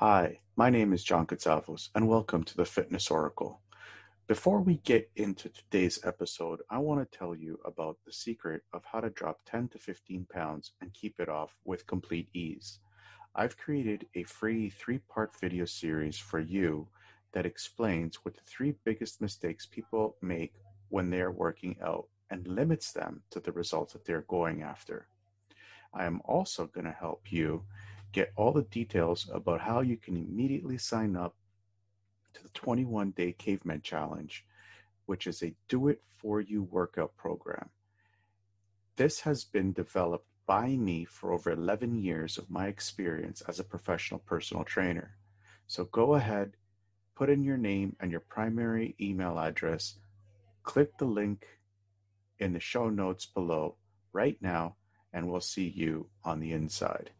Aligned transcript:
Hi, 0.00 0.38
my 0.54 0.70
name 0.70 0.92
is 0.92 1.02
John 1.02 1.26
Katsavos, 1.26 1.88
and 1.92 2.06
welcome 2.06 2.44
to 2.44 2.56
the 2.56 2.64
Fitness 2.64 3.10
Oracle. 3.10 3.62
Before 4.28 4.60
we 4.60 4.76
get 4.84 5.10
into 5.16 5.48
today's 5.48 5.98
episode, 6.04 6.60
I 6.70 6.78
want 6.78 7.00
to 7.00 7.18
tell 7.18 7.34
you 7.34 7.58
about 7.64 7.96
the 8.06 8.12
secret 8.12 8.62
of 8.72 8.84
how 8.84 9.00
to 9.00 9.10
drop 9.10 9.40
10 9.46 9.70
to 9.70 9.78
15 9.80 10.24
pounds 10.32 10.70
and 10.80 10.94
keep 10.94 11.18
it 11.18 11.28
off 11.28 11.56
with 11.64 11.88
complete 11.88 12.28
ease. 12.32 12.78
I've 13.34 13.58
created 13.58 14.06
a 14.14 14.22
free 14.22 14.70
three 14.70 14.98
part 14.98 15.32
video 15.40 15.64
series 15.64 16.16
for 16.16 16.38
you 16.38 16.86
that 17.32 17.44
explains 17.44 18.24
what 18.24 18.36
the 18.36 18.44
three 18.46 18.76
biggest 18.84 19.20
mistakes 19.20 19.66
people 19.66 20.16
make 20.22 20.54
when 20.90 21.10
they're 21.10 21.32
working 21.32 21.74
out 21.84 22.06
and 22.30 22.46
limits 22.46 22.92
them 22.92 23.20
to 23.30 23.40
the 23.40 23.50
results 23.50 23.94
that 23.94 24.04
they're 24.04 24.26
going 24.28 24.62
after. 24.62 25.08
I 25.92 26.04
am 26.04 26.20
also 26.24 26.66
going 26.66 26.86
to 26.86 26.92
help 26.92 27.32
you 27.32 27.64
get 28.12 28.32
all 28.36 28.52
the 28.52 28.62
details 28.62 29.28
about 29.32 29.60
how 29.60 29.80
you 29.80 29.96
can 29.96 30.16
immediately 30.16 30.78
sign 30.78 31.16
up 31.16 31.34
to 32.34 32.42
the 32.42 32.48
21 32.50 33.10
Day 33.10 33.32
Caveman 33.32 33.82
Challenge, 33.82 34.44
which 35.06 35.26
is 35.26 35.42
a 35.42 35.54
do 35.68 35.88
it 35.88 36.02
for 36.16 36.40
you 36.40 36.62
workout 36.62 37.16
program. 37.16 37.68
This 38.96 39.20
has 39.20 39.44
been 39.44 39.72
developed 39.72 40.26
by 40.46 40.68
me 40.68 41.04
for 41.04 41.32
over 41.32 41.52
11 41.52 42.02
years 42.02 42.38
of 42.38 42.50
my 42.50 42.66
experience 42.66 43.42
as 43.42 43.60
a 43.60 43.64
professional 43.64 44.20
personal 44.20 44.64
trainer. 44.64 45.16
So 45.66 45.84
go 45.84 46.14
ahead, 46.14 46.56
put 47.14 47.28
in 47.28 47.44
your 47.44 47.58
name 47.58 47.94
and 48.00 48.10
your 48.10 48.20
primary 48.20 48.96
email 49.00 49.38
address, 49.38 49.96
click 50.62 50.96
the 50.98 51.04
link 51.04 51.46
in 52.38 52.52
the 52.52 52.60
show 52.60 52.88
notes 52.88 53.26
below 53.26 53.76
right 54.12 54.38
now, 54.40 54.76
and 55.12 55.28
we'll 55.28 55.40
see 55.40 55.68
you 55.68 56.08
on 56.24 56.40
the 56.40 56.52
inside. 56.52 57.10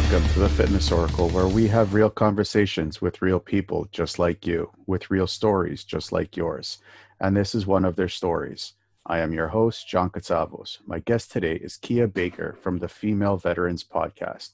Welcome 0.00 0.28
to 0.28 0.38
the 0.38 0.48
Fitness 0.48 0.92
Oracle, 0.92 1.28
where 1.30 1.48
we 1.48 1.66
have 1.66 1.92
real 1.92 2.08
conversations 2.08 3.02
with 3.02 3.20
real 3.20 3.40
people 3.40 3.88
just 3.90 4.20
like 4.20 4.46
you, 4.46 4.70
with 4.86 5.10
real 5.10 5.26
stories 5.26 5.82
just 5.82 6.12
like 6.12 6.36
yours. 6.36 6.78
And 7.18 7.36
this 7.36 7.52
is 7.52 7.66
one 7.66 7.84
of 7.84 7.96
their 7.96 8.08
stories. 8.08 8.74
I 9.06 9.18
am 9.18 9.32
your 9.32 9.48
host, 9.48 9.88
John 9.88 10.10
Katsavos. 10.10 10.78
My 10.86 11.00
guest 11.00 11.32
today 11.32 11.56
is 11.56 11.76
Kia 11.76 12.06
Baker 12.06 12.56
from 12.62 12.78
the 12.78 12.86
Female 12.86 13.38
Veterans 13.38 13.82
Podcast. 13.82 14.50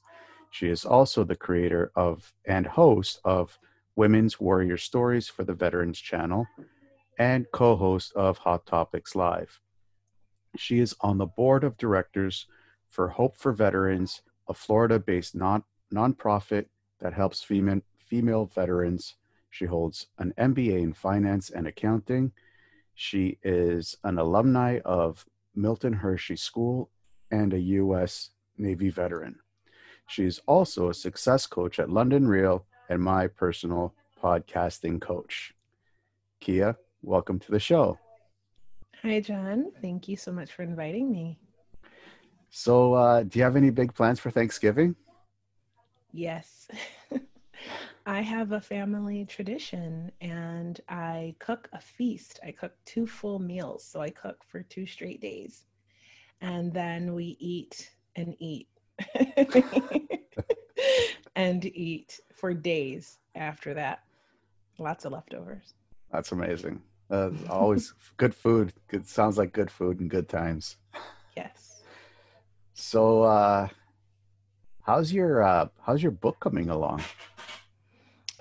She 0.49 0.67
is 0.67 0.83
also 0.83 1.23
the 1.23 1.35
creator 1.35 1.91
of 1.95 2.33
and 2.45 2.65
host 2.65 3.19
of 3.23 3.59
Women's 3.95 4.39
Warrior 4.39 4.77
Stories 4.77 5.27
for 5.27 5.43
the 5.43 5.53
Veterans 5.53 5.99
Channel 5.99 6.47
and 7.19 7.45
co 7.53 7.75
host 7.75 8.13
of 8.13 8.39
Hot 8.39 8.65
Topics 8.65 9.15
Live. 9.15 9.61
She 10.57 10.79
is 10.79 10.95
on 11.01 11.19
the 11.19 11.27
board 11.27 11.63
of 11.63 11.77
directors 11.77 12.47
for 12.87 13.09
Hope 13.09 13.37
for 13.37 13.53
Veterans 13.53 14.23
a 14.47 14.53
Florida 14.53 14.99
based 14.99 15.35
non 15.35 15.63
nonprofit 15.93 16.65
that 16.99 17.13
helps 17.13 17.43
female, 17.43 17.81
female 17.99 18.45
veterans. 18.45 19.15
She 19.49 19.65
holds 19.65 20.07
an 20.17 20.33
MBA 20.37 20.81
in 20.81 20.93
finance 20.93 21.49
and 21.49 21.67
accounting. 21.67 22.31
She 22.93 23.37
is 23.43 23.95
an 24.03 24.17
alumni 24.17 24.79
of 24.83 25.25
Milton 25.55 25.93
Hershey 25.93 26.35
School 26.35 26.89
and 27.31 27.53
a 27.53 27.59
U.S. 27.59 28.31
Navy 28.57 28.89
veteran. 28.89 29.35
She 30.07 30.25
is 30.25 30.39
also 30.45 30.89
a 30.89 30.93
success 30.93 31.47
coach 31.47 31.79
at 31.79 31.89
London 31.89 32.27
Real 32.27 32.65
and 32.89 33.01
my 33.01 33.27
personal 33.27 33.93
podcasting 34.21 35.01
coach. 35.01 35.53
Kia, 36.39 36.77
welcome 37.01 37.39
to 37.39 37.51
the 37.51 37.59
show. 37.59 37.97
Hi, 39.01 39.19
John. 39.19 39.71
Thank 39.81 40.07
you 40.07 40.15
so 40.15 40.31
much 40.31 40.51
for 40.51 40.63
inviting 40.63 41.11
me. 41.11 41.39
So, 42.57 42.93
uh, 42.93 43.23
do 43.23 43.37
you 43.37 43.43
have 43.43 43.57
any 43.57 43.69
big 43.69 43.93
plans 43.93 44.17
for 44.17 44.31
Thanksgiving? 44.31 44.95
Yes. 46.13 46.69
I 48.05 48.21
have 48.21 48.53
a 48.53 48.61
family 48.61 49.25
tradition 49.25 50.09
and 50.21 50.79
I 50.87 51.35
cook 51.39 51.67
a 51.73 51.81
feast. 51.81 52.39
I 52.45 52.51
cook 52.51 52.71
two 52.85 53.07
full 53.07 53.39
meals. 53.39 53.83
So 53.83 53.99
I 53.99 54.09
cook 54.09 54.41
for 54.47 54.63
two 54.63 54.85
straight 54.85 55.19
days. 55.19 55.65
And 56.39 56.73
then 56.73 57.13
we 57.13 57.35
eat 57.41 57.91
and 58.15 58.37
eat 58.39 58.69
and 61.35 61.65
eat 61.65 62.21
for 62.33 62.53
days 62.53 63.17
after 63.35 63.73
that. 63.73 64.03
Lots 64.79 65.03
of 65.03 65.11
leftovers. 65.11 65.73
That's 66.09 66.31
amazing. 66.31 66.81
Uh, 67.11 67.31
always 67.49 67.93
good 68.15 68.33
food. 68.33 68.71
Good 68.87 69.05
sounds 69.09 69.37
like 69.37 69.51
good 69.51 69.69
food 69.69 69.99
and 69.99 70.09
good 70.09 70.29
times. 70.29 70.77
Yes. 71.35 71.74
So, 72.77 73.23
uh, 73.23 73.69
how's 74.81 75.13
your 75.13 75.41
uh, 75.41 75.69
how's 75.81 76.03
your 76.03 76.11
book 76.11 76.37
coming 76.41 76.69
along? 76.69 77.01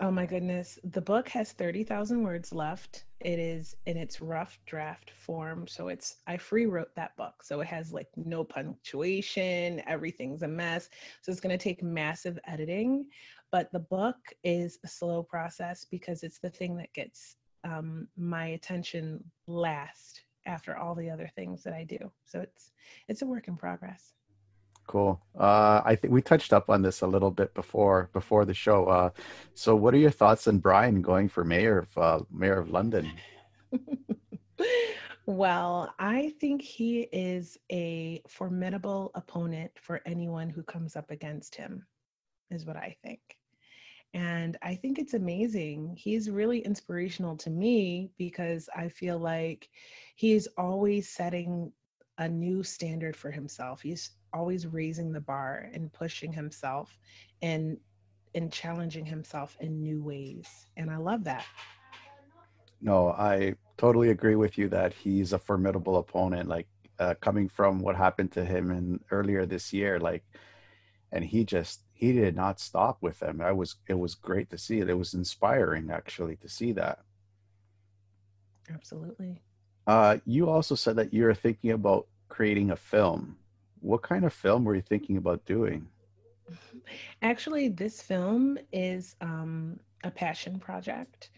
Oh 0.00 0.10
my 0.10 0.26
goodness, 0.26 0.76
the 0.82 1.00
book 1.00 1.28
has 1.28 1.52
thirty 1.52 1.84
thousand 1.84 2.24
words 2.24 2.52
left. 2.52 3.04
It 3.20 3.38
is 3.38 3.76
in 3.86 3.96
its 3.96 4.20
rough 4.20 4.58
draft 4.66 5.12
form, 5.12 5.68
so 5.68 5.86
it's 5.86 6.16
I 6.26 6.36
free 6.36 6.66
wrote 6.66 6.92
that 6.96 7.16
book, 7.16 7.44
so 7.44 7.60
it 7.60 7.68
has 7.68 7.92
like 7.92 8.08
no 8.16 8.42
punctuation. 8.42 9.80
Everything's 9.86 10.42
a 10.42 10.48
mess, 10.48 10.90
so 11.22 11.30
it's 11.30 11.40
going 11.40 11.56
to 11.56 11.62
take 11.62 11.84
massive 11.84 12.36
editing. 12.48 13.06
But 13.52 13.70
the 13.70 13.78
book 13.78 14.16
is 14.42 14.80
a 14.84 14.88
slow 14.88 15.22
process 15.22 15.86
because 15.88 16.24
it's 16.24 16.40
the 16.40 16.50
thing 16.50 16.76
that 16.78 16.92
gets 16.92 17.36
um, 17.62 18.08
my 18.16 18.46
attention 18.46 19.22
last 19.46 20.22
after 20.44 20.76
all 20.76 20.96
the 20.96 21.08
other 21.08 21.30
things 21.36 21.62
that 21.62 21.72
I 21.72 21.84
do. 21.84 22.10
So 22.24 22.40
it's 22.40 22.72
it's 23.06 23.22
a 23.22 23.26
work 23.26 23.46
in 23.46 23.56
progress. 23.56 24.12
Cool. 24.86 25.20
Uh, 25.38 25.80
I 25.84 25.96
think 25.96 26.12
we 26.12 26.20
touched 26.20 26.52
up 26.52 26.68
on 26.68 26.82
this 26.82 27.00
a 27.00 27.06
little 27.06 27.30
bit 27.30 27.54
before 27.54 28.10
before 28.12 28.44
the 28.44 28.54
show. 28.54 28.86
Uh, 28.86 29.10
so, 29.54 29.74
what 29.74 29.94
are 29.94 29.98
your 29.98 30.10
thoughts 30.10 30.46
on 30.46 30.58
Brian 30.58 31.00
going 31.00 31.28
for 31.28 31.44
mayor 31.44 31.78
of 31.78 31.98
uh, 31.98 32.24
mayor 32.30 32.58
of 32.58 32.70
London? 32.70 33.10
well, 35.26 35.94
I 35.98 36.34
think 36.38 36.60
he 36.60 37.08
is 37.12 37.58
a 37.72 38.22
formidable 38.28 39.10
opponent 39.14 39.72
for 39.80 40.00
anyone 40.06 40.50
who 40.50 40.62
comes 40.62 40.96
up 40.96 41.10
against 41.10 41.54
him. 41.54 41.86
Is 42.50 42.66
what 42.66 42.76
I 42.76 42.94
think. 43.02 43.20
And 44.12 44.56
I 44.62 44.76
think 44.76 45.00
it's 45.00 45.14
amazing. 45.14 45.96
He's 45.98 46.30
really 46.30 46.60
inspirational 46.60 47.36
to 47.38 47.50
me 47.50 48.10
because 48.16 48.68
I 48.76 48.88
feel 48.88 49.18
like 49.18 49.68
he's 50.14 50.46
always 50.56 51.08
setting 51.08 51.72
a 52.18 52.28
new 52.28 52.62
standard 52.62 53.16
for 53.16 53.30
himself. 53.30 53.82
He's 53.82 54.10
always 54.32 54.66
raising 54.66 55.12
the 55.12 55.20
bar 55.20 55.70
and 55.72 55.92
pushing 55.92 56.32
himself 56.32 56.98
and 57.42 57.78
and 58.34 58.52
challenging 58.52 59.06
himself 59.06 59.56
in 59.60 59.80
new 59.82 60.02
ways. 60.02 60.66
And 60.76 60.90
I 60.90 60.96
love 60.96 61.22
that. 61.24 61.46
No, 62.80 63.10
I 63.10 63.54
totally 63.78 64.10
agree 64.10 64.34
with 64.34 64.58
you 64.58 64.68
that 64.70 64.92
he's 64.92 65.32
a 65.32 65.38
formidable 65.38 65.96
opponent. 65.98 66.48
Like 66.48 66.66
uh, 66.98 67.14
coming 67.20 67.48
from 67.48 67.78
what 67.78 67.96
happened 67.96 68.32
to 68.32 68.44
him 68.44 68.70
in 68.70 69.00
earlier 69.10 69.46
this 69.46 69.72
year, 69.72 70.00
like, 70.00 70.24
and 71.12 71.24
he 71.24 71.44
just 71.44 71.82
he 71.92 72.12
did 72.12 72.34
not 72.34 72.58
stop 72.58 72.98
with 73.00 73.20
them. 73.20 73.40
I 73.40 73.52
was 73.52 73.76
it 73.88 73.98
was 73.98 74.14
great 74.14 74.50
to 74.50 74.58
see 74.58 74.80
it. 74.80 74.90
It 74.90 74.98
was 74.98 75.14
inspiring 75.14 75.90
actually 75.90 76.36
to 76.36 76.48
see 76.48 76.72
that. 76.72 76.98
Absolutely. 78.72 79.42
Uh, 79.86 80.18
you 80.24 80.48
also 80.48 80.74
said 80.74 80.96
that 80.96 81.12
you're 81.12 81.34
thinking 81.34 81.72
about 81.72 82.06
creating 82.28 82.70
a 82.70 82.76
film 82.76 83.36
what 83.84 84.02
kind 84.02 84.24
of 84.24 84.32
film 84.32 84.64
were 84.64 84.74
you 84.74 84.82
thinking 84.82 85.18
about 85.18 85.44
doing? 85.44 85.86
Actually, 87.22 87.68
this 87.68 88.00
film 88.00 88.58
is 88.72 89.14
um, 89.20 89.78
a 90.04 90.10
passion 90.10 90.58
project, 90.58 91.30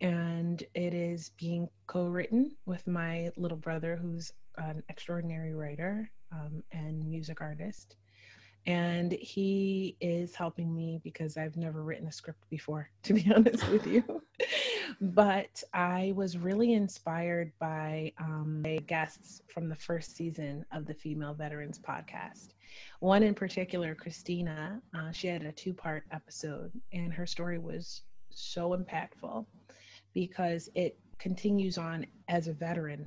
and 0.00 0.62
it 0.74 0.94
is 0.94 1.30
being 1.38 1.68
co-written 1.86 2.56
with 2.64 2.86
my 2.86 3.30
little 3.36 3.56
brother, 3.56 3.96
who's 3.96 4.32
an 4.56 4.82
extraordinary 4.88 5.54
writer 5.54 6.10
um, 6.32 6.62
and 6.72 7.06
music 7.06 7.40
artist. 7.42 7.96
And 8.66 9.12
he 9.12 9.96
is 10.00 10.34
helping 10.34 10.74
me 10.74 11.00
because 11.02 11.36
I've 11.36 11.56
never 11.56 11.82
written 11.82 12.06
a 12.08 12.12
script 12.12 12.48
before, 12.48 12.88
to 13.04 13.14
be 13.14 13.30
honest 13.34 13.68
with 13.68 13.86
you. 13.86 14.22
But 15.00 15.62
I 15.72 16.12
was 16.14 16.38
really 16.38 16.74
inspired 16.74 17.52
by 17.58 18.12
um, 18.18 18.64
guests 18.86 19.42
from 19.48 19.68
the 19.68 19.74
first 19.74 20.16
season 20.16 20.64
of 20.72 20.86
the 20.86 20.94
Female 20.94 21.34
Veterans 21.34 21.78
podcast. 21.78 22.48
One 23.00 23.22
in 23.22 23.34
particular, 23.34 23.94
Christina, 23.94 24.80
uh, 24.94 25.10
she 25.12 25.26
had 25.26 25.42
a 25.42 25.52
two 25.52 25.74
part 25.74 26.04
episode, 26.12 26.70
and 26.92 27.12
her 27.12 27.26
story 27.26 27.58
was 27.58 28.02
so 28.30 28.76
impactful 28.76 29.44
because 30.12 30.68
it 30.74 30.98
continues 31.18 31.78
on 31.78 32.06
as 32.28 32.48
a 32.48 32.52
veteran 32.52 33.06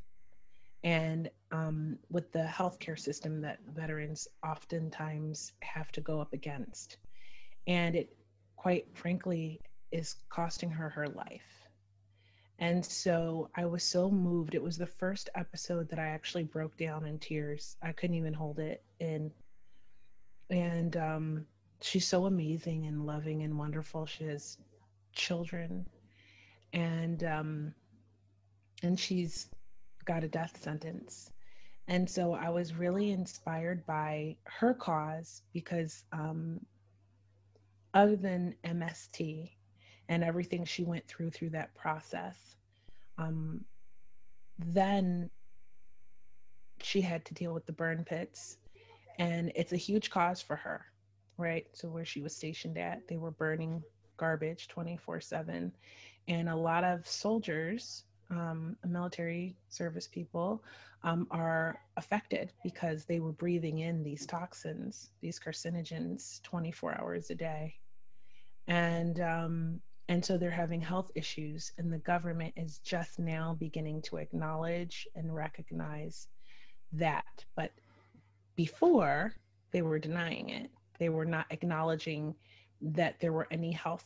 and 0.84 1.30
um, 1.52 1.98
with 2.10 2.32
the 2.34 2.44
healthcare 2.44 3.00
system 3.00 3.40
that 3.42 3.60
veterans 3.74 4.28
oftentimes 4.46 5.54
have 5.62 5.92
to 5.94 6.02
go 6.02 6.20
up 6.20 6.34
against. 6.34 6.98
And 7.68 7.96
it 7.96 8.14
quite 8.64 8.88
frankly, 8.94 9.60
is 9.92 10.16
costing 10.30 10.70
her 10.70 10.88
her 10.88 11.08
life. 11.10 11.63
And 12.64 12.86
so 12.86 13.50
I 13.58 13.66
was 13.66 13.84
so 13.84 14.10
moved. 14.10 14.56
It 14.56 14.64
was 14.64 14.78
the 14.78 14.88
first 14.88 15.30
episode 15.36 15.90
that 15.90 16.00
I 16.00 16.08
actually 16.08 16.46
broke 16.46 16.78
down 16.78 17.06
in 17.06 17.20
tears. 17.20 17.76
I 17.82 17.92
couldn't 17.92 18.16
even 18.16 18.34
hold 18.34 18.58
it 18.58 18.82
in. 19.02 19.30
And 20.50 20.96
um, 20.96 21.46
she's 21.82 22.08
so 22.08 22.26
amazing 22.26 22.86
and 22.86 23.06
loving 23.06 23.44
and 23.44 23.60
wonderful. 23.60 24.06
She 24.06 24.24
has 24.24 24.60
children, 25.12 25.86
and 26.72 27.26
um, 27.26 27.74
and 28.82 28.98
she's 28.98 29.50
got 30.06 30.24
a 30.24 30.30
death 30.30 30.64
sentence. 30.64 31.34
And 31.90 32.10
so 32.10 32.34
I 32.34 32.48
was 32.48 32.76
really 32.76 33.12
inspired 33.12 33.86
by 33.86 34.38
her 34.46 34.74
cause 34.74 35.42
because, 35.52 36.06
um, 36.14 36.62
other 37.94 38.16
than 38.16 38.56
MST 38.64 39.50
and 40.10 40.24
everything 40.24 40.66
she 40.66 40.84
went 40.84 41.08
through 41.08 41.32
through 41.32 41.50
that 41.50 41.74
process, 41.76 42.56
um, 43.18 43.64
then 44.60 45.30
she 46.82 47.02
had 47.02 47.24
to 47.26 47.34
deal 47.34 47.54
with 47.54 47.66
the 47.66 47.72
burn 47.72 48.04
pits. 48.04 48.58
And 49.20 49.52
it's 49.56 49.74
a 49.74 49.78
huge 49.78 50.10
cause 50.10 50.42
for 50.42 50.56
her, 50.56 50.86
right? 51.38 51.68
So, 51.74 51.88
where 51.88 52.06
she 52.06 52.22
was 52.22 52.36
stationed 52.36 52.78
at, 52.78 53.08
they 53.08 53.18
were 53.18 53.32
burning 53.32 53.84
garbage 54.18 54.68
24 54.68 55.22
7. 55.22 55.72
And 56.28 56.50
a 56.50 56.56
lot 56.56 56.84
of 56.84 57.08
soldiers 57.08 58.06
um, 58.30 58.76
military 58.86 59.56
service 59.70 60.08
people 60.08 60.64
um, 61.04 61.28
are 61.32 61.80
affected 61.98 62.52
because 62.64 63.06
they 63.06 63.20
were 63.20 63.32
breathing 63.32 63.80
in 63.80 64.04
these 64.04 64.26
toxins, 64.26 65.12
these 65.22 65.40
carcinogens, 65.40 66.42
24 66.44 67.00
hours 67.00 67.30
a 67.30 67.36
day, 67.36 67.76
and 68.68 69.20
um, 69.20 69.82
and 70.10 70.24
so 70.24 70.38
they're 70.38 70.52
having 70.52 70.82
health 70.82 71.12
issues, 71.16 71.72
and 71.78 71.92
the 71.92 72.00
government 72.00 72.54
is 72.56 72.80
just 72.80 73.20
now 73.20 73.56
beginning 73.60 74.02
to 74.04 74.18
acknowledge 74.18 75.08
and 75.16 75.34
recognize 75.34 76.28
that, 76.92 77.46
but 77.56 77.72
before 78.56 79.34
they 79.72 79.82
were 79.82 80.00
denying 80.00 80.50
it, 80.50 80.70
they 81.00 81.10
were 81.10 81.26
not 81.26 81.48
acknowledging 81.50 82.36
that 82.82 83.20
there 83.20 83.34
were 83.34 83.48
any 83.50 83.72
health 83.72 84.06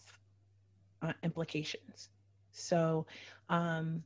uh, 1.01 1.13
implications. 1.23 2.09
So 2.51 3.05
um, 3.49 4.03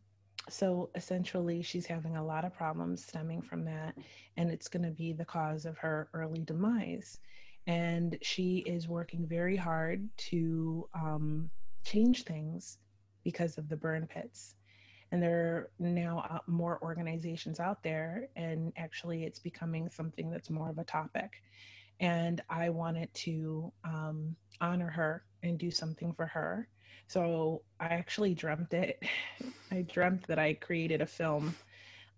so 0.50 0.90
essentially, 0.96 1.62
she's 1.62 1.86
having 1.86 2.18
a 2.18 2.26
lot 2.26 2.46
of 2.46 2.54
problems 2.54 3.06
stemming 3.06 3.42
from 3.42 3.64
that, 3.66 3.96
and 4.38 4.50
it's 4.52 4.68
going 4.68 4.84
to 4.84 4.92
be 4.92 5.14
the 5.14 5.26
cause 5.26 5.66
of 5.66 5.78
her 5.78 6.10
early 6.14 6.42
demise. 6.42 7.20
And 7.68 8.18
she 8.22 8.58
is 8.60 8.88
working 8.88 9.28
very 9.28 9.56
hard 9.56 10.10
to 10.30 10.90
um, 10.96 11.50
change 11.84 12.24
things 12.24 12.78
because 13.24 13.58
of 13.58 13.70
the 13.70 13.78
burn 13.78 14.08
pits. 14.08 14.56
And 15.12 15.22
there 15.22 15.56
are 15.56 15.70
now 15.80 16.42
more 16.48 16.80
organizations 16.82 17.60
out 17.60 17.84
there, 17.84 18.30
and 18.36 18.72
actually, 18.78 19.26
it's 19.26 19.40
becoming 19.40 19.90
something 19.90 20.30
that's 20.30 20.50
more 20.50 20.70
of 20.70 20.78
a 20.78 20.86
topic. 20.86 21.42
And 22.00 22.42
I 22.50 22.70
wanted 22.70 23.14
to 23.16 23.74
um, 23.84 24.36
honor 24.62 24.90
her 24.90 25.26
and 25.44 25.58
do 25.58 25.70
something 25.70 26.14
for 26.14 26.28
her 26.28 26.68
so 27.12 27.62
I 27.78 27.88
actually 27.88 28.34
dreamt 28.34 28.74
it. 28.74 29.04
I 29.72 29.82
dreamt 29.82 30.28
that 30.28 30.40
I 30.40 30.54
created 30.54 31.02
a 31.02 31.06
film 31.06 31.54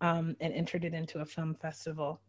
um, 0.01 0.35
and 0.39 0.53
entered 0.53 0.85
it 0.85 0.93
into 0.93 1.21
a 1.21 1.25
film 1.25 1.55
festival. 1.55 2.21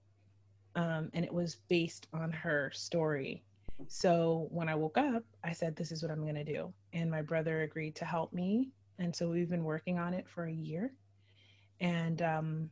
Um, 0.75 1.11
and 1.13 1.27
it 1.27 1.33
was 1.33 1.57
based 1.69 2.07
on 2.15 2.33
her 2.33 2.71
story. 2.75 3.45
So 3.89 4.49
when 4.51 4.69
I 4.69 4.75
woke 4.75 4.99
up, 4.99 5.23
I 5.43 5.53
said, 5.53 5.77
This 5.77 5.93
is 5.93 6.03
what 6.03 6.11
I'm 6.11 6.23
going 6.23 6.35
to 6.35 6.45
do. 6.45 6.73
And 6.93 7.11
my 7.11 7.23
brother 7.23 7.63
agreed 7.63 7.97
to 7.97 8.05
help 8.05 8.33
me. 8.33 8.71
And 8.99 9.15
so 9.15 9.29
we've 9.31 9.51
been 9.51 9.65
working 9.65 9.99
on 9.99 10.15
it 10.15 10.29
for 10.29 10.47
a 10.47 10.53
year. 10.53 10.93
And, 11.81 12.23
um, 12.23 12.71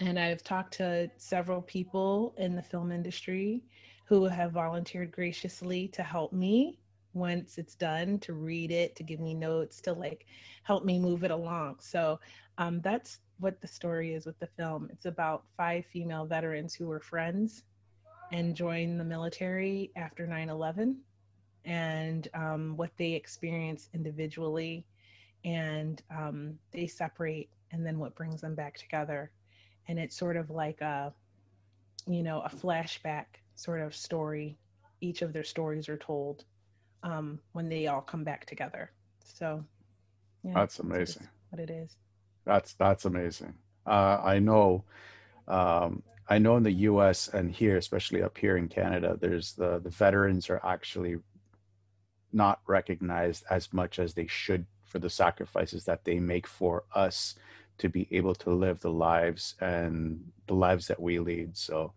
and 0.00 0.18
I've 0.18 0.42
talked 0.42 0.74
to 0.74 1.10
several 1.18 1.60
people 1.62 2.34
in 2.38 2.56
the 2.56 2.62
film 2.62 2.90
industry 2.90 3.62
who 4.06 4.24
have 4.24 4.52
volunteered 4.52 5.12
graciously 5.12 5.88
to 5.88 6.02
help 6.02 6.32
me 6.32 6.78
once 7.12 7.58
it's 7.58 7.74
done 7.74 8.18
to 8.20 8.32
read 8.32 8.70
it, 8.70 8.96
to 8.96 9.02
give 9.02 9.20
me 9.20 9.34
notes, 9.34 9.80
to 9.82 9.92
like 9.92 10.26
help 10.62 10.84
me 10.84 10.98
move 10.98 11.24
it 11.24 11.30
along. 11.30 11.76
So 11.80 12.18
um, 12.58 12.80
that's 12.80 13.18
what 13.38 13.60
the 13.60 13.68
story 13.68 14.14
is 14.14 14.26
with 14.26 14.38
the 14.38 14.46
film. 14.46 14.88
It's 14.92 15.06
about 15.06 15.44
five 15.56 15.84
female 15.86 16.24
veterans 16.24 16.74
who 16.74 16.86
were 16.86 17.00
friends 17.00 17.64
and 18.32 18.54
joined 18.54 18.98
the 18.98 19.04
military 19.04 19.90
after 19.96 20.26
9 20.26 20.48
11 20.48 20.96
and 21.64 22.28
um, 22.34 22.76
what 22.76 22.90
they 22.96 23.12
experience 23.12 23.88
individually. 23.94 24.86
And 25.44 26.02
um, 26.10 26.58
they 26.72 26.86
separate, 26.86 27.48
and 27.72 27.84
then 27.84 27.98
what 27.98 28.14
brings 28.14 28.40
them 28.40 28.54
back 28.54 28.76
together. 28.76 29.30
And 29.88 29.98
it's 29.98 30.16
sort 30.16 30.36
of 30.36 30.50
like 30.50 30.80
a, 30.80 31.12
you 32.06 32.22
know, 32.22 32.40
a 32.42 32.48
flashback 32.48 33.26
sort 33.54 33.80
of 33.80 33.94
story. 33.94 34.58
Each 35.00 35.22
of 35.22 35.32
their 35.32 35.44
stories 35.44 35.88
are 35.88 35.96
told 35.96 36.44
um, 37.02 37.38
when 37.52 37.68
they 37.68 37.86
all 37.86 38.02
come 38.02 38.24
back 38.24 38.46
together. 38.46 38.90
So 39.24 39.64
yeah, 40.42 40.52
that's 40.54 40.78
amazing. 40.78 41.28
What 41.50 41.60
it 41.60 41.70
is. 41.70 41.96
That's 42.44 42.74
that's 42.74 43.04
amazing. 43.04 43.54
Uh, 43.86 44.20
I 44.22 44.38
know. 44.38 44.84
Um, 45.48 46.02
I 46.30 46.38
know 46.38 46.56
in 46.56 46.62
the 46.62 46.70
U.S. 46.70 47.28
and 47.28 47.50
here, 47.50 47.76
especially 47.76 48.22
up 48.22 48.38
here 48.38 48.56
in 48.56 48.68
Canada, 48.68 49.18
there's 49.20 49.52
the 49.54 49.80
the 49.80 49.90
veterans 49.90 50.48
are 50.48 50.64
actually 50.64 51.16
not 52.32 52.60
recognized 52.68 53.44
as 53.50 53.72
much 53.72 53.98
as 53.98 54.14
they 54.14 54.28
should 54.28 54.64
for 54.84 55.00
the 55.00 55.10
sacrifices 55.10 55.84
that 55.84 56.04
they 56.04 56.20
make 56.20 56.46
for 56.46 56.84
us 56.94 57.34
to 57.78 57.88
be 57.88 58.06
able 58.12 58.34
to 58.36 58.50
live 58.50 58.78
the 58.80 58.92
lives 58.92 59.56
and 59.60 60.20
the 60.46 60.54
lives 60.54 60.86
that 60.86 61.00
we 61.00 61.18
lead. 61.18 61.56
So 61.56 61.94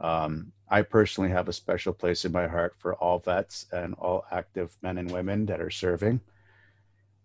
um, 0.00 0.52
I 0.70 0.80
personally 0.82 1.30
have 1.30 1.48
a 1.48 1.52
special 1.52 1.92
place 1.92 2.24
in 2.24 2.32
my 2.32 2.46
heart 2.46 2.74
for 2.78 2.94
all 2.94 3.18
vets 3.18 3.66
and 3.72 3.94
all 3.94 4.24
active 4.30 4.76
men 4.80 4.96
and 4.96 5.10
women 5.10 5.46
that 5.46 5.60
are 5.60 5.70
serving, 5.70 6.20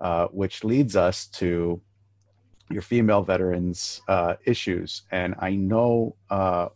uh, 0.01 0.27
which 0.27 0.63
leads 0.65 0.97
us 0.97 1.27
to 1.27 1.81
your 2.69 2.81
female 2.81 3.21
veterans 3.21 4.01
uh, 4.07 4.35
issues. 4.45 5.03
And 5.11 5.35
I 5.39 5.55
know 5.55 6.15
uh, 6.29 6.69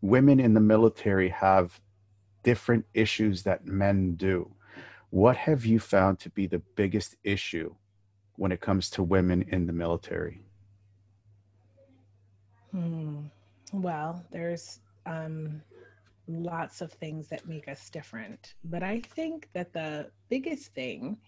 women 0.00 0.40
in 0.40 0.54
the 0.54 0.60
military 0.60 1.28
have 1.28 1.80
different 2.42 2.84
issues 2.94 3.42
that 3.42 3.66
men 3.66 4.14
do. 4.14 4.50
What 5.10 5.36
have 5.36 5.64
you 5.64 5.78
found 5.78 6.18
to 6.20 6.30
be 6.30 6.46
the 6.46 6.60
biggest 6.76 7.16
issue 7.24 7.74
when 8.36 8.52
it 8.52 8.60
comes 8.60 8.90
to 8.90 9.02
women 9.02 9.42
in 9.48 9.66
the 9.66 9.72
military? 9.72 10.44
Hmm. 12.72 13.22
Well, 13.72 14.24
there's 14.30 14.80
um, 15.06 15.62
lots 16.28 16.80
of 16.80 16.92
things 16.92 17.28
that 17.28 17.48
make 17.48 17.68
us 17.68 17.90
different. 17.90 18.54
But 18.64 18.82
I 18.82 19.00
think 19.00 19.48
that 19.54 19.72
the 19.72 20.10
biggest 20.28 20.74
thing 20.74 21.18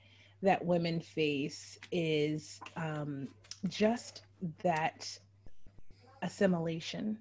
that 0.43 0.65
women 0.65 1.01
face 1.01 1.79
is 1.93 2.61
um, 2.77 3.29
just 3.69 4.23
that 4.63 5.07
assimilation 6.23 7.19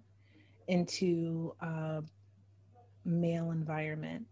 into 0.68 1.54
a 1.62 2.04
male 3.06 3.52
environment. 3.52 4.26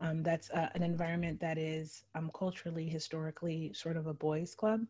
Um, 0.00 0.22
that's 0.22 0.50
uh, 0.50 0.70
an 0.74 0.82
environment 0.82 1.40
that 1.40 1.58
is 1.58 2.04
um, 2.14 2.30
culturally, 2.34 2.88
historically, 2.88 3.72
sort 3.74 3.96
of 3.98 4.06
a 4.06 4.14
boys' 4.14 4.54
club 4.54 4.80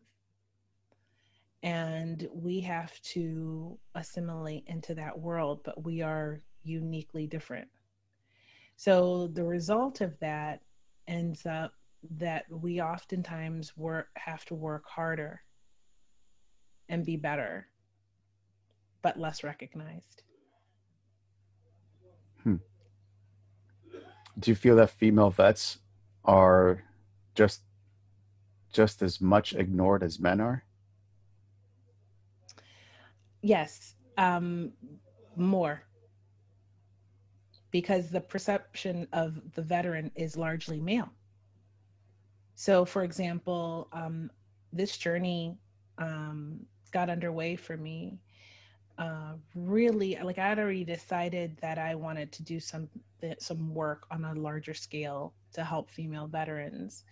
and 1.63 2.27
we 2.33 2.59
have 2.61 2.99
to 3.01 3.77
assimilate 3.95 4.63
into 4.67 4.95
that 4.95 5.19
world, 5.19 5.61
but 5.63 5.83
we 5.83 6.01
are 6.01 6.41
uniquely 6.63 7.27
different. 7.27 7.67
So 8.77 9.27
the 9.27 9.43
result 9.43 10.01
of 10.01 10.17
that 10.19 10.61
ends 11.07 11.45
up 11.45 11.73
that 12.09 12.45
we 12.49 12.81
oftentimes 12.81 13.75
work 13.77 14.07
have 14.15 14.43
to 14.45 14.55
work 14.55 14.85
harder 14.87 15.41
and 16.89 17.05
be 17.05 17.15
better, 17.15 17.67
but 19.01 19.19
less 19.19 19.43
recognized. 19.43 20.23
Hmm. 22.43 22.55
Do 24.39 24.51
you 24.51 24.55
feel 24.55 24.75
that 24.77 24.89
female 24.89 25.29
vets 25.29 25.77
are 26.25 26.83
just 27.35 27.61
just 28.71 29.01
as 29.01 29.19
much 29.19 29.53
ignored 29.53 30.01
as 30.01 30.19
men 30.19 30.39
are? 30.39 30.63
Yes, 33.41 33.95
um, 34.17 34.71
more. 35.35 35.83
Because 37.71 38.09
the 38.09 38.21
perception 38.21 39.07
of 39.13 39.53
the 39.53 39.61
veteran 39.61 40.11
is 40.15 40.37
largely 40.37 40.79
male. 40.79 41.09
So, 42.61 42.85
for 42.85 43.03
example, 43.03 43.87
um, 43.91 44.29
this 44.71 44.95
journey 44.95 45.57
um, 45.97 46.59
got 46.91 47.09
underway 47.09 47.55
for 47.55 47.75
me 47.75 48.19
uh, 48.99 49.33
really 49.55 50.15
like 50.21 50.37
I 50.37 50.49
had 50.49 50.59
already 50.59 50.83
decided 50.83 51.57
that 51.63 51.79
I 51.79 51.95
wanted 51.95 52.31
to 52.33 52.43
do 52.43 52.59
some 52.59 52.87
some 53.39 53.73
work 53.73 54.05
on 54.11 54.25
a 54.25 54.35
larger 54.35 54.75
scale 54.75 55.33
to 55.53 55.63
help 55.63 55.89
female 55.89 56.27
veterans. 56.27 57.03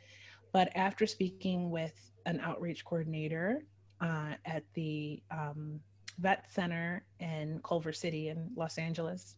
But 0.54 0.72
after 0.76 1.08
speaking 1.08 1.72
with 1.72 2.00
an 2.28 2.40
outreach 2.42 2.86
coordinator 2.86 3.64
uh, 4.02 4.34
at 4.46 4.66
the 4.76 5.20
um, 5.32 5.80
vet 6.20 6.46
center 6.52 7.04
in 7.20 7.60
Culver 7.64 7.92
City 7.92 8.28
in 8.28 8.52
Los 8.56 8.78
Angeles, 8.78 9.36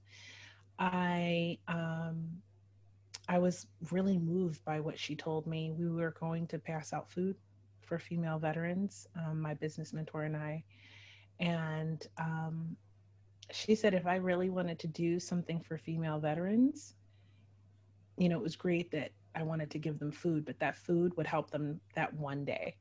I 0.78 1.58
um, 1.70 2.42
I 3.32 3.38
was 3.38 3.66
really 3.92 4.18
moved 4.18 4.64
by 4.66 4.82
what 4.82 5.00
she 5.00 5.16
told 5.16 5.48
me. 5.48 5.72
We 5.72 5.88
were 5.88 6.14
going 6.20 6.48
to 6.48 6.60
pass 6.60 6.92
out 6.92 7.10
food 7.10 7.38
for 7.80 7.98
female 7.98 8.38
veterans, 8.38 9.08
um, 9.16 9.40
my 9.40 9.54
business 9.54 9.94
mentor 9.94 10.24
and 10.24 10.36
I, 10.36 10.62
and 11.40 12.06
um, 12.18 12.76
she 13.50 13.74
said 13.74 13.94
if 13.94 14.06
I 14.06 14.16
really 14.16 14.50
wanted 14.50 14.80
to 14.80 14.88
do 14.88 15.18
something 15.18 15.62
for 15.62 15.78
female 15.78 16.20
veterans, 16.20 16.96
you 18.18 18.28
know, 18.28 18.36
it 18.38 18.44
was 18.44 18.58
great 18.58 18.92
that 18.92 19.12
I 19.34 19.44
wanted 19.44 19.72
to 19.72 19.80
give 19.80 19.98
them 19.98 20.12
food, 20.12 20.44
but 20.44 20.60
that 20.60 20.76
food 20.76 21.16
would 21.16 21.26
help 21.26 21.52
them 21.52 21.80
that 21.96 22.14
one 22.14 22.44
day, 22.44 22.76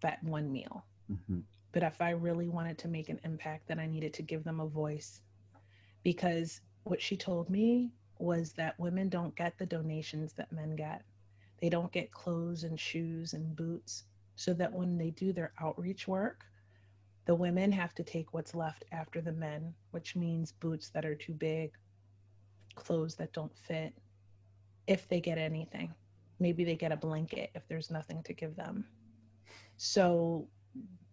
that 0.00 0.24
one 0.24 0.50
meal. 0.50 0.86
Mm-hmm. 1.12 1.40
But 1.72 1.82
if 1.82 2.00
I 2.00 2.10
really 2.10 2.48
wanted 2.48 2.78
to 2.78 2.88
make 2.88 3.10
an 3.10 3.20
impact, 3.24 3.68
then 3.68 3.78
I 3.78 3.86
needed 3.86 4.14
to 4.14 4.22
give 4.22 4.44
them 4.44 4.60
a 4.60 4.66
voice. 4.66 5.20
Because 6.04 6.62
what 6.84 7.02
she 7.02 7.18
told 7.18 7.50
me 7.50 7.92
was 8.20 8.52
that 8.52 8.78
women 8.78 9.08
don't 9.08 9.34
get 9.36 9.56
the 9.58 9.66
donations 9.66 10.32
that 10.34 10.52
men 10.52 10.76
get. 10.76 11.02
They 11.60 11.68
don't 11.68 11.92
get 11.92 12.12
clothes 12.12 12.64
and 12.64 12.78
shoes 12.78 13.34
and 13.34 13.54
boots. 13.56 14.04
So 14.36 14.54
that 14.54 14.72
when 14.72 14.96
they 14.96 15.10
do 15.10 15.32
their 15.32 15.52
outreach 15.60 16.08
work, 16.08 16.44
the 17.26 17.34
women 17.34 17.70
have 17.72 17.94
to 17.94 18.02
take 18.02 18.32
what's 18.32 18.54
left 18.54 18.84
after 18.90 19.20
the 19.20 19.32
men, 19.32 19.74
which 19.90 20.16
means 20.16 20.52
boots 20.52 20.88
that 20.90 21.04
are 21.04 21.14
too 21.14 21.34
big, 21.34 21.72
clothes 22.74 23.14
that 23.16 23.32
don't 23.32 23.54
fit, 23.56 23.92
if 24.86 25.06
they 25.08 25.20
get 25.20 25.38
anything. 25.38 25.94
Maybe 26.38 26.64
they 26.64 26.76
get 26.76 26.92
a 26.92 26.96
blanket 26.96 27.50
if 27.54 27.68
there's 27.68 27.90
nothing 27.90 28.22
to 28.22 28.32
give 28.32 28.56
them. 28.56 28.84
So 29.76 30.48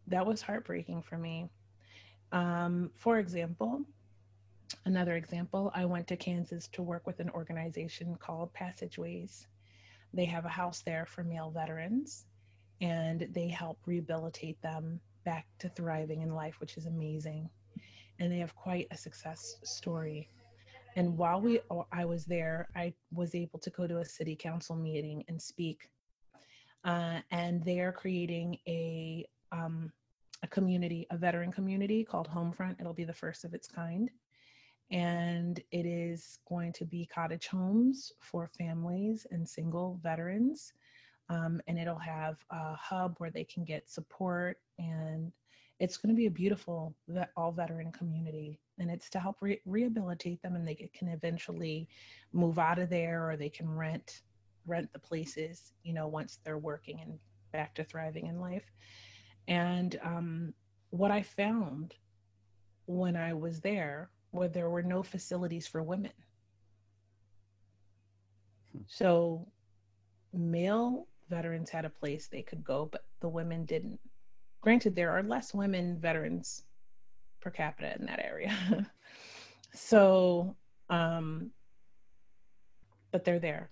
that 0.07 0.25
was 0.25 0.41
heartbreaking 0.41 1.01
for 1.01 1.17
me. 1.17 1.49
Um, 2.31 2.91
for 2.95 3.19
example, 3.19 3.81
another 4.85 5.15
example, 5.15 5.71
I 5.73 5.85
went 5.85 6.07
to 6.07 6.17
Kansas 6.17 6.67
to 6.73 6.81
work 6.81 7.07
with 7.07 7.19
an 7.19 7.29
organization 7.31 8.15
called 8.15 8.53
Passageways. 8.53 9.47
They 10.13 10.25
have 10.25 10.45
a 10.45 10.49
house 10.49 10.81
there 10.81 11.05
for 11.05 11.23
male 11.23 11.51
veterans 11.51 12.25
and 12.81 13.27
they 13.31 13.47
help 13.47 13.79
rehabilitate 13.85 14.61
them 14.61 14.99
back 15.25 15.47
to 15.59 15.69
thriving 15.69 16.21
in 16.21 16.33
life, 16.33 16.59
which 16.59 16.77
is 16.77 16.85
amazing. 16.85 17.49
And 18.19 18.31
they 18.31 18.37
have 18.37 18.55
quite 18.55 18.87
a 18.91 18.97
success 18.97 19.57
story. 19.63 20.29
And 20.95 21.17
while 21.17 21.39
we 21.39 21.59
I 21.91 22.05
was 22.05 22.25
there, 22.25 22.69
I 22.75 22.93
was 23.13 23.35
able 23.35 23.59
to 23.59 23.69
go 23.69 23.85
to 23.85 23.99
a 23.99 24.05
city 24.05 24.35
council 24.35 24.75
meeting 24.75 25.23
and 25.27 25.39
speak. 25.39 25.89
Uh, 26.83 27.19
and 27.31 27.63
they 27.63 27.79
are 27.79 27.91
creating 27.91 28.57
a 28.67 29.27
um, 29.51 29.91
a 30.43 30.47
community, 30.47 31.07
a 31.09 31.17
veteran 31.17 31.51
community 31.51 32.03
called 32.03 32.27
Homefront. 32.27 32.79
It'll 32.79 32.93
be 32.93 33.03
the 33.03 33.13
first 33.13 33.43
of 33.43 33.53
its 33.53 33.67
kind. 33.67 34.09
And 34.91 35.59
it 35.71 35.85
is 35.85 36.39
going 36.47 36.73
to 36.73 36.85
be 36.85 37.05
cottage 37.05 37.47
homes 37.47 38.11
for 38.19 38.47
families 38.57 39.27
and 39.31 39.47
single 39.47 39.99
veterans. 40.01 40.73
Um, 41.29 41.61
and 41.67 41.77
it'll 41.77 41.97
have 41.97 42.37
a 42.51 42.73
hub 42.75 43.15
where 43.17 43.31
they 43.31 43.43
can 43.43 43.65
get 43.65 43.89
support 43.89 44.59
and 44.79 45.31
it's 45.79 45.97
going 45.97 46.13
to 46.13 46.17
be 46.17 46.25
a 46.25 46.31
beautiful 46.31 46.95
all 47.35 47.51
veteran 47.51 47.91
community 47.91 48.59
and 48.79 48.89
it's 48.89 49.09
to 49.09 49.19
help 49.19 49.37
re- 49.41 49.61
rehabilitate 49.65 50.41
them 50.41 50.55
and 50.55 50.67
they 50.67 50.75
can 50.75 51.07
eventually 51.09 51.87
move 52.33 52.59
out 52.59 52.79
of 52.79 52.89
there 52.89 53.29
or 53.29 53.37
they 53.37 53.49
can 53.49 53.69
rent 53.69 54.21
rent 54.65 54.91
the 54.93 54.99
places 54.99 55.73
you 55.83 55.93
know 55.93 56.07
once 56.07 56.39
they're 56.43 56.57
working 56.57 56.99
and 57.01 57.17
back 57.51 57.73
to 57.75 57.83
thriving 57.83 58.27
in 58.27 58.39
life 58.39 58.71
and 59.47 59.99
um, 60.03 60.53
what 60.89 61.11
i 61.11 61.21
found 61.21 61.93
when 62.85 63.15
i 63.15 63.33
was 63.33 63.59
there 63.61 64.09
where 64.31 64.47
there 64.47 64.69
were 64.69 64.83
no 64.83 65.03
facilities 65.03 65.67
for 65.67 65.83
women 65.83 66.11
hmm. 68.71 68.81
so 68.87 69.47
male 70.33 71.07
veterans 71.29 71.69
had 71.69 71.85
a 71.85 71.89
place 71.89 72.27
they 72.27 72.41
could 72.41 72.63
go 72.63 72.87
but 72.91 73.05
the 73.19 73.29
women 73.29 73.65
didn't 73.65 73.99
granted, 74.61 74.95
there 74.95 75.11
are 75.11 75.23
less 75.23 75.53
women 75.53 75.97
veterans 75.97 76.63
per 77.39 77.49
capita 77.49 77.95
in 77.97 78.05
that 78.05 78.19
area. 78.23 78.53
so, 79.73 80.55
um, 80.89 81.51
but 83.11 83.23
they're 83.23 83.39
there. 83.39 83.69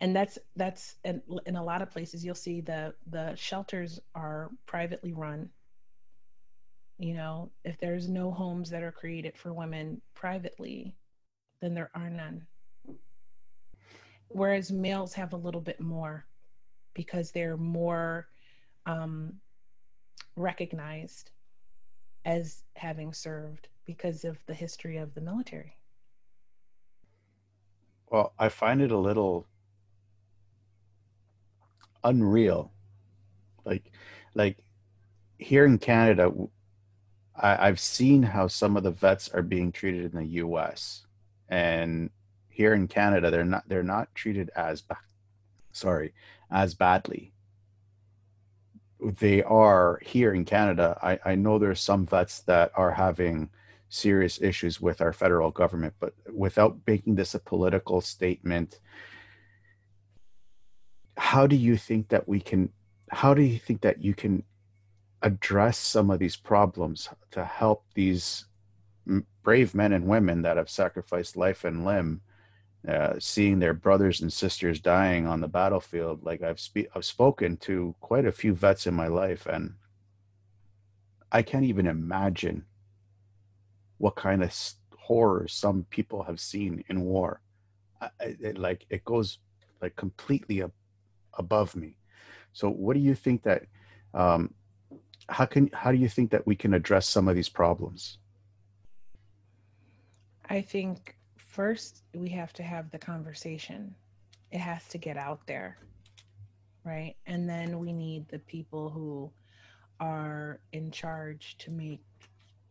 And 0.00 0.14
that's 0.16 0.38
that's 0.54 0.94
in, 1.04 1.20
in 1.44 1.56
a 1.56 1.62
lot 1.62 1.82
of 1.82 1.90
places 1.90 2.24
you'll 2.24 2.36
see 2.36 2.60
the 2.60 2.94
the 3.10 3.34
shelters 3.34 4.00
are 4.14 4.48
privately 4.64 5.12
run. 5.12 5.50
You 6.98 7.14
know, 7.14 7.50
if 7.64 7.78
there's 7.78 8.08
no 8.08 8.30
homes 8.32 8.70
that 8.70 8.82
are 8.82 8.92
created 8.92 9.36
for 9.36 9.52
women 9.52 10.00
privately, 10.14 10.96
then 11.60 11.74
there 11.74 11.90
are 11.94 12.10
none. 12.10 12.46
Whereas 14.28 14.72
males 14.72 15.14
have 15.14 15.32
a 15.32 15.36
little 15.36 15.60
bit 15.60 15.80
more 15.80 16.26
because 16.94 17.30
they're 17.30 17.56
more 17.56 18.28
um, 18.86 19.34
recognized 20.36 21.30
as 22.24 22.64
having 22.74 23.12
served 23.12 23.68
because 23.86 24.24
of 24.24 24.44
the 24.46 24.54
history 24.54 24.96
of 24.96 25.14
the 25.14 25.20
military. 25.20 25.76
Well, 28.10 28.32
I 28.38 28.48
find 28.48 28.82
it 28.82 28.90
a 28.90 28.98
little 28.98 29.46
unreal. 32.04 32.72
Like, 33.64 33.92
like 34.34 34.58
here 35.38 35.64
in 35.64 35.78
Canada, 35.78 36.32
I, 37.40 37.66
have 37.66 37.80
seen 37.80 38.22
how 38.22 38.48
some 38.48 38.76
of 38.76 38.82
the 38.82 38.90
vets 38.90 39.28
are 39.28 39.42
being 39.42 39.72
treated 39.72 40.12
in 40.12 40.18
the 40.18 40.26
U.S. 40.26 41.06
and 41.48 42.10
here 42.48 42.74
in 42.74 42.88
Canada, 42.88 43.30
they're 43.30 43.44
not 43.44 43.68
they're 43.68 43.82
not 43.82 44.14
treated 44.14 44.50
as 44.56 44.82
sorry 45.72 46.12
as 46.50 46.74
badly 46.74 47.32
they 49.00 49.42
are 49.42 50.00
here 50.02 50.34
in 50.34 50.44
Canada. 50.44 50.98
I, 51.02 51.18
I 51.24 51.34
know 51.34 51.58
there's 51.58 51.80
some 51.80 52.06
vets 52.06 52.40
that 52.42 52.72
are 52.74 52.90
having 52.92 53.50
serious 53.88 54.40
issues 54.40 54.80
with 54.80 55.00
our 55.00 55.12
federal 55.12 55.50
government, 55.50 55.94
but 56.00 56.14
without 56.34 56.76
making 56.86 57.14
this 57.14 57.34
a 57.34 57.38
political 57.38 58.00
statement, 58.00 58.80
how 61.16 61.46
do 61.46 61.56
you 61.56 61.76
think 61.76 62.08
that 62.08 62.28
we 62.28 62.40
can, 62.40 62.70
how 63.10 63.34
do 63.34 63.42
you 63.42 63.58
think 63.58 63.82
that 63.82 64.02
you 64.02 64.14
can 64.14 64.42
address 65.22 65.78
some 65.78 66.10
of 66.10 66.18
these 66.18 66.36
problems 66.36 67.08
to 67.30 67.44
help 67.44 67.84
these 67.94 68.46
brave 69.42 69.74
men 69.74 69.92
and 69.92 70.06
women 70.06 70.42
that 70.42 70.56
have 70.56 70.70
sacrificed 70.70 71.36
life 71.36 71.64
and 71.64 71.84
limb 71.84 72.20
uh, 72.86 73.14
seeing 73.18 73.58
their 73.58 73.74
brothers 73.74 74.20
and 74.20 74.32
sisters 74.32 74.80
dying 74.80 75.26
on 75.26 75.40
the 75.40 75.48
battlefield. 75.48 76.24
Like 76.24 76.42
I've 76.42 76.60
spe- 76.60 76.88
I've 76.94 77.04
spoken 77.04 77.56
to 77.58 77.94
quite 78.00 78.24
a 78.24 78.32
few 78.32 78.54
vets 78.54 78.86
in 78.86 78.94
my 78.94 79.08
life, 79.08 79.46
and 79.46 79.74
I 81.32 81.42
can't 81.42 81.64
even 81.64 81.86
imagine 81.86 82.64
what 83.98 84.14
kind 84.14 84.44
of 84.44 84.54
horror 84.96 85.48
some 85.48 85.86
people 85.90 86.22
have 86.22 86.38
seen 86.38 86.84
in 86.88 87.00
war. 87.00 87.40
I, 88.00 88.10
it, 88.20 88.58
like 88.58 88.86
it 88.90 89.04
goes 89.04 89.38
like 89.82 89.96
completely 89.96 90.62
ab- 90.62 90.72
above 91.34 91.74
me. 91.74 91.96
So, 92.52 92.70
what 92.70 92.94
do 92.94 93.00
you 93.00 93.14
think 93.14 93.42
that? 93.42 93.64
Um, 94.14 94.54
how 95.28 95.44
can 95.44 95.70
how 95.72 95.92
do 95.92 95.98
you 95.98 96.08
think 96.08 96.30
that 96.30 96.46
we 96.46 96.56
can 96.56 96.74
address 96.74 97.08
some 97.08 97.28
of 97.28 97.36
these 97.36 97.48
problems? 97.48 98.18
I 100.48 100.60
think 100.62 101.16
first 101.36 102.02
we 102.14 102.28
have 102.30 102.52
to 102.54 102.62
have 102.62 102.90
the 102.90 102.98
conversation. 102.98 103.94
It 104.50 104.58
has 104.58 104.86
to 104.88 104.98
get 104.98 105.16
out 105.16 105.46
there. 105.46 105.78
Right? 106.84 107.16
And 107.26 107.48
then 107.48 107.78
we 107.78 107.92
need 107.92 108.28
the 108.28 108.38
people 108.38 108.88
who 108.88 109.30
are 110.00 110.60
in 110.72 110.90
charge 110.90 111.56
to 111.58 111.70
make 111.70 112.00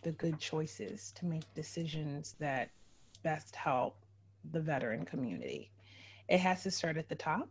the 0.01 0.11
good 0.13 0.39
choices, 0.39 1.11
to 1.17 1.25
make 1.25 1.43
decisions 1.53 2.35
that 2.39 2.69
best 3.21 3.55
help 3.55 3.97
the 4.51 4.59
veteran 4.59 5.05
community. 5.05 5.69
It 6.29 6.39
has 6.39 6.63
to 6.63 6.71
start 6.71 6.97
at 6.97 7.09
the 7.09 7.15
top 7.15 7.49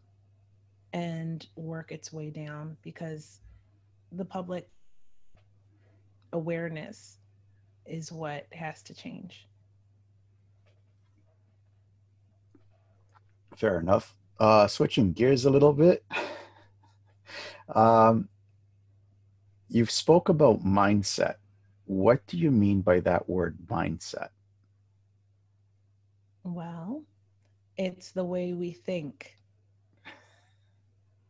and 0.92 1.46
work 1.56 1.92
its 1.92 2.12
way 2.12 2.30
down 2.30 2.76
because 2.82 3.40
the 4.12 4.24
public 4.24 4.68
awareness 6.32 7.18
is 7.86 8.10
what 8.12 8.46
has 8.52 8.82
to 8.82 8.94
change. 8.94 9.46
Fair 13.56 13.78
enough. 13.80 14.14
Uh, 14.38 14.66
switching 14.66 15.12
gears 15.12 15.44
a 15.44 15.50
little 15.50 15.72
bit. 15.72 16.04
Um, 17.74 18.28
You've 19.68 19.90
spoke 19.90 20.28
about 20.28 20.64
mindset. 20.64 21.36
What 21.86 22.26
do 22.26 22.38
you 22.38 22.50
mean 22.50 22.82
by 22.82 23.00
that 23.00 23.28
word 23.28 23.58
mindset? 23.66 24.28
Well, 26.44 27.02
it's 27.76 28.12
the 28.12 28.24
way 28.24 28.52
we 28.52 28.70
think, 28.70 29.34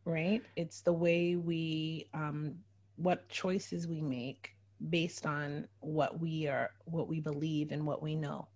right? 0.05 0.43
It's 0.55 0.81
the 0.81 0.93
way 0.93 1.35
we, 1.35 2.07
um, 2.13 2.55
what 2.97 3.27
choices 3.29 3.87
we 3.87 4.01
make 4.01 4.55
based 4.89 5.25
on 5.25 5.67
what 5.79 6.19
we 6.19 6.47
are, 6.47 6.71
what 6.85 7.07
we 7.07 7.19
believe, 7.19 7.71
and 7.71 7.85
what 7.85 8.01
we 8.01 8.15
know. 8.15 8.47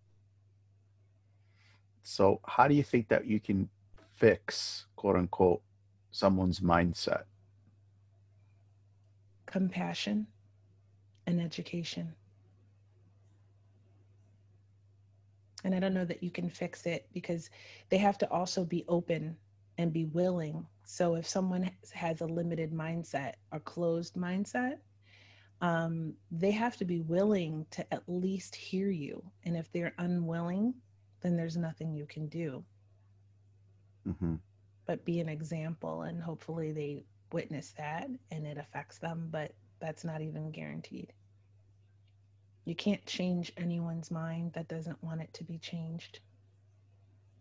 So, 2.04 2.40
how 2.48 2.68
do 2.68 2.76
you 2.76 2.84
think 2.84 3.08
that 3.10 3.26
you 3.26 3.40
can 3.40 3.70
fix, 4.16 4.86
quote 4.96 5.16
unquote, 5.16 5.62
someone's 6.12 6.60
mindset? 6.60 7.24
Compassion 9.46 10.28
and 11.28 11.42
education. 11.42 12.14
And 15.64 15.76
I 15.76 15.80
don't 15.80 15.94
know 15.94 16.06
that 16.06 16.24
you 16.24 16.32
can 16.32 16.50
fix 16.50 16.86
it 16.86 17.08
because 17.14 17.50
they 17.90 17.98
have 17.98 18.18
to 18.20 18.30
also 18.32 18.66
be 18.66 18.84
open 18.88 19.36
and 19.78 19.94
be 19.94 20.06
willing. 20.06 20.66
So 20.86 21.16
if 21.16 21.28
someone 21.28 21.70
has 21.94 22.22
a 22.22 22.26
limited 22.26 22.72
mindset 22.72 23.34
or 23.52 23.60
closed 23.60 24.16
mindset, 24.16 24.78
um, 25.62 26.14
they 26.32 26.52
have 26.52 26.76
to 26.78 26.86
be 26.86 27.02
willing 27.02 27.66
to 27.72 27.94
at 27.94 28.04
least 28.08 28.56
hear 28.56 28.90
you. 28.90 29.24
And 29.46 29.56
if 29.56 29.72
they're 29.72 29.94
unwilling, 30.00 30.74
then 31.22 31.38
there's 31.38 31.58
nothing 31.58 31.94
you 31.94 32.06
can 32.08 32.28
do. 32.28 32.64
Mm-hmm. 34.08 34.36
But 34.88 35.06
be 35.06 35.20
an 35.20 35.30
example, 35.30 36.02
and 36.02 36.22
hopefully 36.22 36.72
they 36.72 37.04
witness 37.32 37.74
that 37.78 38.10
and 38.32 38.46
it 38.46 38.58
affects 38.58 38.98
them, 38.98 39.30
but 39.32 39.54
that's 39.80 40.04
not 40.04 40.22
even 40.22 40.52
guaranteed. 40.52 41.14
You 42.66 42.76
can't 42.76 43.06
change 43.06 43.52
anyone's 43.58 44.12
mind 44.12 44.54
that 44.54 44.68
doesn't 44.68 45.04
want 45.04 45.22
it 45.22 45.34
to 45.36 45.44
be 45.44 45.58
changed. 45.58 46.20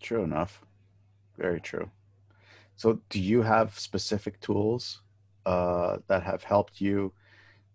True 0.01 0.23
enough. 0.23 0.63
Very 1.37 1.61
true. 1.61 1.91
So, 2.77 3.01
do 3.11 3.21
you 3.21 3.43
have 3.43 3.79
specific 3.79 4.41
tools 4.41 5.03
uh, 5.45 5.99
that 6.07 6.23
have 6.23 6.43
helped 6.43 6.81
you 6.81 7.13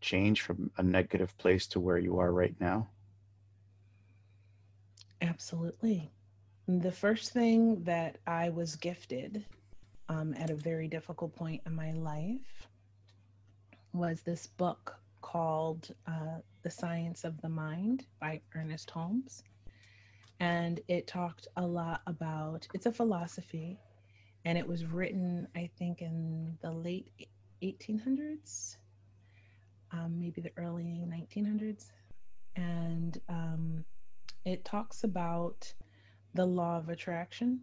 change 0.06 0.42
from 0.42 0.70
a 0.78 0.84
negative 0.84 1.36
place 1.38 1.66
to 1.68 1.80
where 1.80 1.98
you 1.98 2.20
are 2.20 2.32
right 2.32 2.56
now? 2.60 2.88
Absolutely. 5.22 6.12
The 6.68 6.92
first 6.92 7.34
thing 7.34 7.84
that 7.84 8.20
I 8.28 8.50
was 8.50 8.76
gifted 8.76 9.44
um, 10.08 10.36
at 10.36 10.52
a 10.52 10.56
very 10.56 10.88
difficult 10.88 11.36
point 11.36 11.62
in 11.66 11.76
my 11.76 11.92
life 11.92 12.68
was 13.94 14.22
this 14.22 14.46
book 14.46 14.96
called 15.22 15.94
uh, 16.06 16.40
The 16.62 16.70
Science 16.70 17.24
of 17.24 17.42
the 17.42 17.50
Mind 17.50 18.06
by 18.20 18.42
Ernest 18.54 18.92
Holmes. 18.92 19.44
And 20.40 20.82
it 20.88 21.08
talked 21.08 21.48
a 21.58 21.66
lot 21.66 22.02
about, 22.06 22.68
it's 22.74 22.86
a 22.86 22.92
philosophy, 22.92 23.80
and 24.44 24.58
it 24.58 24.68
was 24.68 24.86
written, 24.86 25.48
I 25.56 25.70
think, 25.80 26.02
in 26.02 26.58
the 26.62 26.72
late 26.72 27.08
1800s, 27.64 28.76
um, 29.96 30.20
maybe 30.20 30.42
the 30.42 30.52
early 30.58 31.04
1900s. 31.08 31.92
And 32.56 33.20
um, 33.30 33.86
it 34.46 34.66
talks 34.66 35.04
about 35.04 35.72
the 36.34 36.46
law 36.46 36.78
of 36.78 36.90
attraction 36.90 37.62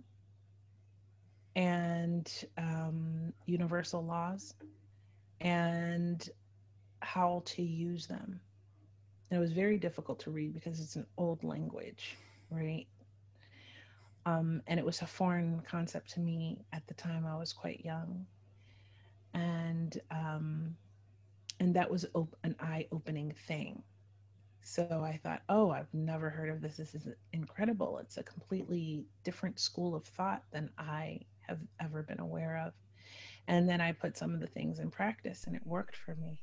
and 1.55 2.31
um, 2.57 3.33
universal 3.47 4.05
laws 4.05 4.55
and 5.41 6.29
how 7.01 7.43
to 7.45 7.63
use 7.63 8.07
them. 8.07 8.41
And 9.31 9.39
it 9.39 9.41
was 9.41 9.53
very 9.53 9.79
difficult 9.79 10.21
to 10.21 10.31
read 10.31 10.55
because 10.55 10.81
it's 10.81 10.97
an 10.97 11.07
old 11.19 11.43
language, 11.45 12.17
right? 12.51 12.87
Um, 14.25 14.63
and 14.67 14.79
it 14.79 14.87
was 14.87 15.03
a 15.03 15.07
foreign 15.07 15.63
concept 15.69 16.11
to 16.15 16.21
me 16.21 16.59
at 16.73 16.87
the 16.87 16.95
time. 16.95 17.27
I 17.27 17.37
was 17.37 17.53
quite 17.53 17.85
young, 17.85 18.27
and 19.35 20.01
um, 20.11 20.77
and 21.63 21.77
that 21.77 21.89
was 21.89 22.05
op- 22.15 22.37
an 22.43 22.57
eye-opening 22.59 23.33
thing. 23.47 23.85
So 24.63 24.83
I 25.05 25.21
thought, 25.23 25.43
oh, 25.49 25.71
I've 25.71 25.95
never 25.95 26.29
heard 26.29 26.51
of 26.51 26.61
this. 26.61 26.77
This 26.77 26.93
is 26.93 27.07
incredible. 27.33 27.99
It's 27.99 28.17
a 28.17 28.23
completely 28.25 29.07
different 29.23 29.61
school 29.61 29.95
of 29.95 30.05
thought 30.05 30.43
than 30.53 30.71
I 30.77 31.21
have 31.47 31.61
ever 31.81 32.03
been 32.03 32.19
aware 32.19 32.65
of. 32.67 32.73
And 33.47 33.69
then 33.69 33.81
I 33.81 33.93
put 33.93 34.17
some 34.17 34.35
of 34.35 34.41
the 34.41 34.49
things 34.49 34.81
in 34.81 34.91
practice, 34.91 35.45
and 35.47 35.55
it 35.55 35.65
worked 35.65 35.95
for 35.95 36.17
me. 36.17 36.43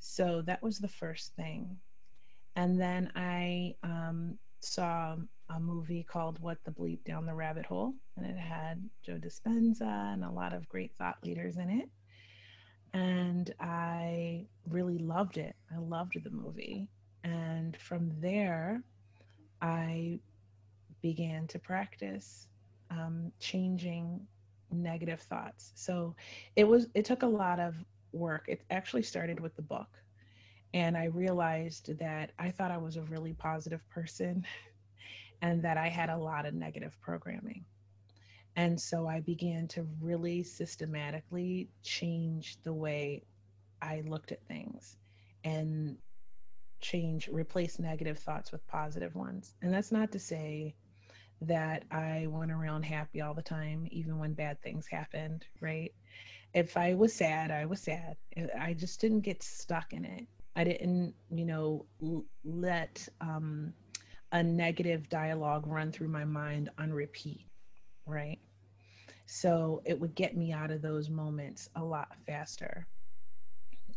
So 0.00 0.42
that 0.42 0.62
was 0.62 0.78
the 0.78 0.88
first 0.88 1.34
thing. 1.34 1.78
And 2.56 2.78
then 2.78 3.10
I 3.16 3.74
um, 3.82 4.36
saw 4.60 5.16
a 5.48 5.58
movie 5.58 6.02
called 6.02 6.38
What 6.40 6.58
the 6.66 6.72
Bleep 6.72 7.04
Down 7.04 7.24
the 7.24 7.34
Rabbit 7.34 7.64
Hole, 7.64 7.94
and 8.18 8.26
it 8.26 8.36
had 8.36 8.86
Joe 9.02 9.18
Dispenza 9.18 10.12
and 10.12 10.24
a 10.24 10.30
lot 10.30 10.52
of 10.52 10.68
great 10.68 10.92
thought 10.98 11.16
leaders 11.24 11.56
in 11.56 11.70
it. 11.70 11.88
And 12.92 13.54
I 13.60 14.46
really 14.68 14.98
loved 14.98 15.36
it. 15.36 15.54
I 15.72 15.78
loved 15.78 16.22
the 16.22 16.30
movie. 16.30 16.88
And 17.24 17.76
from 17.76 18.10
there, 18.20 18.82
I 19.62 20.18
began 21.02 21.46
to 21.48 21.58
practice 21.58 22.48
um, 22.90 23.30
changing 23.38 24.20
negative 24.70 25.20
thoughts. 25.20 25.72
So 25.74 26.14
it 26.56 26.64
was, 26.64 26.88
it 26.94 27.04
took 27.04 27.22
a 27.22 27.26
lot 27.26 27.60
of 27.60 27.74
work. 28.12 28.46
It 28.48 28.62
actually 28.70 29.02
started 29.02 29.40
with 29.40 29.54
the 29.56 29.62
book. 29.62 29.88
And 30.72 30.96
I 30.96 31.06
realized 31.06 31.98
that 31.98 32.30
I 32.38 32.50
thought 32.50 32.70
I 32.70 32.78
was 32.78 32.96
a 32.96 33.02
really 33.02 33.32
positive 33.32 33.88
person 33.88 34.44
and 35.42 35.62
that 35.62 35.76
I 35.76 35.88
had 35.88 36.10
a 36.10 36.16
lot 36.16 36.46
of 36.46 36.54
negative 36.54 36.96
programming. 37.00 37.64
And 38.56 38.80
so 38.80 39.06
I 39.06 39.20
began 39.20 39.68
to 39.68 39.86
really 40.00 40.42
systematically 40.42 41.70
change 41.82 42.58
the 42.62 42.72
way 42.72 43.24
I 43.82 44.02
looked 44.06 44.32
at 44.32 44.46
things 44.46 44.98
and 45.44 45.96
change, 46.80 47.28
replace 47.28 47.78
negative 47.78 48.18
thoughts 48.18 48.52
with 48.52 48.66
positive 48.66 49.14
ones. 49.14 49.54
And 49.62 49.72
that's 49.72 49.92
not 49.92 50.12
to 50.12 50.18
say 50.18 50.74
that 51.42 51.84
I 51.90 52.26
went 52.28 52.52
around 52.52 52.84
happy 52.84 53.22
all 53.22 53.34
the 53.34 53.42
time, 53.42 53.86
even 53.90 54.18
when 54.18 54.34
bad 54.34 54.60
things 54.62 54.86
happened, 54.86 55.46
right? 55.60 55.92
if 56.54 56.76
I 56.76 56.94
was 56.94 57.14
sad, 57.14 57.50
I 57.50 57.64
was 57.66 57.80
sad. 57.80 58.16
I 58.58 58.74
just 58.74 59.00
didn't 59.00 59.20
get 59.20 59.42
stuck 59.42 59.92
in 59.92 60.04
it. 60.04 60.26
I 60.56 60.64
didn't, 60.64 61.14
you 61.30 61.44
know, 61.44 61.86
let 62.44 63.06
um, 63.20 63.72
a 64.32 64.42
negative 64.42 65.08
dialogue 65.08 65.66
run 65.66 65.92
through 65.92 66.08
my 66.08 66.24
mind 66.24 66.70
on 66.78 66.92
repeat, 66.92 67.46
right? 68.10 68.38
So 69.26 69.82
it 69.84 69.98
would 70.00 70.14
get 70.14 70.36
me 70.36 70.52
out 70.52 70.70
of 70.70 70.82
those 70.82 71.08
moments 71.08 71.68
a 71.76 71.84
lot 71.84 72.08
faster. 72.26 72.86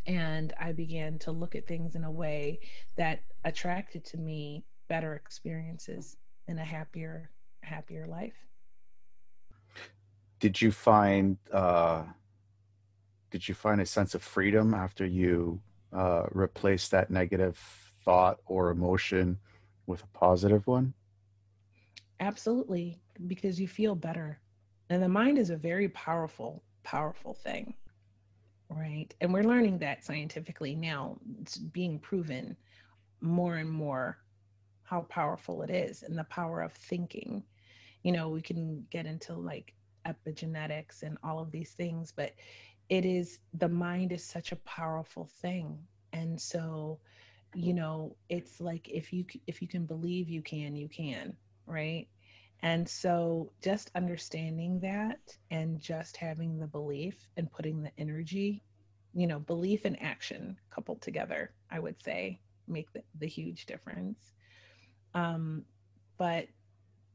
And 0.05 0.53
I 0.59 0.73
began 0.73 1.17
to 1.19 1.31
look 1.31 1.55
at 1.55 1.67
things 1.67 1.95
in 1.95 2.03
a 2.03 2.11
way 2.11 2.59
that 2.97 3.21
attracted 3.43 4.05
to 4.05 4.17
me 4.17 4.65
better 4.89 5.15
experiences 5.15 6.17
and 6.47 6.59
a 6.59 6.63
happier, 6.63 7.31
happier 7.63 8.05
life. 8.05 8.35
Did 10.39 10.61
you 10.61 10.71
find 10.71 11.37
uh 11.51 12.03
did 13.33 13.47
you 13.47 13.55
find 13.55 13.81
a 13.81 13.85
sense 13.85 14.13
of 14.13 14.21
freedom 14.21 14.75
after 14.75 15.05
you 15.07 15.59
uh, 15.91 16.27
replaced 16.31 16.91
that 16.91 17.09
negative 17.09 17.57
thought 18.05 18.37
or 18.45 18.69
emotion 18.69 19.39
with 19.87 20.03
a 20.03 20.07
positive 20.07 20.67
one? 20.67 20.93
Absolutely, 22.19 23.01
because 23.27 23.59
you 23.59 23.67
feel 23.67 23.95
better. 23.95 24.39
And 24.89 25.01
the 25.01 25.09
mind 25.09 25.37
is 25.37 25.49
a 25.49 25.57
very 25.57 25.89
powerful, 25.89 26.63
powerful 26.83 27.33
thing, 27.33 27.73
right? 28.69 29.13
And 29.21 29.33
we're 29.33 29.43
learning 29.43 29.79
that 29.79 30.03
scientifically 30.03 30.75
now. 30.75 31.17
It's 31.41 31.57
being 31.57 31.99
proven 31.99 32.55
more 33.21 33.57
and 33.57 33.69
more 33.69 34.19
how 34.83 35.01
powerful 35.03 35.61
it 35.63 35.69
is 35.69 36.03
and 36.03 36.17
the 36.17 36.25
power 36.25 36.61
of 36.61 36.73
thinking. 36.73 37.43
You 38.03 38.11
know, 38.11 38.29
we 38.29 38.41
can 38.41 38.85
get 38.89 39.05
into 39.05 39.33
like 39.33 39.73
epigenetics 40.05 41.03
and 41.03 41.17
all 41.23 41.39
of 41.39 41.51
these 41.51 41.71
things, 41.71 42.11
but 42.15 42.33
it 42.89 43.05
is 43.05 43.39
the 43.53 43.69
mind 43.69 44.11
is 44.11 44.23
such 44.23 44.51
a 44.51 44.57
powerful 44.57 45.25
thing 45.25 45.79
and 46.11 46.39
so 46.39 46.99
you 47.55 47.73
know 47.73 48.15
it's 48.29 48.59
like 48.59 48.87
if 48.89 49.11
you 49.13 49.25
if 49.47 49.61
you 49.61 49.67
can 49.67 49.85
believe 49.85 50.29
you 50.29 50.41
can 50.41 50.75
you 50.75 50.87
can 50.87 51.35
right 51.65 52.07
and 52.63 52.87
so 52.87 53.51
just 53.61 53.91
understanding 53.93 54.79
that 54.79 55.19
and 55.51 55.79
just 55.79 56.17
having 56.17 56.57
the 56.57 56.67
belief 56.67 57.27
and 57.37 57.51
putting 57.51 57.83
the 57.83 57.91
energy 57.97 58.63
you 59.13 59.27
know 59.27 59.39
belief 59.39 59.85
and 59.85 60.01
action 60.01 60.57
coupled 60.69 61.01
together 61.01 61.51
i 61.69 61.79
would 61.79 62.01
say 62.01 62.39
make 62.67 62.91
the, 62.93 63.03
the 63.19 63.27
huge 63.27 63.65
difference. 63.65 64.31
Um 65.13 65.63
but 66.17 66.47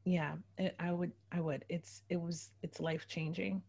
yeah 0.05 0.35
it, 0.57 0.75
i 0.79 0.91
would 0.91 1.11
i 1.31 1.41
would 1.41 1.65
it's 1.67 2.03
it 2.09 2.21
was 2.21 2.51
it's 2.63 2.79
life 2.79 3.07
changing 3.07 3.61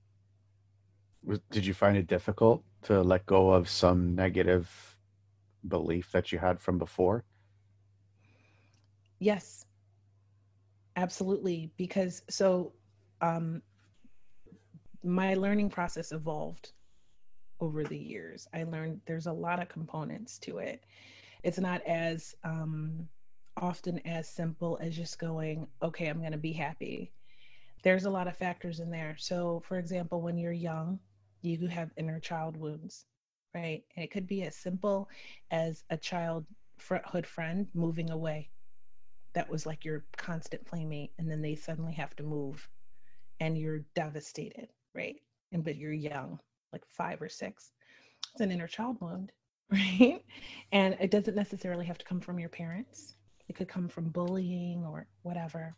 did 1.50 1.66
you 1.66 1.74
find 1.74 1.96
it 1.96 2.06
difficult 2.06 2.62
to 2.82 3.02
let 3.02 3.26
go 3.26 3.50
of 3.50 3.68
some 3.68 4.14
negative 4.14 4.96
belief 5.68 6.10
that 6.12 6.32
you 6.32 6.38
had 6.38 6.60
from 6.60 6.78
before? 6.78 7.24
Yes, 9.18 9.66
absolutely. 11.00 11.70
Because 11.76 12.22
so 12.28 12.72
um, 13.20 13.62
my 15.02 15.34
learning 15.34 15.70
process 15.70 16.12
evolved 16.12 16.72
over 17.60 17.84
the 17.84 17.98
years. 17.98 18.48
I 18.54 18.64
learned 18.64 19.00
there's 19.06 19.26
a 19.26 19.32
lot 19.32 19.60
of 19.60 19.68
components 19.68 20.38
to 20.40 20.58
it. 20.58 20.84
It's 21.42 21.58
not 21.58 21.82
as 21.86 22.34
um, 22.44 23.08
often 23.56 23.98
as 24.06 24.28
simple 24.28 24.78
as 24.80 24.96
just 24.96 25.18
going, 25.18 25.66
okay, 25.82 26.06
I'm 26.08 26.20
going 26.20 26.32
to 26.32 26.38
be 26.38 26.52
happy. 26.52 27.12
There's 27.82 28.04
a 28.04 28.10
lot 28.10 28.28
of 28.28 28.36
factors 28.36 28.80
in 28.80 28.90
there. 28.90 29.16
So, 29.18 29.62
for 29.66 29.78
example, 29.78 30.20
when 30.20 30.38
you're 30.38 30.52
young, 30.52 30.98
you 31.42 31.66
have 31.68 31.90
inner 31.96 32.20
child 32.20 32.56
wounds, 32.56 33.06
right? 33.54 33.82
And 33.96 34.04
it 34.04 34.10
could 34.10 34.26
be 34.26 34.42
as 34.42 34.56
simple 34.56 35.08
as 35.50 35.84
a 35.90 35.96
childhood 35.96 37.26
friend 37.26 37.66
moving 37.74 38.10
away. 38.10 38.50
That 39.34 39.48
was 39.48 39.66
like 39.66 39.84
your 39.84 40.04
constant 40.16 40.64
playmate, 40.66 41.12
and 41.18 41.30
then 41.30 41.42
they 41.42 41.54
suddenly 41.54 41.92
have 41.94 42.16
to 42.16 42.22
move, 42.22 42.68
and 43.38 43.56
you're 43.56 43.84
devastated, 43.94 44.68
right? 44.94 45.16
And 45.52 45.64
but 45.64 45.76
you're 45.76 45.92
young, 45.92 46.40
like 46.72 46.84
five 46.86 47.22
or 47.22 47.28
six. 47.28 47.72
It's 48.32 48.40
an 48.40 48.50
inner 48.50 48.66
child 48.66 49.00
wound, 49.00 49.32
right? 49.70 50.24
And 50.72 50.96
it 51.00 51.10
doesn't 51.10 51.36
necessarily 51.36 51.86
have 51.86 51.98
to 51.98 52.04
come 52.04 52.20
from 52.20 52.38
your 52.38 52.48
parents. 52.48 53.14
It 53.48 53.56
could 53.56 53.68
come 53.68 53.88
from 53.88 54.10
bullying 54.10 54.84
or 54.84 55.06
whatever. 55.22 55.74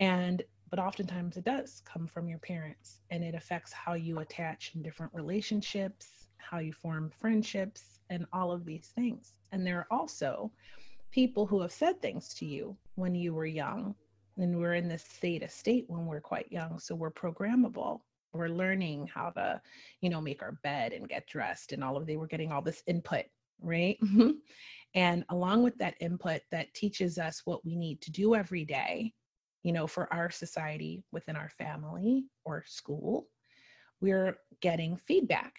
And 0.00 0.42
but 0.70 0.78
oftentimes 0.78 1.36
it 1.36 1.44
does 1.44 1.82
come 1.84 2.06
from 2.06 2.28
your 2.28 2.38
parents 2.38 3.00
and 3.10 3.24
it 3.24 3.34
affects 3.34 3.72
how 3.72 3.94
you 3.94 4.18
attach 4.18 4.72
in 4.74 4.82
different 4.82 5.12
relationships, 5.14 6.28
how 6.36 6.58
you 6.58 6.72
form 6.72 7.10
friendships, 7.10 8.00
and 8.10 8.26
all 8.32 8.52
of 8.52 8.64
these 8.64 8.88
things. 8.94 9.32
And 9.52 9.66
there 9.66 9.78
are 9.78 9.86
also 9.90 10.52
people 11.10 11.46
who 11.46 11.60
have 11.60 11.72
said 11.72 12.00
things 12.00 12.34
to 12.34 12.46
you 12.46 12.76
when 12.94 13.14
you 13.14 13.34
were 13.34 13.46
young. 13.46 13.94
And 14.36 14.58
we're 14.58 14.74
in 14.74 14.88
this 14.88 15.02
theta 15.02 15.48
state 15.48 15.84
when 15.88 16.06
we're 16.06 16.20
quite 16.20 16.50
young. 16.52 16.78
So 16.78 16.94
we're 16.94 17.10
programmable. 17.10 18.00
We're 18.32 18.48
learning 18.48 19.08
how 19.12 19.30
to, 19.30 19.60
you 20.00 20.10
know, 20.10 20.20
make 20.20 20.42
our 20.42 20.52
bed 20.62 20.92
and 20.92 21.08
get 21.08 21.26
dressed 21.26 21.72
and 21.72 21.82
all 21.82 21.96
of 21.96 22.06
they 22.06 22.16
were 22.16 22.28
getting 22.28 22.52
all 22.52 22.62
this 22.62 22.82
input, 22.86 23.24
right? 23.60 23.98
and 24.94 25.24
along 25.30 25.64
with 25.64 25.76
that 25.78 25.94
input 26.00 26.42
that 26.52 26.72
teaches 26.74 27.18
us 27.18 27.42
what 27.44 27.64
we 27.64 27.74
need 27.74 28.00
to 28.02 28.12
do 28.12 28.34
every 28.36 28.64
day 28.64 29.12
you 29.62 29.72
know, 29.72 29.86
for 29.86 30.12
our 30.12 30.30
society 30.30 31.02
within 31.12 31.36
our 31.36 31.50
family 31.50 32.24
or 32.44 32.64
school, 32.66 33.28
we're 34.00 34.38
getting 34.60 34.96
feedback. 34.96 35.56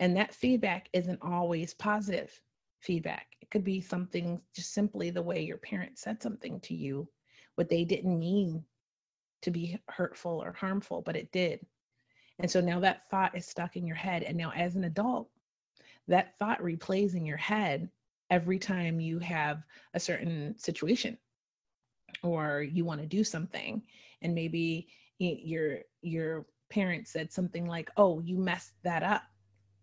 And 0.00 0.16
that 0.16 0.34
feedback 0.34 0.88
isn't 0.92 1.20
always 1.22 1.74
positive 1.74 2.32
feedback. 2.80 3.26
It 3.46 3.50
could 3.52 3.64
be 3.64 3.80
something 3.80 4.40
just 4.54 4.74
simply 4.74 5.10
the 5.10 5.22
way 5.22 5.40
your 5.40 5.58
parents 5.58 6.02
said 6.02 6.20
something 6.20 6.58
to 6.60 6.74
you, 6.74 7.08
what 7.54 7.68
they 7.68 7.84
didn't 7.84 8.18
mean 8.18 8.64
to 9.42 9.52
be 9.52 9.80
hurtful 9.88 10.42
or 10.42 10.52
harmful, 10.52 11.00
but 11.00 11.16
it 11.16 11.30
did. 11.30 11.64
And 12.40 12.50
so 12.50 12.60
now 12.60 12.80
that 12.80 13.08
thought 13.08 13.36
is 13.36 13.46
stuck 13.46 13.76
in 13.76 13.86
your 13.86 13.96
head. 13.96 14.24
And 14.24 14.36
now, 14.36 14.50
as 14.54 14.74
an 14.74 14.84
adult, 14.84 15.30
that 16.08 16.36
thought 16.38 16.60
replays 16.60 17.14
in 17.14 17.24
your 17.24 17.36
head 17.36 17.88
every 18.30 18.58
time 18.58 19.00
you 19.00 19.20
have 19.20 19.62
a 19.94 20.00
certain 20.00 20.58
situation 20.58 21.16
or 22.24 22.62
you 22.62 22.84
want 22.84 23.00
to 23.00 23.06
do 23.06 23.22
something 23.22 23.80
and 24.22 24.34
maybe 24.34 24.88
your 25.18 25.78
your 26.02 26.46
parent 26.68 27.06
said 27.06 27.32
something 27.32 27.66
like 27.66 27.90
oh 27.96 28.20
you 28.20 28.36
messed 28.36 28.72
that 28.82 29.04
up 29.04 29.22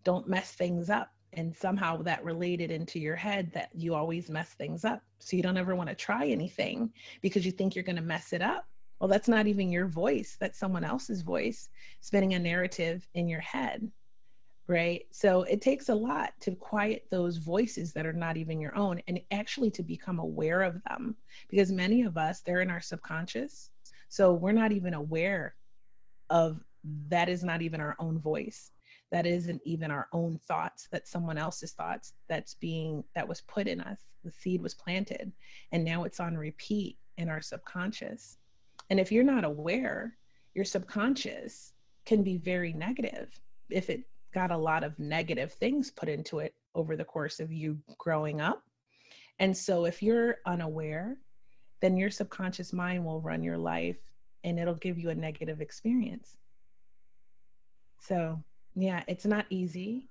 don't 0.03 0.27
mess 0.27 0.51
things 0.51 0.89
up 0.89 1.12
and 1.35 1.55
somehow 1.55 2.01
that 2.01 2.23
related 2.23 2.71
into 2.71 2.99
your 2.99 3.15
head 3.15 3.51
that 3.53 3.69
you 3.73 3.93
always 3.93 4.29
mess 4.29 4.49
things 4.49 4.85
up 4.85 5.01
so 5.19 5.35
you 5.35 5.43
don't 5.43 5.57
ever 5.57 5.75
want 5.75 5.89
to 5.89 5.95
try 5.95 6.27
anything 6.27 6.91
because 7.21 7.45
you 7.45 7.51
think 7.51 7.75
you're 7.75 7.83
going 7.83 7.95
to 7.95 8.01
mess 8.01 8.33
it 8.33 8.41
up 8.41 8.65
well 8.99 9.07
that's 9.07 9.27
not 9.27 9.47
even 9.47 9.71
your 9.71 9.87
voice 9.87 10.37
that's 10.39 10.59
someone 10.59 10.83
else's 10.83 11.21
voice 11.21 11.69
spinning 12.01 12.33
a 12.33 12.39
narrative 12.39 13.07
in 13.13 13.27
your 13.27 13.41
head 13.41 13.91
right? 14.67 15.05
So 15.11 15.43
it 15.43 15.61
takes 15.61 15.89
a 15.89 15.95
lot 15.95 16.33
to 16.41 16.51
quiet 16.55 17.05
those 17.09 17.37
voices 17.37 17.91
that 17.93 18.05
are 18.05 18.13
not 18.13 18.37
even 18.37 18.61
your 18.61 18.75
own 18.77 19.01
and 19.07 19.19
actually 19.31 19.71
to 19.71 19.83
become 19.83 20.19
aware 20.19 20.61
of 20.61 20.81
them 20.83 21.15
because 21.49 21.71
many 21.71 22.03
of 22.03 22.17
us, 22.17 22.41
they're 22.41 22.61
in 22.61 22.71
our 22.71 22.81
subconscious. 22.81 23.71
So 24.09 24.33
we're 24.33 24.53
not 24.53 24.71
even 24.71 24.93
aware 24.93 25.55
of 26.29 26.63
that 27.09 27.29
is 27.29 27.43
not 27.43 27.61
even 27.61 27.81
our 27.81 27.95
own 27.99 28.19
voice. 28.19 28.71
That 29.13 29.27
isn't 29.27 29.61
even 29.63 29.91
our 29.91 30.07
own 30.11 30.39
thoughts, 30.39 30.87
that's 30.91 31.11
someone 31.11 31.37
else's 31.37 31.73
thoughts 31.73 32.13
that's 32.27 32.55
being, 32.55 33.03
that 33.13 33.27
was 33.27 33.41
put 33.41 33.67
in 33.67 33.79
us. 33.79 33.99
The 34.23 34.31
seed 34.31 34.59
was 34.59 34.73
planted 34.73 35.31
and 35.71 35.85
now 35.85 36.03
it's 36.03 36.19
on 36.19 36.35
repeat 36.35 36.97
in 37.17 37.29
our 37.29 37.39
subconscious. 37.39 38.39
And 38.89 38.99
if 38.99 39.11
you're 39.11 39.23
not 39.23 39.43
aware, 39.43 40.17
your 40.55 40.65
subconscious 40.65 41.73
can 42.07 42.23
be 42.23 42.37
very 42.37 42.73
negative 42.73 43.39
if 43.69 43.91
it 43.91 44.01
got 44.33 44.49
a 44.49 44.57
lot 44.57 44.83
of 44.83 44.97
negative 44.97 45.53
things 45.53 45.91
put 45.91 46.09
into 46.09 46.39
it 46.39 46.55
over 46.73 46.95
the 46.95 47.05
course 47.05 47.39
of 47.39 47.51
you 47.51 47.77
growing 47.99 48.41
up. 48.41 48.63
And 49.37 49.55
so 49.55 49.85
if 49.85 50.01
you're 50.01 50.37
unaware, 50.47 51.17
then 51.81 51.97
your 51.97 52.09
subconscious 52.09 52.73
mind 52.73 53.05
will 53.05 53.21
run 53.21 53.43
your 53.43 53.59
life 53.59 53.99
and 54.43 54.59
it'll 54.59 54.73
give 54.73 54.97
you 54.97 55.11
a 55.11 55.15
negative 55.15 55.61
experience. 55.61 56.35
So, 57.99 58.43
yeah, 58.75 59.03
it's 59.07 59.25
not 59.25 59.45
easy. 59.49 60.09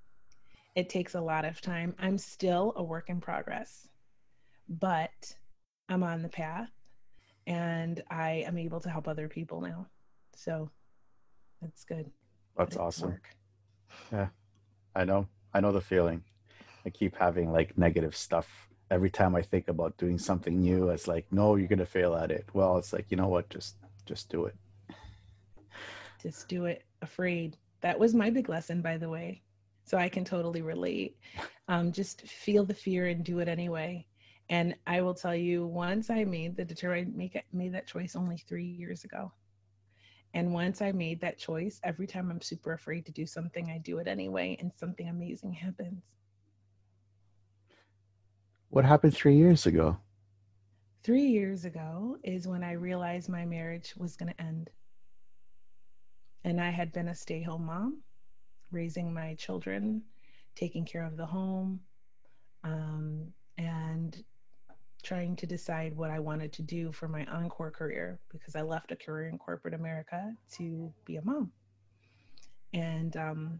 It 0.75 0.89
takes 0.89 1.15
a 1.15 1.21
lot 1.21 1.45
of 1.45 1.61
time. 1.61 1.95
I'm 1.99 2.17
still 2.17 2.73
a 2.75 2.83
work 2.83 3.09
in 3.09 3.21
progress, 3.21 3.87
but 4.67 5.35
I'm 5.89 6.03
on 6.03 6.21
the 6.21 6.29
path 6.29 6.71
and 7.45 8.01
I 8.09 8.43
am 8.47 8.57
able 8.57 8.79
to 8.79 8.89
help 8.89 9.07
other 9.07 9.27
people 9.27 9.61
now. 9.61 9.87
So, 10.35 10.69
that's 11.61 11.83
good. 11.83 12.11
That's 12.57 12.77
awesome. 12.77 13.11
Work. 13.11 13.29
Yeah, 14.11 14.27
I 14.95 15.05
know. 15.05 15.27
I 15.53 15.59
know 15.59 15.71
the 15.71 15.81
feeling. 15.81 16.23
I 16.85 16.89
keep 16.89 17.15
having 17.15 17.51
like 17.51 17.77
negative 17.77 18.15
stuff 18.15 18.69
every 18.89 19.09
time 19.09 19.35
I 19.35 19.41
think 19.41 19.67
about 19.67 19.97
doing 19.97 20.17
something 20.17 20.59
new. 20.59 20.89
It's 20.89 21.07
like, 21.07 21.25
no, 21.31 21.55
you're 21.55 21.67
gonna 21.67 21.85
fail 21.85 22.15
at 22.15 22.31
it. 22.31 22.45
Well, 22.53 22.77
it's 22.77 22.93
like, 22.93 23.05
you 23.09 23.17
know 23.17 23.27
what? 23.27 23.49
Just 23.49 23.77
just 24.05 24.29
do 24.29 24.45
it. 24.45 24.55
Just 26.21 26.47
do 26.47 26.65
it. 26.65 26.83
Afraid. 27.01 27.57
That 27.83 27.99
was 27.99 28.15
my 28.15 28.29
big 28.29 28.49
lesson, 28.49 28.81
by 28.81 28.97
the 28.97 29.09
way. 29.09 29.43
So 29.83 29.97
I 29.97 30.07
can 30.07 30.23
totally 30.23 30.61
relate. 30.61 31.17
Um, 31.67 31.91
just 31.91 32.21
feel 32.21 32.63
the 32.63 32.73
fear 32.73 33.07
and 33.07 33.23
do 33.23 33.39
it 33.39 33.49
anyway. 33.49 34.07
And 34.49 34.75
I 34.87 35.01
will 35.01 35.13
tell 35.13 35.35
you, 35.35 35.67
once 35.67 36.09
I 36.09 36.23
made 36.23 36.55
the 36.55 36.63
determined 36.63 37.15
make 37.15 37.35
it, 37.35 37.43
made 37.51 37.73
that 37.73 37.85
choice 37.85 38.15
only 38.15 38.37
three 38.37 38.65
years 38.65 39.03
ago. 39.03 39.31
And 40.33 40.53
once 40.53 40.81
I 40.81 40.93
made 40.93 41.21
that 41.21 41.37
choice, 41.37 41.79
every 41.83 42.07
time 42.07 42.31
I'm 42.31 42.41
super 42.41 42.73
afraid 42.73 43.05
to 43.05 43.11
do 43.11 43.25
something, 43.25 43.69
I 43.69 43.77
do 43.77 43.99
it 43.99 44.07
anyway, 44.07 44.57
and 44.59 44.71
something 44.75 45.09
amazing 45.09 45.53
happens. 45.53 46.01
What 48.69 48.85
happened 48.85 49.13
three 49.13 49.35
years 49.35 49.65
ago? 49.65 49.97
Three 51.03 51.27
years 51.27 51.65
ago 51.65 52.17
is 52.23 52.47
when 52.47 52.63
I 52.63 52.71
realized 52.71 53.29
my 53.29 53.45
marriage 53.45 53.93
was 53.97 54.15
going 54.15 54.33
to 54.33 54.41
end. 54.41 54.71
And 56.43 56.59
I 56.59 56.69
had 56.69 56.91
been 56.91 57.07
a 57.07 57.15
stay 57.15 57.41
home 57.41 57.65
mom, 57.65 58.01
raising 58.71 59.13
my 59.13 59.35
children, 59.35 60.03
taking 60.55 60.85
care 60.85 61.05
of 61.05 61.17
the 61.17 61.25
home, 61.25 61.79
um, 62.63 63.33
and 63.57 64.23
trying 65.03 65.35
to 65.35 65.45
decide 65.45 65.95
what 65.95 66.09
I 66.09 66.19
wanted 66.19 66.53
to 66.53 66.61
do 66.61 66.91
for 66.91 67.07
my 67.07 67.25
encore 67.25 67.71
career 67.71 68.19
because 68.29 68.55
I 68.55 68.61
left 68.61 68.91
a 68.91 68.95
career 68.95 69.27
in 69.27 69.37
corporate 69.37 69.73
America 69.73 70.33
to 70.57 70.93
be 71.05 71.17
a 71.17 71.21
mom. 71.23 71.51
And 72.73 73.15
um, 73.17 73.59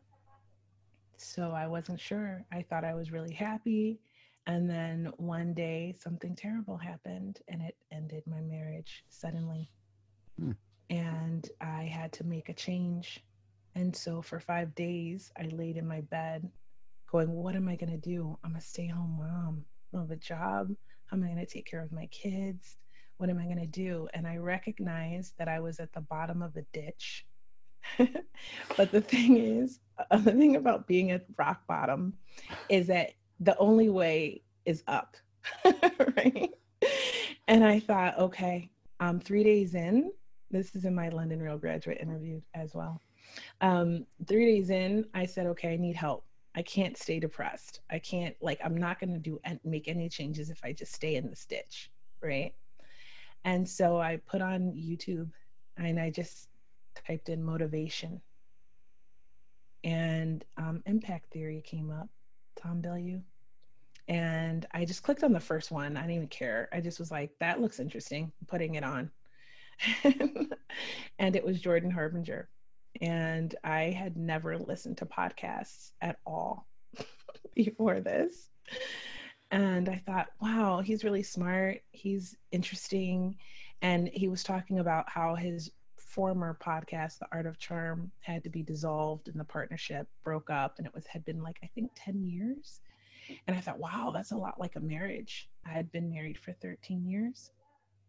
so 1.17 1.51
I 1.51 1.67
wasn't 1.67 1.99
sure. 1.99 2.45
I 2.51 2.63
thought 2.63 2.85
I 2.85 2.95
was 2.95 3.11
really 3.11 3.33
happy. 3.33 3.99
And 4.47 4.69
then 4.69 5.11
one 5.17 5.53
day 5.53 5.95
something 5.97 6.35
terrible 6.35 6.77
happened 6.77 7.39
and 7.47 7.61
it 7.61 7.75
ended 7.91 8.23
my 8.25 8.41
marriage 8.41 9.03
suddenly. 9.09 9.69
Hmm. 10.39 10.51
And 10.89 11.49
I 11.61 11.83
had 11.83 12.11
to 12.13 12.23
make 12.23 12.49
a 12.49 12.53
change. 12.53 13.23
And 13.75 13.95
so 13.95 14.21
for 14.21 14.39
five 14.39 14.75
days, 14.75 15.31
I 15.37 15.43
laid 15.47 15.77
in 15.77 15.87
my 15.87 16.01
bed 16.01 16.49
going, 17.11 17.31
What 17.31 17.55
am 17.55 17.67
I 17.67 17.75
going 17.75 17.91
to 17.91 17.97
do? 17.97 18.37
I'm 18.43 18.55
a 18.55 18.61
stay 18.61 18.87
home 18.87 19.17
mom. 19.19 19.65
I 19.93 19.99
have 19.99 20.11
a 20.11 20.15
job. 20.15 20.75
How 21.05 21.17
am 21.17 21.23
I 21.23 21.27
going 21.27 21.45
to 21.45 21.45
take 21.45 21.65
care 21.65 21.81
of 21.81 21.91
my 21.91 22.07
kids? 22.07 22.77
What 23.17 23.29
am 23.29 23.37
I 23.37 23.45
going 23.45 23.59
to 23.59 23.67
do? 23.67 24.07
And 24.13 24.27
I 24.27 24.37
recognized 24.37 25.33
that 25.37 25.47
I 25.47 25.59
was 25.59 25.79
at 25.79 25.93
the 25.93 26.01
bottom 26.01 26.41
of 26.41 26.55
a 26.55 26.63
ditch. 26.73 27.25
but 28.77 28.91
the 28.91 29.01
thing 29.01 29.37
is, 29.37 29.79
uh, 30.11 30.17
the 30.17 30.31
thing 30.31 30.55
about 30.55 30.87
being 30.87 31.11
at 31.11 31.25
rock 31.37 31.65
bottom 31.67 32.13
is 32.69 32.87
that 32.87 33.11
the 33.39 33.57
only 33.57 33.89
way 33.89 34.41
is 34.65 34.83
up, 34.87 35.15
right? 35.65 36.49
And 37.47 37.63
I 37.63 37.79
thought, 37.79 38.17
okay, 38.17 38.69
um, 38.99 39.19
three 39.19 39.43
days 39.43 39.75
in, 39.75 40.11
this 40.53 40.75
is 40.75 40.85
in 40.85 40.95
my 40.95 41.09
London 41.09 41.41
Real 41.41 41.57
graduate 41.57 41.97
interview 41.99 42.39
as 42.53 42.73
well. 42.73 43.01
Um, 43.59 44.05
three 44.27 44.45
days 44.45 44.69
in, 44.69 45.05
I 45.13 45.25
said, 45.25 45.47
okay, 45.47 45.73
I 45.73 45.77
need 45.77 45.95
help. 45.95 46.23
I 46.55 46.61
can't 46.61 46.95
stay 46.95 47.19
depressed. 47.19 47.81
I 47.89 47.97
can't 47.97 48.35
like 48.39 48.59
I'm 48.63 48.77
not 48.77 48.99
going 48.99 49.11
to 49.11 49.19
do 49.19 49.39
and 49.43 49.59
make 49.65 49.87
any 49.87 50.07
changes 50.07 50.51
if 50.51 50.63
I 50.63 50.71
just 50.71 50.93
stay 50.93 51.15
in 51.15 51.29
the 51.29 51.35
stitch, 51.35 51.89
right? 52.21 52.53
And 53.43 53.67
so 53.67 53.99
I 53.99 54.17
put 54.27 54.41
on 54.41 54.71
YouTube 54.73 55.31
and 55.77 55.99
I 55.99 56.11
just 56.11 56.49
typed 56.95 57.29
in 57.29 57.43
motivation. 57.43 58.21
And 59.83 60.45
um, 60.57 60.83
impact 60.85 61.33
theory 61.33 61.61
came 61.65 61.91
up, 61.91 62.07
Tom 62.55 62.81
Bilyeu. 62.81 63.21
And 64.07 64.67
I 64.73 64.85
just 64.85 65.01
clicked 65.01 65.23
on 65.23 65.33
the 65.33 65.39
first 65.39 65.71
one. 65.71 65.97
I 65.97 66.01
didn't 66.01 66.15
even 66.15 66.27
care. 66.27 66.69
I 66.71 66.79
just 66.79 66.99
was 66.99 67.09
like, 67.09 67.31
that 67.39 67.59
looks 67.59 67.79
interesting, 67.79 68.31
putting 68.47 68.75
it 68.75 68.83
on. 68.83 69.09
and 71.19 71.35
it 71.35 71.43
was 71.43 71.61
Jordan 71.61 71.91
Harbinger. 71.91 72.49
And 73.01 73.55
I 73.63 73.83
had 73.85 74.17
never 74.17 74.57
listened 74.57 74.97
to 74.97 75.05
podcasts 75.05 75.91
at 76.01 76.19
all 76.25 76.67
before 77.55 77.99
this. 77.99 78.49
And 79.51 79.89
I 79.89 80.01
thought, 80.05 80.29
wow, 80.41 80.81
he's 80.81 81.03
really 81.03 81.23
smart. 81.23 81.81
He's 81.91 82.35
interesting. 82.51 83.37
And 83.81 84.09
he 84.13 84.27
was 84.27 84.43
talking 84.43 84.79
about 84.79 85.09
how 85.09 85.35
his 85.35 85.71
former 85.97 86.57
podcast, 86.63 87.19
The 87.19 87.27
Art 87.31 87.45
of 87.45 87.59
Charm, 87.59 88.11
had 88.21 88.43
to 88.43 88.49
be 88.49 88.63
dissolved 88.63 89.27
and 89.27 89.39
the 89.39 89.45
partnership 89.45 90.07
broke 90.23 90.49
up. 90.49 90.75
And 90.77 90.87
it 90.87 90.93
was 90.93 91.05
had 91.07 91.25
been 91.25 91.41
like, 91.41 91.59
I 91.63 91.67
think 91.75 91.91
10 91.95 92.23
years. 92.23 92.81
And 93.47 93.55
I 93.55 93.61
thought, 93.61 93.79
wow, 93.79 94.11
that's 94.13 94.31
a 94.31 94.37
lot 94.37 94.59
like 94.59 94.75
a 94.75 94.79
marriage. 94.79 95.49
I 95.65 95.69
had 95.69 95.91
been 95.91 96.09
married 96.09 96.37
for 96.37 96.53
13 96.53 97.05
years. 97.05 97.51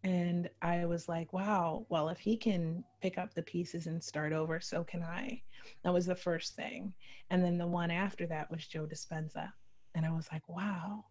And 0.04 0.50
I 0.60 0.84
was 0.84 1.08
like, 1.08 1.32
wow, 1.32 1.86
well, 1.88 2.10
if 2.10 2.18
he 2.18 2.36
can 2.36 2.84
pick 3.00 3.16
up 3.16 3.32
the 3.32 3.42
pieces 3.42 3.86
and 3.86 4.04
start 4.04 4.34
over, 4.34 4.60
so 4.60 4.84
can 4.84 5.02
I. 5.02 5.40
That 5.82 5.94
was 5.94 6.04
the 6.04 6.14
first 6.14 6.54
thing. 6.54 6.92
And 7.30 7.42
then 7.42 7.56
the 7.56 7.66
one 7.66 7.90
after 7.90 8.26
that 8.26 8.50
was 8.50 8.66
Joe 8.66 8.86
Dispenza. 8.86 9.50
And 9.94 10.04
I 10.04 10.10
was 10.10 10.28
like, 10.30 10.46
wow, 10.46 11.06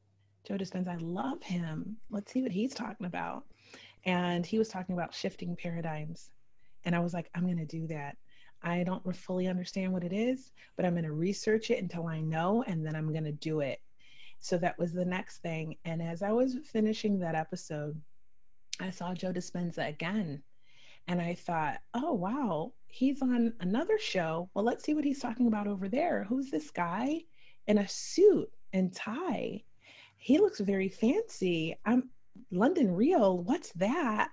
Joe 0.48 0.58
Dispenza, 0.58 0.90
I 0.90 0.98
love 0.98 1.42
him. 1.42 1.98
Let's 2.12 2.32
see 2.32 2.44
what 2.44 2.52
he's 2.52 2.76
talking 2.76 3.08
about. 3.08 3.46
And 4.06 4.46
he 4.46 4.60
was 4.60 4.70
talking 4.70 4.94
about 4.94 5.16
shifting 5.16 5.56
paradigms. 5.56 6.30
And 6.86 6.96
I 6.96 7.00
was 7.00 7.16
like, 7.16 7.32
I'm 7.34 7.46
going 7.46 7.58
to 7.58 7.66
do 7.66 7.88
that. 7.88 8.18
I 8.62 8.84
don't 8.84 9.16
fully 9.16 9.48
understand 9.48 9.92
what 9.92 10.04
it 10.04 10.14
is, 10.14 10.52
but 10.78 10.86
I'm 10.86 10.94
going 10.94 11.04
to 11.04 11.14
research 11.14 11.72
it 11.72 11.82
until 11.82 12.08
I 12.08 12.22
know, 12.22 12.64
and 12.66 12.86
then 12.86 12.96
I'm 12.96 13.12
going 13.12 13.26
to 13.26 13.32
do 13.32 13.60
it. 13.60 13.82
So 14.40 14.58
that 14.58 14.78
was 14.78 14.94
the 14.94 15.04
next 15.04 15.40
thing. 15.40 15.78
And 15.84 16.02
as 16.02 16.22
I 16.22 16.32
was 16.32 16.58
finishing 16.64 17.20
that 17.20 17.36
episode, 17.36 18.00
I 18.80 18.90
saw 18.90 19.14
Joe 19.14 19.32
Dispenza 19.32 19.88
again. 19.88 20.44
And 21.08 21.22
I 21.22 21.36
thought, 21.36 21.80
oh, 21.94 22.14
wow, 22.14 22.74
he's 22.88 23.22
on 23.22 23.54
another 23.60 24.00
show. 24.00 24.50
Well, 24.54 24.64
let's 24.64 24.84
see 24.86 24.94
what 24.94 25.04
he's 25.04 25.20
talking 25.20 25.48
about 25.48 25.68
over 25.68 25.90
there. 25.90 26.24
Who's 26.24 26.50
this 26.50 26.72
guy 26.72 27.24
in 27.68 27.78
a 27.78 27.88
suit 27.88 28.50
and 28.72 28.94
tie? 28.94 29.64
He 30.18 30.38
looks 30.38 30.62
very 30.62 30.88
fancy. 30.88 31.76
I'm 31.86 32.10
London 32.52 32.96
Real. 32.96 33.38
What's 33.40 33.72
that? 33.74 34.30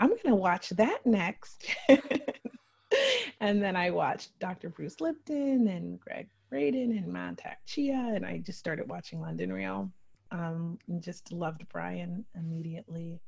I'm 0.00 0.08
going 0.08 0.20
to 0.26 0.34
watch 0.34 0.70
that 0.70 1.06
next. 1.06 1.64
and 3.40 3.62
then 3.62 3.76
I 3.76 3.90
watched 3.90 4.36
Dr. 4.40 4.70
Bruce 4.70 5.00
Lipton 5.00 5.68
and 5.68 6.00
Gregg 6.00 6.28
Braden 6.50 6.96
and 6.96 7.06
Mantak 7.06 7.56
Chia, 7.66 8.12
and 8.14 8.24
I 8.24 8.38
just 8.38 8.58
started 8.58 8.88
watching 8.88 9.20
London 9.20 9.52
Real. 9.52 9.90
Um, 10.30 10.78
and 10.88 11.02
just 11.02 11.32
loved 11.32 11.66
Brian 11.70 12.24
immediately. 12.34 13.20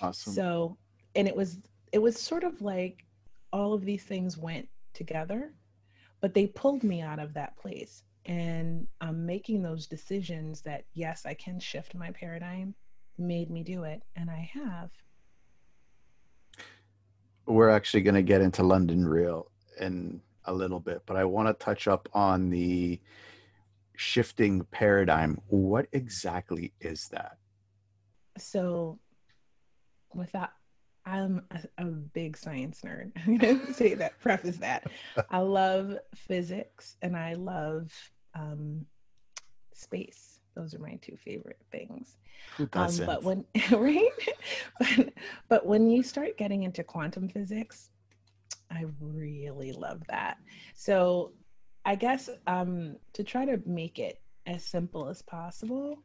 Awesome. 0.00 0.32
So, 0.32 0.76
and 1.14 1.26
it 1.28 1.34
was 1.34 1.58
it 1.92 1.98
was 1.98 2.18
sort 2.18 2.44
of 2.44 2.60
like 2.60 3.04
all 3.52 3.72
of 3.72 3.84
these 3.84 4.04
things 4.04 4.36
went 4.36 4.68
together, 4.94 5.54
but 6.20 6.34
they 6.34 6.46
pulled 6.46 6.82
me 6.82 7.00
out 7.00 7.18
of 7.18 7.34
that 7.34 7.56
place. 7.56 8.02
And 8.26 8.86
um, 9.00 9.24
making 9.24 9.62
those 9.62 9.86
decisions 9.86 10.60
that 10.62 10.84
yes, 10.94 11.24
I 11.24 11.34
can 11.34 11.58
shift 11.58 11.94
my 11.94 12.10
paradigm 12.10 12.74
made 13.16 13.50
me 13.50 13.62
do 13.62 13.84
it, 13.84 14.02
and 14.16 14.30
I 14.30 14.50
have. 14.52 14.90
We're 17.46 17.70
actually 17.70 18.02
going 18.02 18.14
to 18.14 18.22
get 18.22 18.42
into 18.42 18.62
London 18.62 19.06
Real 19.06 19.50
in 19.80 20.20
a 20.44 20.52
little 20.52 20.80
bit, 20.80 21.02
but 21.06 21.16
I 21.16 21.24
want 21.24 21.48
to 21.48 21.64
touch 21.64 21.88
up 21.88 22.08
on 22.12 22.50
the 22.50 23.00
shifting 23.96 24.64
paradigm. 24.70 25.40
What 25.48 25.86
exactly 25.92 26.72
is 26.80 27.08
that? 27.08 27.38
So, 28.36 28.98
without 30.14 30.50
I'm 31.06 31.42
a, 31.50 31.82
a, 31.82 31.84
big 31.86 32.36
science 32.36 32.82
nerd. 32.84 33.12
I'm 33.26 33.38
going 33.38 33.66
to 33.66 33.72
say 33.72 33.94
that, 33.94 34.20
preface 34.20 34.58
that. 34.58 34.86
I 35.30 35.38
love 35.38 35.96
physics 36.14 36.96
and 37.00 37.16
I 37.16 37.32
love 37.34 37.90
um, 38.34 38.84
space. 39.72 40.40
Those 40.54 40.74
are 40.74 40.80
my 40.80 40.98
two 41.00 41.16
favorite 41.16 41.60
things. 41.72 42.18
Um, 42.72 42.96
but 43.06 43.22
when 43.22 43.44
right, 43.70 44.10
but 44.78 45.12
but 45.48 45.66
when 45.66 45.88
you 45.88 46.02
start 46.02 46.36
getting 46.36 46.64
into 46.64 46.82
quantum 46.82 47.28
physics, 47.28 47.90
I 48.70 48.86
really 49.00 49.72
love 49.72 50.02
that. 50.08 50.38
So, 50.74 51.32
I 51.84 51.94
guess 51.94 52.28
um, 52.46 52.96
to 53.12 53.22
try 53.22 53.44
to 53.44 53.60
make 53.66 53.98
it 53.98 54.20
as 54.46 54.64
simple 54.64 55.08
as 55.08 55.22
possible, 55.22 56.02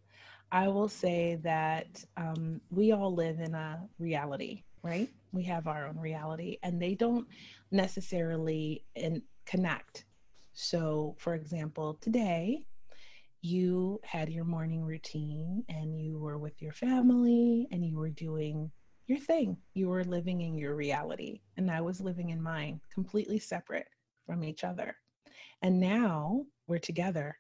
I 0.54 0.68
will 0.68 0.88
say 0.88 1.40
that 1.42 2.06
um, 2.16 2.62
we 2.70 2.92
all 2.92 3.12
live 3.12 3.40
in 3.40 3.56
a 3.56 3.90
reality, 3.98 4.62
right? 4.84 5.10
We 5.32 5.42
have 5.46 5.66
our 5.66 5.88
own 5.88 5.98
reality, 5.98 6.60
and 6.62 6.80
they 6.80 6.94
don't 6.94 7.28
necessarily 7.72 8.86
in, 8.96 9.24
connect. 9.48 10.06
So, 10.54 11.16
for 11.18 11.34
example, 11.34 11.98
today 12.02 12.68
you 13.42 14.00
had 14.04 14.30
your 14.30 14.46
morning 14.46 14.84
routine 14.84 15.64
and 15.70 16.00
you 16.00 16.20
were 16.20 16.38
with 16.38 16.62
your 16.62 16.72
family 16.72 17.68
and 17.72 17.84
you 17.84 17.98
were 17.98 18.12
doing 18.12 18.72
your 19.08 19.18
thing. 19.18 19.58
You 19.74 19.90
were 19.90 20.04
living 20.04 20.42
in 20.42 20.56
your 20.56 20.76
reality, 20.76 21.42
and 21.58 21.72
I 21.72 21.82
was 21.82 22.00
living 22.00 22.30
in 22.30 22.40
mine, 22.40 22.80
completely 22.94 23.40
separate 23.40 23.88
from 24.28 24.44
each 24.44 24.64
other. 24.64 24.96
And 25.64 25.80
now 25.80 26.46
we're 26.68 26.78
together 26.78 27.38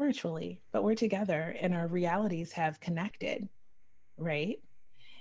virtually, 0.00 0.62
but 0.72 0.82
we're 0.82 0.94
together 0.94 1.54
and 1.60 1.74
our 1.74 1.86
realities 1.86 2.52
have 2.52 2.80
connected, 2.80 3.46
right? 4.16 4.58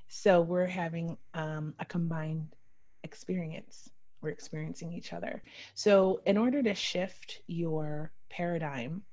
So 0.08 0.40
we're 0.40 0.66
having 0.66 1.18
um, 1.34 1.74
a 1.80 1.86
combined 1.86 2.56
experience. 3.04 3.90
We're 4.22 4.30
experiencing 4.30 4.94
each 4.94 5.12
other. 5.12 5.44
So, 5.76 6.22
in 6.26 6.38
order 6.38 6.64
to 6.64 6.74
shift 6.74 7.42
your 7.48 8.12
paradigm, 8.30 9.04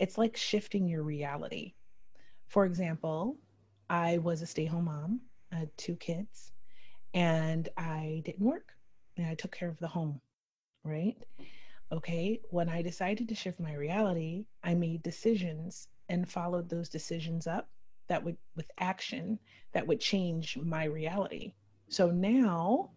it's 0.00 0.18
like 0.18 0.36
shifting 0.36 0.88
your 0.88 1.04
reality. 1.04 1.74
For 2.48 2.64
example, 2.66 3.38
I 3.88 4.18
was 4.18 4.42
a 4.42 4.46
stay 4.46 4.66
home 4.66 4.86
mom, 4.86 5.20
I 5.52 5.56
had 5.56 5.70
two 5.76 5.96
kids, 5.96 6.50
and 7.14 7.68
I 7.76 8.22
didn't 8.24 8.44
work 8.44 8.72
and 9.16 9.26
I 9.26 9.34
took 9.34 9.52
care 9.52 9.68
of 9.68 9.78
the 9.78 9.88
home, 9.88 10.20
right? 10.84 11.16
Okay, 11.92 12.40
when 12.50 12.68
I 12.68 12.82
decided 12.82 13.28
to 13.28 13.34
shift 13.34 13.60
my 13.60 13.74
reality, 13.74 14.46
I 14.64 14.74
made 14.74 15.02
decisions 15.02 15.88
and 16.08 16.28
followed 16.28 16.68
those 16.68 16.88
decisions 16.88 17.46
up 17.46 17.68
that 18.08 18.24
would, 18.24 18.36
with 18.56 18.70
action, 18.78 19.38
that 19.74 19.86
would 19.86 20.00
change 20.00 20.56
my 20.56 20.84
reality. 20.84 21.52
So 21.88 22.10
now, 22.10 22.90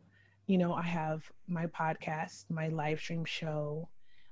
you 0.48 0.58
know, 0.58 0.74
I 0.74 0.84
have 0.84 1.30
my 1.48 1.66
podcast, 1.68 2.46
my 2.50 2.70
live 2.70 3.00
stream 3.00 3.26
show, 3.26 3.90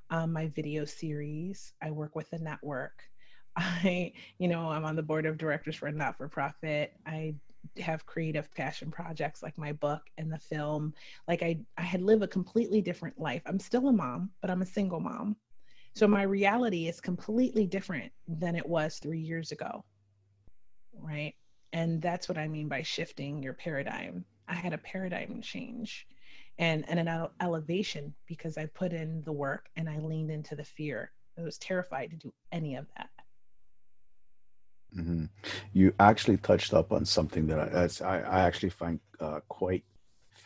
um, 0.10 0.32
my 0.32 0.47
video 0.47 0.86
series. 0.86 1.73
I 1.82 1.91
work 1.91 2.15
with 2.15 2.32
a 2.32 2.39
network. 2.39 2.93
I, 3.56 4.13
you 4.39 4.47
know, 4.47 4.69
I'm 4.69 4.86
on 4.86 4.95
the 4.95 5.04
board 5.04 5.26
of 5.26 5.38
directors 5.38 5.76
for 5.76 5.88
a 5.88 5.91
not 5.91 6.17
for 6.17 6.30
profit. 6.30 6.93
I 7.06 7.36
have 7.80 8.06
creative 8.06 8.54
passion 8.54 8.92
projects 8.92 9.42
like 9.44 9.58
my 9.58 9.72
book 9.74 10.02
and 10.18 10.32
the 10.32 10.38
film 10.38 10.94
like 11.28 11.42
i 11.44 11.58
i 11.78 11.82
had 11.82 12.02
lived 12.02 12.24
a 12.24 12.28
completely 12.28 12.82
different 12.82 13.20
life. 13.20 13.42
I'm 13.46 13.60
still 13.60 13.88
a 13.90 13.94
mom 13.94 14.32
but 14.42 14.50
i'm 14.50 14.62
a 14.62 14.66
single 14.66 15.00
mom. 15.00 15.36
So 15.96 16.08
my 16.08 16.24
reality 16.24 16.88
is 16.88 17.00
completely 17.02 17.68
different 17.68 18.12
than 18.28 18.56
it 18.56 18.68
was 18.68 19.00
3 19.00 19.20
years 19.20 19.52
ago 19.52 19.84
right? 21.00 21.34
And 21.74 22.02
that's 22.02 22.30
what 22.30 22.38
i 22.38 22.48
mean 22.48 22.68
by 22.68 22.82
shifting 22.84 23.42
your 23.44 23.54
paradigm. 23.54 24.26
I 24.48 24.56
had 24.56 24.74
a 24.74 24.78
paradigm 24.78 25.42
change 25.42 26.08
and 26.60 26.86
and 26.88 27.00
an 27.00 27.28
elevation 27.42 28.14
because 28.28 28.58
i 28.58 28.66
put 28.68 28.94
in 28.94 29.22
the 29.24 29.32
work 29.32 29.70
and 29.76 29.90
i 29.90 29.98
leaned 30.00 30.32
into 30.32 30.56
the 30.56 30.64
fear. 30.64 31.12
I 31.38 31.42
was 31.42 31.58
terrified 31.58 32.12
to 32.12 32.18
do 32.18 32.32
any 32.52 32.76
of 32.76 32.88
that 32.98 33.10
Mm-hmm. 34.97 35.25
You 35.73 35.93
actually 35.99 36.38
touched 36.38 36.73
up 36.73 36.91
on 36.91 37.06
something 37.06 37.47
that 37.47 37.60
I, 37.60 38.06
I, 38.06 38.19
I 38.19 38.39
actually 38.41 38.69
find 38.69 38.99
uh, 39.19 39.39
quite 39.47 39.84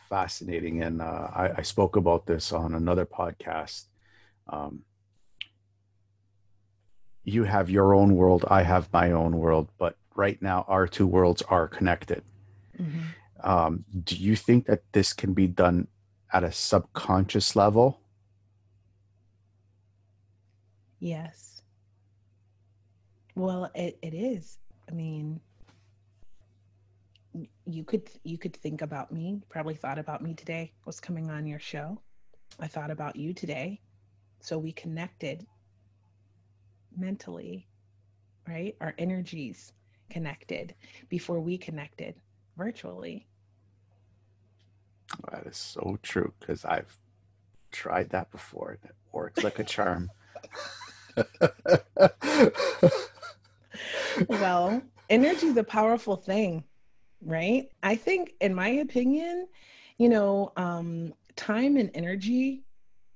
fascinating, 0.08 0.82
and 0.82 1.02
uh, 1.02 1.28
I, 1.34 1.50
I, 1.58 1.62
spoke 1.62 1.96
about 1.96 2.24
this 2.24 2.52
on 2.52 2.74
another 2.74 3.04
podcast. 3.04 3.84
Um, 4.48 4.84
you 7.24 7.44
have 7.44 7.68
your 7.68 7.94
own 7.94 8.16
world, 8.16 8.46
I 8.48 8.62
have 8.62 8.90
my 8.92 9.12
own 9.12 9.36
world, 9.36 9.68
but 9.78 9.96
right 10.14 10.40
now 10.40 10.64
our 10.66 10.86
two 10.86 11.06
worlds 11.06 11.42
are 11.42 11.68
connected. 11.68 12.22
Mm-hmm. 12.80 13.48
Um, 13.48 13.84
do 14.04 14.16
you 14.16 14.34
think 14.34 14.66
that 14.66 14.82
this 14.92 15.12
can 15.12 15.34
be 15.34 15.46
done 15.46 15.88
at 16.32 16.42
a 16.42 16.52
subconscious 16.52 17.54
level? 17.54 18.00
Yes. 21.00 21.47
Well, 23.38 23.70
it, 23.74 23.98
it 24.02 24.14
is. 24.14 24.58
I 24.90 24.92
mean, 24.92 25.40
you 27.64 27.84
could 27.84 28.10
you 28.24 28.36
could 28.36 28.56
think 28.56 28.82
about 28.82 29.12
me 29.12 29.40
probably 29.48 29.74
thought 29.74 29.98
about 29.98 30.22
me 30.22 30.34
today 30.34 30.72
was 30.84 30.98
coming 30.98 31.30
on 31.30 31.46
your 31.46 31.60
show. 31.60 32.00
I 32.58 32.66
thought 32.66 32.90
about 32.90 33.14
you 33.16 33.32
today. 33.32 33.80
So 34.40 34.58
we 34.58 34.72
connected 34.72 35.46
mentally 36.96 37.68
right? 38.48 38.74
Our 38.80 38.94
energies 38.98 39.72
connected 40.10 40.74
before 41.10 41.38
we 41.38 41.58
connected 41.58 42.14
virtually. 42.56 43.26
That 45.30 45.46
is 45.46 45.56
so 45.56 45.98
true 46.02 46.32
because 46.38 46.64
i've 46.64 46.98
tried 47.70 48.10
that 48.10 48.30
before 48.30 48.78
It 48.82 48.94
works 49.12 49.42
like 49.44 49.58
a 49.58 49.64
charm 49.64 50.10
well 54.28 54.82
energy 55.10 55.46
is 55.46 55.56
a 55.56 55.64
powerful 55.64 56.16
thing 56.16 56.64
right? 57.22 57.68
I 57.82 57.96
think, 57.96 58.34
in 58.40 58.54
my 58.54 58.68
opinion, 58.68 59.48
you 59.98 60.08
know, 60.08 60.52
um, 60.56 61.14
time 61.36 61.76
and 61.76 61.90
energy 61.94 62.64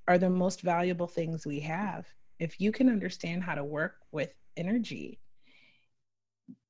are 0.08 0.18
the 0.18 0.30
most 0.30 0.62
valuable 0.62 1.06
things 1.06 1.46
we 1.46 1.60
have. 1.60 2.06
If 2.38 2.60
you 2.60 2.72
can 2.72 2.88
understand 2.88 3.42
how 3.42 3.54
to 3.54 3.64
work 3.64 3.96
with 4.10 4.34
energy, 4.56 5.20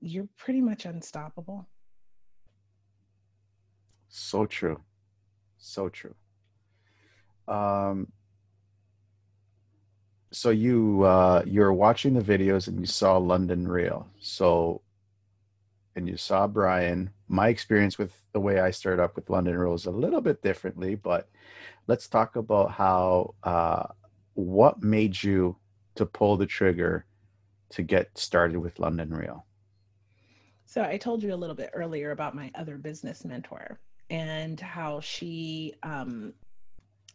you're 0.00 0.28
pretty 0.36 0.60
much 0.60 0.84
unstoppable. 0.84 1.68
So 4.08 4.44
true. 4.44 4.80
So 5.56 5.88
true. 5.88 6.14
Um, 7.48 8.12
so 10.32 10.50
you 10.50 11.02
uh, 11.02 11.42
you're 11.46 11.72
watching 11.72 12.14
the 12.14 12.20
videos 12.20 12.68
and 12.68 12.80
you 12.80 12.86
saw 12.86 13.16
London 13.16 13.68
Real. 13.68 14.08
So 14.18 14.82
and 15.94 16.08
you 16.08 16.16
saw 16.16 16.46
Brian. 16.46 17.10
My 17.28 17.48
experience 17.48 17.98
with 17.98 18.14
the 18.32 18.40
way 18.40 18.60
I 18.60 18.70
started 18.70 19.02
up 19.02 19.14
with 19.14 19.30
London 19.30 19.56
Real 19.56 19.74
is 19.74 19.86
a 19.86 19.90
little 19.90 20.20
bit 20.20 20.42
differently, 20.42 20.94
but 20.94 21.28
let's 21.86 22.08
talk 22.08 22.36
about 22.36 22.72
how 22.72 23.34
uh, 23.42 23.84
what 24.34 24.82
made 24.82 25.22
you 25.22 25.56
to 25.94 26.06
pull 26.06 26.36
the 26.36 26.46
trigger 26.46 27.04
to 27.70 27.82
get 27.82 28.16
started 28.16 28.58
with 28.58 28.78
London 28.78 29.10
Real. 29.14 29.44
So 30.64 30.82
I 30.82 30.96
told 30.96 31.22
you 31.22 31.34
a 31.34 31.36
little 31.36 31.56
bit 31.56 31.70
earlier 31.74 32.12
about 32.12 32.34
my 32.34 32.50
other 32.54 32.78
business 32.78 33.24
mentor 33.24 33.78
and 34.08 34.58
how 34.58 35.00
she 35.00 35.74
um, 35.82 36.32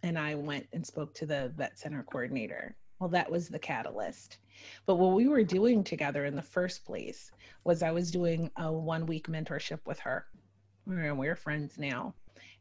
and 0.03 0.17
I 0.17 0.35
went 0.35 0.67
and 0.73 0.85
spoke 0.85 1.13
to 1.15 1.25
the 1.25 1.51
vet 1.57 1.79
center 1.79 2.03
coordinator. 2.03 2.75
Well, 2.99 3.09
that 3.09 3.31
was 3.31 3.49
the 3.49 3.59
catalyst. 3.59 4.37
But 4.85 4.95
what 4.95 5.13
we 5.13 5.27
were 5.27 5.43
doing 5.43 5.83
together 5.83 6.25
in 6.25 6.35
the 6.35 6.41
first 6.41 6.85
place 6.85 7.31
was 7.63 7.83
I 7.83 7.91
was 7.91 8.11
doing 8.11 8.49
a 8.57 8.71
one 8.71 9.05
week 9.05 9.27
mentorship 9.27 9.79
with 9.85 9.99
her. 9.99 10.25
And 10.87 11.17
we're 11.17 11.35
friends 11.35 11.77
now. 11.77 12.15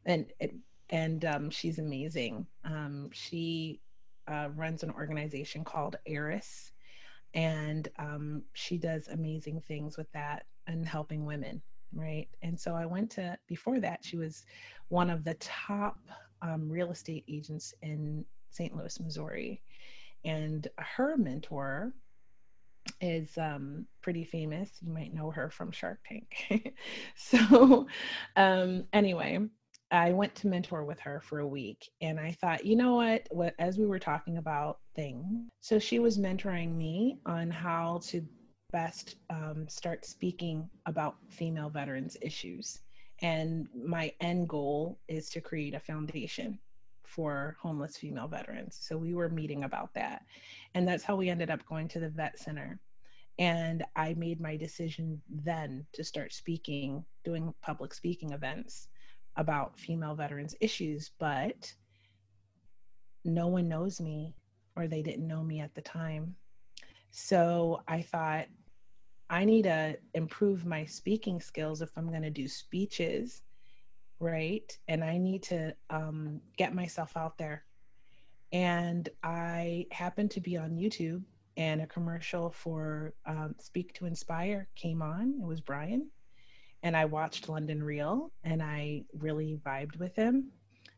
And 0.05 0.27
it, 0.39 0.53
and 0.89 1.25
um, 1.25 1.49
she's 1.49 1.79
amazing. 1.79 2.45
Um, 2.63 3.09
she 3.11 3.81
uh, 4.27 4.49
runs 4.55 4.83
an 4.83 4.91
organization 4.91 5.63
called 5.63 5.97
Eris, 6.05 6.71
and 7.33 7.87
um, 7.97 8.43
she 8.53 8.77
does 8.77 9.07
amazing 9.07 9.61
things 9.67 9.97
with 9.97 10.11
that 10.13 10.45
and 10.67 10.87
helping 10.87 11.25
women, 11.25 11.61
right? 11.93 12.27
And 12.41 12.59
so 12.59 12.75
I 12.75 12.85
went 12.85 13.11
to 13.11 13.37
before 13.47 13.79
that 13.79 14.03
she 14.03 14.17
was 14.17 14.45
one 14.89 15.09
of 15.09 15.23
the 15.23 15.35
top 15.35 15.97
um, 16.41 16.69
real 16.69 16.91
estate 16.91 17.25
agents 17.27 17.73
in 17.81 18.25
St. 18.49 18.75
Louis, 18.75 18.99
Missouri, 18.99 19.61
and 20.27 20.67
her 20.77 21.17
mentor 21.17 21.93
is 23.01 23.37
um, 23.37 23.87
pretty 24.01 24.25
famous. 24.25 24.69
You 24.81 24.93
might 24.93 25.13
know 25.13 25.31
her 25.31 25.49
from 25.49 25.71
Shark 25.71 25.99
Tank. 26.05 26.73
so, 27.15 27.87
um, 28.35 28.83
anyway, 28.93 29.39
I 29.89 30.11
went 30.11 30.35
to 30.35 30.47
mentor 30.47 30.83
with 30.83 30.99
her 30.99 31.21
for 31.21 31.39
a 31.39 31.47
week, 31.47 31.89
and 32.01 32.19
I 32.19 32.33
thought, 32.33 32.65
you 32.65 32.75
know 32.75 32.95
what? 32.95 33.27
What 33.31 33.55
as 33.57 33.77
we 33.77 33.85
were 33.85 33.99
talking 33.99 34.37
about 34.37 34.79
things, 34.95 35.49
so 35.61 35.79
she 35.79 35.99
was 35.99 36.17
mentoring 36.17 36.75
me 36.75 37.19
on 37.25 37.49
how 37.49 38.01
to 38.07 38.21
best 38.73 39.15
um, 39.29 39.65
start 39.69 40.05
speaking 40.05 40.69
about 40.85 41.15
female 41.29 41.69
veterans 41.69 42.17
issues. 42.21 42.79
And 43.21 43.67
my 43.73 44.13
end 44.19 44.49
goal 44.49 44.99
is 45.07 45.29
to 45.29 45.41
create 45.41 45.73
a 45.73 45.79
foundation 45.79 46.59
for 47.07 47.55
homeless 47.59 47.97
female 47.97 48.27
veterans. 48.27 48.77
So 48.79 48.97
we 48.97 49.13
were 49.13 49.29
meeting 49.29 49.63
about 49.63 49.93
that. 49.95 50.25
And 50.75 50.87
that's 50.87 51.03
how 51.03 51.15
we 51.15 51.29
ended 51.29 51.49
up 51.49 51.65
going 51.65 51.87
to 51.89 51.99
the 51.99 52.09
vet 52.09 52.37
center. 52.37 52.79
And 53.39 53.85
I 53.95 54.13
made 54.15 54.41
my 54.41 54.57
decision 54.57 55.21
then 55.29 55.85
to 55.93 56.03
start 56.03 56.33
speaking, 56.33 57.05
doing 57.23 57.53
public 57.61 57.93
speaking 57.93 58.31
events 58.31 58.89
about 59.35 59.79
female 59.79 60.15
veterans 60.15 60.55
issues, 60.59 61.11
but 61.19 61.73
no 63.23 63.47
one 63.47 63.67
knows 63.67 64.01
me 64.01 64.35
or 64.75 64.87
they 64.87 65.01
didn't 65.01 65.27
know 65.27 65.43
me 65.43 65.59
at 65.59 65.73
the 65.75 65.81
time. 65.81 66.35
So 67.11 67.81
I 67.87 68.01
thought 68.01 68.47
I 69.29 69.45
need 69.45 69.63
to 69.63 69.97
improve 70.13 70.65
my 70.65 70.85
speaking 70.85 71.39
skills 71.39 71.81
if 71.81 71.91
I'm 71.95 72.09
going 72.09 72.21
to 72.23 72.29
do 72.29 72.47
speeches 72.47 73.43
right? 74.19 74.77
And 74.87 75.03
I 75.03 75.17
need 75.17 75.43
to 75.43 75.75
um, 75.89 76.41
get 76.57 76.73
myself 76.73 77.15
out 77.15 77.37
there. 77.37 77.63
And 78.51 79.09
I 79.23 79.87
happened 79.91 80.31
to 80.31 80.41
be 80.41 80.57
on 80.57 80.71
YouTube, 80.71 81.23
and 81.57 81.81
a 81.81 81.87
commercial 81.87 82.51
for 82.51 83.13
um, 83.25 83.55
Speak 83.59 83.93
to 83.95 84.05
Inspire 84.05 84.67
came 84.75 85.01
on. 85.01 85.39
It 85.41 85.45
was 85.45 85.59
Brian. 85.59 86.09
And 86.83 86.95
I 86.95 87.05
watched 87.05 87.49
London 87.49 87.81
Real, 87.83 88.31
and 88.43 88.61
I 88.61 89.03
really 89.17 89.59
vibed 89.65 89.97
with 89.97 90.15
him. 90.15 90.51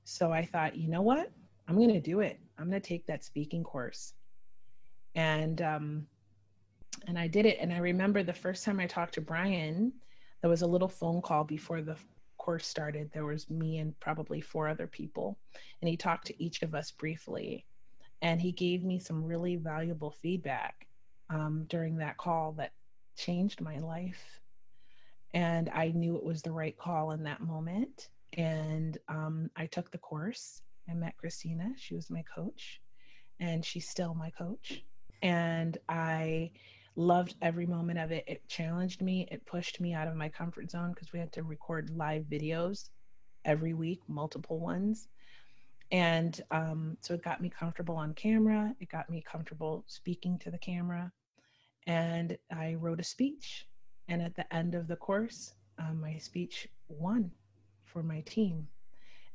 So 0.03 0.31
I 0.31 0.45
thought, 0.45 0.75
you 0.75 0.89
know 0.89 1.01
what? 1.01 1.31
I'm 1.67 1.75
going 1.75 1.93
to 1.93 2.01
do 2.01 2.19
it. 2.19 2.39
I'm 2.57 2.69
going 2.69 2.81
to 2.81 2.87
take 2.87 3.05
that 3.07 3.23
speaking 3.23 3.63
course. 3.63 4.13
And 5.15 5.61
um, 5.61 6.07
and 7.07 7.17
I 7.17 7.27
did 7.27 7.45
it. 7.45 7.57
And 7.61 7.71
I 7.71 7.77
remember 7.77 8.23
the 8.23 8.33
first 8.33 8.65
time 8.65 8.79
I 8.79 8.87
talked 8.87 9.13
to 9.15 9.21
Brian, 9.21 9.93
there 10.41 10.49
was 10.49 10.61
a 10.61 10.67
little 10.67 10.87
phone 10.87 11.21
call 11.21 11.43
before 11.43 11.81
the 11.81 11.95
course 12.49 12.65
started, 12.65 13.11
there 13.13 13.27
was 13.27 13.47
me 13.51 13.77
and 13.77 13.99
probably 13.99 14.41
four 14.41 14.67
other 14.67 14.87
people. 14.87 15.37
And 15.81 15.87
he 15.87 15.95
talked 15.95 16.25
to 16.25 16.43
each 16.43 16.63
of 16.63 16.73
us 16.73 16.89
briefly. 16.89 17.63
And 18.23 18.41
he 18.41 18.51
gave 18.51 18.83
me 18.83 18.97
some 18.97 19.23
really 19.23 19.55
valuable 19.55 20.09
feedback 20.09 20.87
um, 21.29 21.65
during 21.69 21.97
that 21.97 22.17
call 22.17 22.53
that 22.53 22.71
changed 23.15 23.61
my 23.61 23.77
life. 23.77 24.39
And 25.35 25.69
I 25.69 25.89
knew 25.89 26.15
it 26.15 26.23
was 26.23 26.41
the 26.41 26.51
right 26.51 26.75
call 26.75 27.11
in 27.11 27.21
that 27.21 27.39
moment. 27.39 28.09
And 28.35 28.97
um, 29.09 29.51
I 29.55 29.67
took 29.67 29.91
the 29.91 29.99
course. 29.99 30.63
I 30.89 30.95
met 30.95 31.17
Christina. 31.17 31.73
She 31.77 31.93
was 31.93 32.09
my 32.09 32.23
coach, 32.35 32.81
and 33.39 33.63
she's 33.63 33.87
still 33.87 34.15
my 34.15 34.31
coach. 34.31 34.83
And 35.21 35.77
I 35.87 36.49
loved 36.99 37.35
every 37.41 37.65
moment 37.65 37.97
of 37.97 38.11
it. 38.11 38.25
It 38.27 38.47
challenged 38.49 39.01
me, 39.01 39.25
it 39.31 39.45
pushed 39.45 39.79
me 39.79 39.93
out 39.93 40.09
of 40.09 40.15
my 40.15 40.27
comfort 40.27 40.69
zone 40.69 40.91
because 40.93 41.13
we 41.13 41.19
had 41.19 41.31
to 41.33 41.43
record 41.43 41.89
live 41.95 42.23
videos 42.23 42.89
every 43.45 43.73
week, 43.73 44.01
multiple 44.09 44.59
ones. 44.59 45.07
And 45.91 46.39
um, 46.51 46.97
so 46.99 47.13
it 47.13 47.23
got 47.23 47.41
me 47.41 47.49
comfortable 47.49 47.95
on 47.95 48.13
camera, 48.13 48.75
it 48.81 48.89
got 48.89 49.09
me 49.09 49.23
comfortable 49.25 49.85
speaking 49.87 50.37
to 50.39 50.51
the 50.51 50.57
camera. 50.57 51.11
And 51.87 52.37
I 52.51 52.75
wrote 52.75 52.99
a 52.99 53.03
speech. 53.03 53.65
And 54.09 54.21
at 54.21 54.35
the 54.35 54.53
end 54.53 54.75
of 54.75 54.87
the 54.87 54.97
course, 54.97 55.53
um, 55.77 56.01
my 56.01 56.17
speech 56.17 56.67
won 56.89 57.31
for 57.85 58.03
my 58.03 58.21
team. 58.21 58.67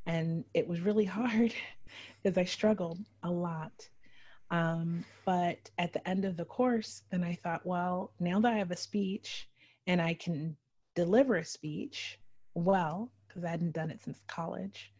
And 0.05 0.45
it 0.53 0.69
was 0.69 0.81
really 0.81 1.05
hard 1.17 1.55
because 2.23 2.37
I 2.37 2.45
struggled 2.45 2.99
a 3.23 3.31
lot 3.31 3.89
um, 4.51 5.05
but 5.25 5.71
at 5.79 5.93
the 5.93 6.07
end 6.09 6.25
of 6.25 6.37
the 6.37 6.45
course, 6.45 7.03
then 7.11 7.25
I 7.25 7.35
thought, 7.35 7.67
well, 7.67 8.13
now 8.21 8.41
that 8.41 8.53
I 8.53 8.59
have 8.59 8.71
a 8.71 8.77
speech 8.77 9.49
and 9.87 10.01
I 10.01 10.15
can 10.15 10.57
deliver 10.95 11.37
a 11.37 11.45
speech 11.45 12.19
well, 12.55 13.11
because 13.27 13.45
I 13.45 13.51
hadn't 13.51 13.73
done 13.73 13.91
it 13.91 14.03
since 14.03 14.21
college, 14.29 14.93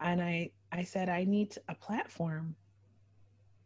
and 0.00 0.22
I 0.22 0.50
I 0.72 0.84
said 0.84 1.08
I 1.08 1.24
need 1.24 1.56
a 1.68 1.74
platform 1.74 2.56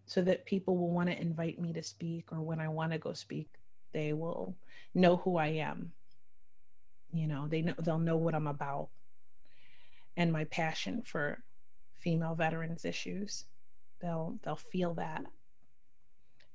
so 0.06 0.20
that 0.22 0.46
people 0.46 0.76
will 0.76 0.90
want 0.90 1.08
to 1.10 1.20
invite 1.20 1.60
me 1.60 1.72
to 1.74 1.82
speak, 1.82 2.32
or 2.32 2.40
when 2.40 2.60
I 2.60 2.68
want 2.68 2.92
to 2.92 2.98
go 2.98 3.12
speak, 3.12 3.48
they 3.92 4.12
will 4.12 4.56
know 4.94 5.16
who 5.18 5.36
I 5.36 5.48
am. 5.48 5.92
You 7.12 7.28
know, 7.28 7.46
they 7.46 7.62
know 7.62 7.74
they'll 7.78 7.98
know 7.98 8.16
what 8.16 8.34
I'm 8.34 8.48
about 8.48 8.88
and 10.16 10.32
my 10.32 10.44
passion 10.44 11.02
for 11.02 11.42
female 11.98 12.34
veterans 12.34 12.84
issues 12.84 13.44
they'll 14.00 14.38
they'll 14.42 14.56
feel 14.56 14.94
that 14.94 15.24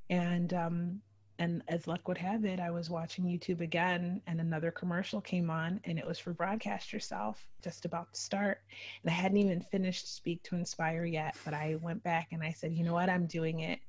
and 0.10 0.54
um 0.54 1.02
and 1.40 1.62
as 1.70 1.88
luck 1.88 2.08
would 2.08 2.18
have 2.18 2.46
it 2.46 2.60
i 2.60 2.70
was 2.70 2.90
watching 2.90 3.26
youtube 3.26 3.62
again 3.62 4.22
and 4.28 4.40
another 4.40 4.72
commercial 4.72 5.22
came 5.22 5.50
on 5.50 5.80
and 5.86 5.98
it 5.98 6.06
was 6.06 6.20
for 6.20 6.34
broadcast 6.34 6.92
yourself 6.92 7.48
just 7.64 7.86
about 7.86 8.14
to 8.14 8.20
start 8.20 8.60
and 9.04 9.10
i 9.10 9.14
hadn't 9.14 9.38
even 9.38 9.62
finished 9.62 10.16
speak 10.16 10.42
to 10.44 10.56
inspire 10.56 11.06
yet 11.06 11.36
but 11.46 11.54
i 11.54 11.78
went 11.82 12.04
back 12.04 12.28
and 12.32 12.44
i 12.44 12.52
said 12.52 12.74
you 12.74 12.84
know 12.84 12.94
what 12.94 13.10
i'm 13.10 13.26
doing 13.26 13.62
it 13.62 13.80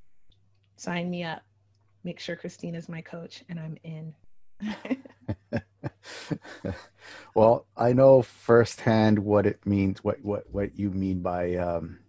sign 0.81 1.09
me 1.09 1.23
up. 1.23 1.43
Make 2.03 2.19
sure 2.19 2.35
Christina's 2.35 2.89
my 2.89 3.01
coach 3.01 3.43
and 3.49 3.59
I'm 3.59 3.77
in. 3.83 4.15
well, 7.35 7.67
I 7.77 7.93
know 7.93 8.23
firsthand 8.23 9.19
what 9.19 9.45
it 9.45 9.63
means, 9.65 10.03
what 10.03 10.23
what 10.23 10.45
what 10.51 10.77
you 10.77 10.89
mean 10.89 11.21
by 11.21 11.55
um, 11.55 11.99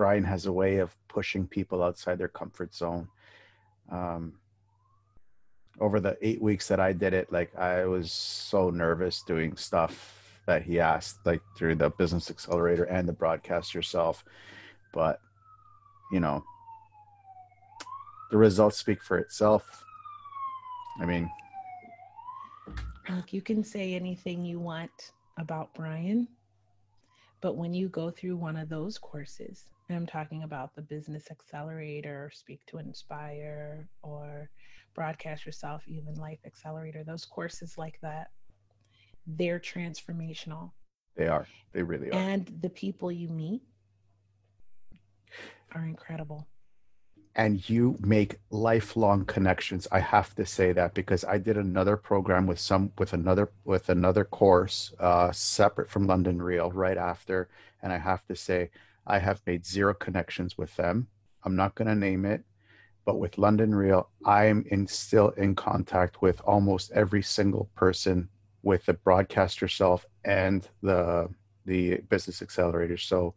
Brian 0.00 0.24
has 0.24 0.46
a 0.46 0.52
way 0.52 0.78
of 0.78 0.96
pushing 1.08 1.46
people 1.46 1.82
outside 1.82 2.16
their 2.16 2.26
comfort 2.26 2.74
zone. 2.74 3.06
Um, 3.92 4.32
over 5.78 6.00
the 6.00 6.16
eight 6.22 6.40
weeks 6.40 6.68
that 6.68 6.80
I 6.80 6.94
did 6.94 7.12
it, 7.12 7.30
like 7.30 7.54
I 7.54 7.84
was 7.84 8.10
so 8.10 8.70
nervous 8.70 9.22
doing 9.26 9.58
stuff 9.58 10.40
that 10.46 10.62
he 10.62 10.80
asked, 10.80 11.18
like 11.26 11.42
through 11.54 11.74
the 11.74 11.90
business 11.90 12.30
accelerator 12.30 12.84
and 12.84 13.06
the 13.06 13.12
broadcast 13.12 13.74
yourself. 13.74 14.24
But 14.94 15.20
you 16.10 16.18
know, 16.18 16.42
the 18.30 18.38
results 18.38 18.78
speak 18.78 19.02
for 19.02 19.18
itself. 19.18 19.84
I 20.98 21.04
mean, 21.04 21.30
like 23.06 23.34
you 23.34 23.42
can 23.42 23.62
say 23.62 23.92
anything 23.92 24.46
you 24.46 24.60
want 24.60 25.12
about 25.36 25.74
Brian, 25.74 26.26
but 27.42 27.54
when 27.54 27.74
you 27.74 27.90
go 27.90 28.10
through 28.10 28.38
one 28.38 28.56
of 28.56 28.70
those 28.70 28.96
courses, 28.96 29.66
and 29.90 29.98
I'm 29.98 30.06
talking 30.06 30.44
about 30.44 30.76
the 30.76 30.82
Business 30.82 31.24
Accelerator, 31.32 32.30
Speak 32.32 32.64
to 32.66 32.78
Inspire, 32.78 33.88
or 34.02 34.48
Broadcast 34.94 35.44
Yourself, 35.44 35.82
even 35.88 36.14
Life 36.14 36.38
Accelerator, 36.46 37.02
those 37.02 37.24
courses 37.24 37.76
like 37.76 37.98
that, 38.00 38.28
they're 39.26 39.58
transformational. 39.58 40.70
They 41.16 41.26
are. 41.26 41.44
They 41.72 41.82
really 41.82 42.08
are. 42.12 42.14
And 42.14 42.46
the 42.60 42.70
people 42.70 43.10
you 43.10 43.28
meet 43.30 43.62
are 45.74 45.84
incredible 45.84 46.46
and 47.34 47.68
you 47.68 47.96
make 48.00 48.34
lifelong 48.50 49.24
connections 49.24 49.86
i 49.92 50.00
have 50.00 50.34
to 50.34 50.44
say 50.44 50.72
that 50.72 50.92
because 50.94 51.24
i 51.26 51.38
did 51.38 51.56
another 51.56 51.96
program 51.96 52.44
with 52.44 52.58
some 52.58 52.90
with 52.98 53.12
another 53.12 53.52
with 53.64 53.88
another 53.88 54.24
course 54.24 54.92
uh, 54.98 55.30
separate 55.30 55.88
from 55.88 56.08
london 56.08 56.42
real 56.42 56.72
right 56.72 56.98
after 56.98 57.48
and 57.82 57.92
i 57.92 57.98
have 57.98 58.26
to 58.26 58.34
say 58.34 58.68
i 59.06 59.18
have 59.18 59.40
made 59.46 59.64
zero 59.66 59.94
connections 59.94 60.56
with 60.58 60.74
them. 60.76 61.08
I'm 61.44 61.56
not 61.56 61.74
going 61.74 61.88
to 61.88 61.94
name 61.94 62.24
it 62.24 62.44
but 63.06 63.18
with 63.18 63.38
london 63.38 63.74
real 63.74 64.10
i'm 64.26 64.64
in 64.70 64.86
still 64.86 65.30
in 65.30 65.54
contact 65.54 66.20
with 66.20 66.40
almost 66.42 66.92
every 66.92 67.22
single 67.22 67.70
person 67.74 68.28
with 68.62 68.84
the 68.86 68.92
broadcast 68.92 69.60
yourself 69.60 70.04
and 70.24 70.68
the 70.82 71.28
the 71.66 71.96
business 72.08 72.42
accelerator. 72.42 72.96
So 72.96 73.34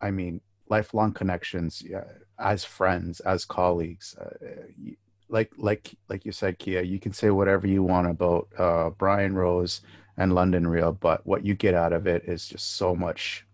i 0.00 0.10
mean 0.10 0.40
lifelong 0.68 1.12
connections 1.12 1.82
yeah, 1.84 2.04
as 2.38 2.64
friends 2.64 3.20
as 3.20 3.44
colleagues 3.44 4.16
uh, 4.20 4.94
like 5.28 5.52
like 5.56 5.94
like 6.08 6.24
you 6.24 6.32
said 6.32 6.58
kia 6.58 6.82
you 6.82 6.98
can 6.98 7.12
say 7.12 7.30
whatever 7.30 7.66
you 7.66 7.82
want 7.82 8.08
about 8.08 8.48
uh, 8.58 8.90
brian 8.90 9.34
rose 9.34 9.80
and 10.16 10.34
london 10.34 10.66
real 10.66 10.92
but 10.92 11.26
what 11.26 11.44
you 11.44 11.54
get 11.54 11.74
out 11.74 11.92
of 11.92 12.06
it 12.06 12.24
is 12.24 12.46
just 12.46 12.74
so 12.74 12.94
much 12.94 13.46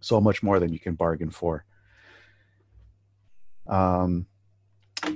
so 0.00 0.20
much 0.20 0.42
more 0.42 0.58
than 0.58 0.72
you 0.72 0.78
can 0.78 0.94
bargain 0.94 1.30
for 1.30 1.64
um 3.68 4.26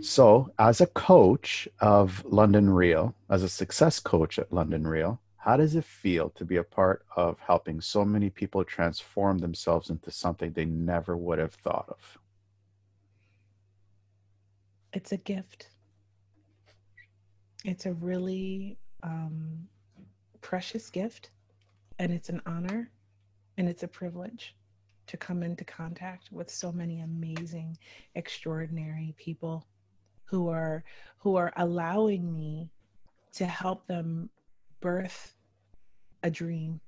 so 0.01 0.51
as 0.59 0.81
a 0.81 0.87
coach 0.87 1.69
of 1.81 2.25
london 2.25 2.71
real 2.71 3.15
as 3.31 3.43
a 3.43 3.49
success 3.49 3.99
coach 3.99 4.39
at 4.39 4.53
london 4.53 4.87
real 4.87 5.21
how 5.45 5.59
does 5.59 5.77
it 5.77 5.85
feel 5.85 6.31
to 6.31 6.45
be 6.47 6.57
a 6.57 6.65
part 6.65 7.05
of 7.17 7.39
helping 7.39 7.79
so 7.79 8.03
many 8.03 8.31
people 8.31 8.65
transform 8.65 9.37
themselves 9.37 9.91
into 9.91 10.11
something 10.11 10.51
they 10.51 10.65
never 10.65 11.19
would 11.19 11.39
have 11.39 11.53
thought 11.53 11.85
of? 11.91 12.19
It's 14.95 15.13
a 15.13 15.19
gift. 15.19 15.69
It's 17.63 17.85
a 17.85 17.93
really 17.93 18.79
um, 19.03 19.69
precious 20.41 20.89
gift, 20.89 21.29
and 21.99 22.11
it's 22.11 22.31
an 22.31 22.41
honor 22.47 22.91
and 23.59 23.69
it's 23.69 23.83
a 23.83 23.89
privilege 23.89 24.57
to 25.07 25.17
come 25.17 25.43
into 25.43 25.65
contact 25.65 26.31
with 26.33 26.51
so 26.51 26.73
many 26.73 27.01
amazing, 27.01 27.77
extraordinary 28.15 29.15
people 29.19 29.67
who 30.25 30.49
are 30.49 30.85
who 31.19 31.37
are 31.37 31.53
allowing 31.57 32.35
me 32.35 32.71
to 33.33 33.47
help 33.47 33.87
them 33.87 34.29
birth 34.81 35.35
a 36.23 36.31
dream 36.31 36.81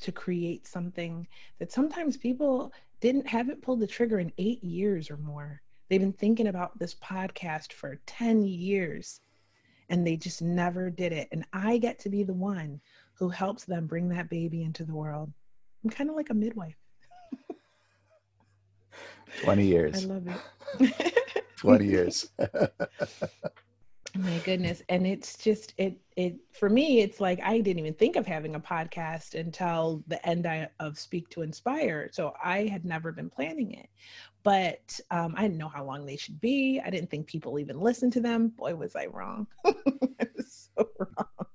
to 0.00 0.12
create 0.12 0.66
something 0.66 1.26
that 1.58 1.72
sometimes 1.72 2.16
people 2.16 2.72
didn't 3.00 3.26
haven't 3.26 3.62
pulled 3.62 3.80
the 3.80 3.86
trigger 3.86 4.18
in 4.18 4.32
eight 4.38 4.62
years 4.62 5.10
or 5.10 5.16
more. 5.18 5.60
They've 5.88 6.00
been 6.00 6.12
thinking 6.12 6.46
about 6.48 6.78
this 6.78 6.94
podcast 6.94 7.72
for 7.72 8.00
10 8.06 8.44
years 8.44 9.20
and 9.88 10.06
they 10.06 10.16
just 10.16 10.40
never 10.40 10.88
did 10.88 11.12
it. 11.12 11.28
And 11.32 11.44
I 11.52 11.78
get 11.78 11.98
to 12.00 12.08
be 12.08 12.22
the 12.22 12.32
one 12.32 12.80
who 13.14 13.28
helps 13.28 13.64
them 13.64 13.86
bring 13.86 14.08
that 14.08 14.30
baby 14.30 14.62
into 14.62 14.84
the 14.84 14.94
world. 14.94 15.32
I'm 15.82 15.90
kind 15.90 16.08
of 16.08 16.16
like 16.16 16.30
a 16.30 16.34
midwife. 16.34 16.76
20 19.42 19.66
years. 19.66 20.04
I 20.04 20.08
love 20.08 20.26
it. 20.26 21.14
20 21.56 21.86
years. 21.86 22.30
my 24.16 24.38
goodness. 24.44 24.82
And 24.88 25.06
it's 25.06 25.36
just 25.36 25.74
it 25.76 25.98
it 26.16 26.36
for 26.52 26.68
me 26.68 27.00
it's 27.00 27.20
like 27.20 27.40
i 27.42 27.60
didn't 27.60 27.78
even 27.78 27.94
think 27.94 28.16
of 28.16 28.26
having 28.26 28.54
a 28.54 28.60
podcast 28.60 29.38
until 29.38 30.02
the 30.08 30.24
end 30.26 30.46
of 30.80 30.98
speak 30.98 31.28
to 31.30 31.42
inspire. 31.42 32.08
So 32.12 32.34
i 32.42 32.64
had 32.64 32.84
never 32.84 33.12
been 33.12 33.30
planning 33.30 33.72
it. 33.72 33.88
But 34.42 34.98
um, 35.10 35.34
i 35.36 35.42
didn't 35.42 35.58
know 35.58 35.68
how 35.68 35.84
long 35.84 36.06
they 36.06 36.16
should 36.16 36.40
be. 36.40 36.80
I 36.84 36.90
didn't 36.90 37.10
think 37.10 37.26
people 37.26 37.58
even 37.58 37.80
listened 37.80 38.12
to 38.14 38.20
them. 38.20 38.48
Boy 38.48 38.74
was 38.74 38.96
i 38.96 39.06
wrong. 39.06 39.46
I 39.64 39.72
was 40.36 40.70
so 40.76 40.88
wrong. 40.98 41.46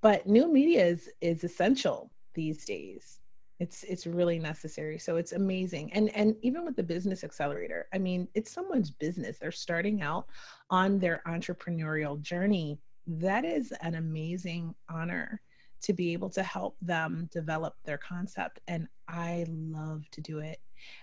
But 0.00 0.26
new 0.26 0.52
media 0.52 0.84
is 0.84 1.08
is 1.20 1.44
essential 1.44 2.10
these 2.34 2.64
days 2.64 3.21
it's 3.62 3.84
it's 3.84 4.08
really 4.08 4.40
necessary. 4.40 4.98
So 4.98 5.16
it's 5.18 5.32
amazing. 5.32 5.92
And 5.92 6.10
and 6.16 6.34
even 6.42 6.64
with 6.64 6.74
the 6.74 6.82
business 6.82 7.22
accelerator 7.22 7.86
i 7.94 7.98
mean 7.98 8.26
it's 8.34 8.50
someone's 8.50 8.90
business. 8.90 9.38
They're 9.38 9.52
starting 9.52 10.02
out 10.02 10.26
on 10.68 10.98
their 10.98 11.22
entrepreneurial 11.28 12.20
journey. 12.20 12.80
That 13.06 13.44
is 13.44 13.72
an 13.80 13.94
amazing 13.94 14.74
honor 14.90 15.40
to 15.82 15.92
be 15.92 16.12
able 16.12 16.30
to 16.30 16.42
help 16.42 16.76
them 16.82 17.28
develop 17.32 17.74
their 17.84 17.98
concept 17.98 18.58
and 18.66 18.88
i 19.08 19.46
love 19.48 20.10
to 20.10 20.20
do 20.20 20.40
it. 20.40 20.58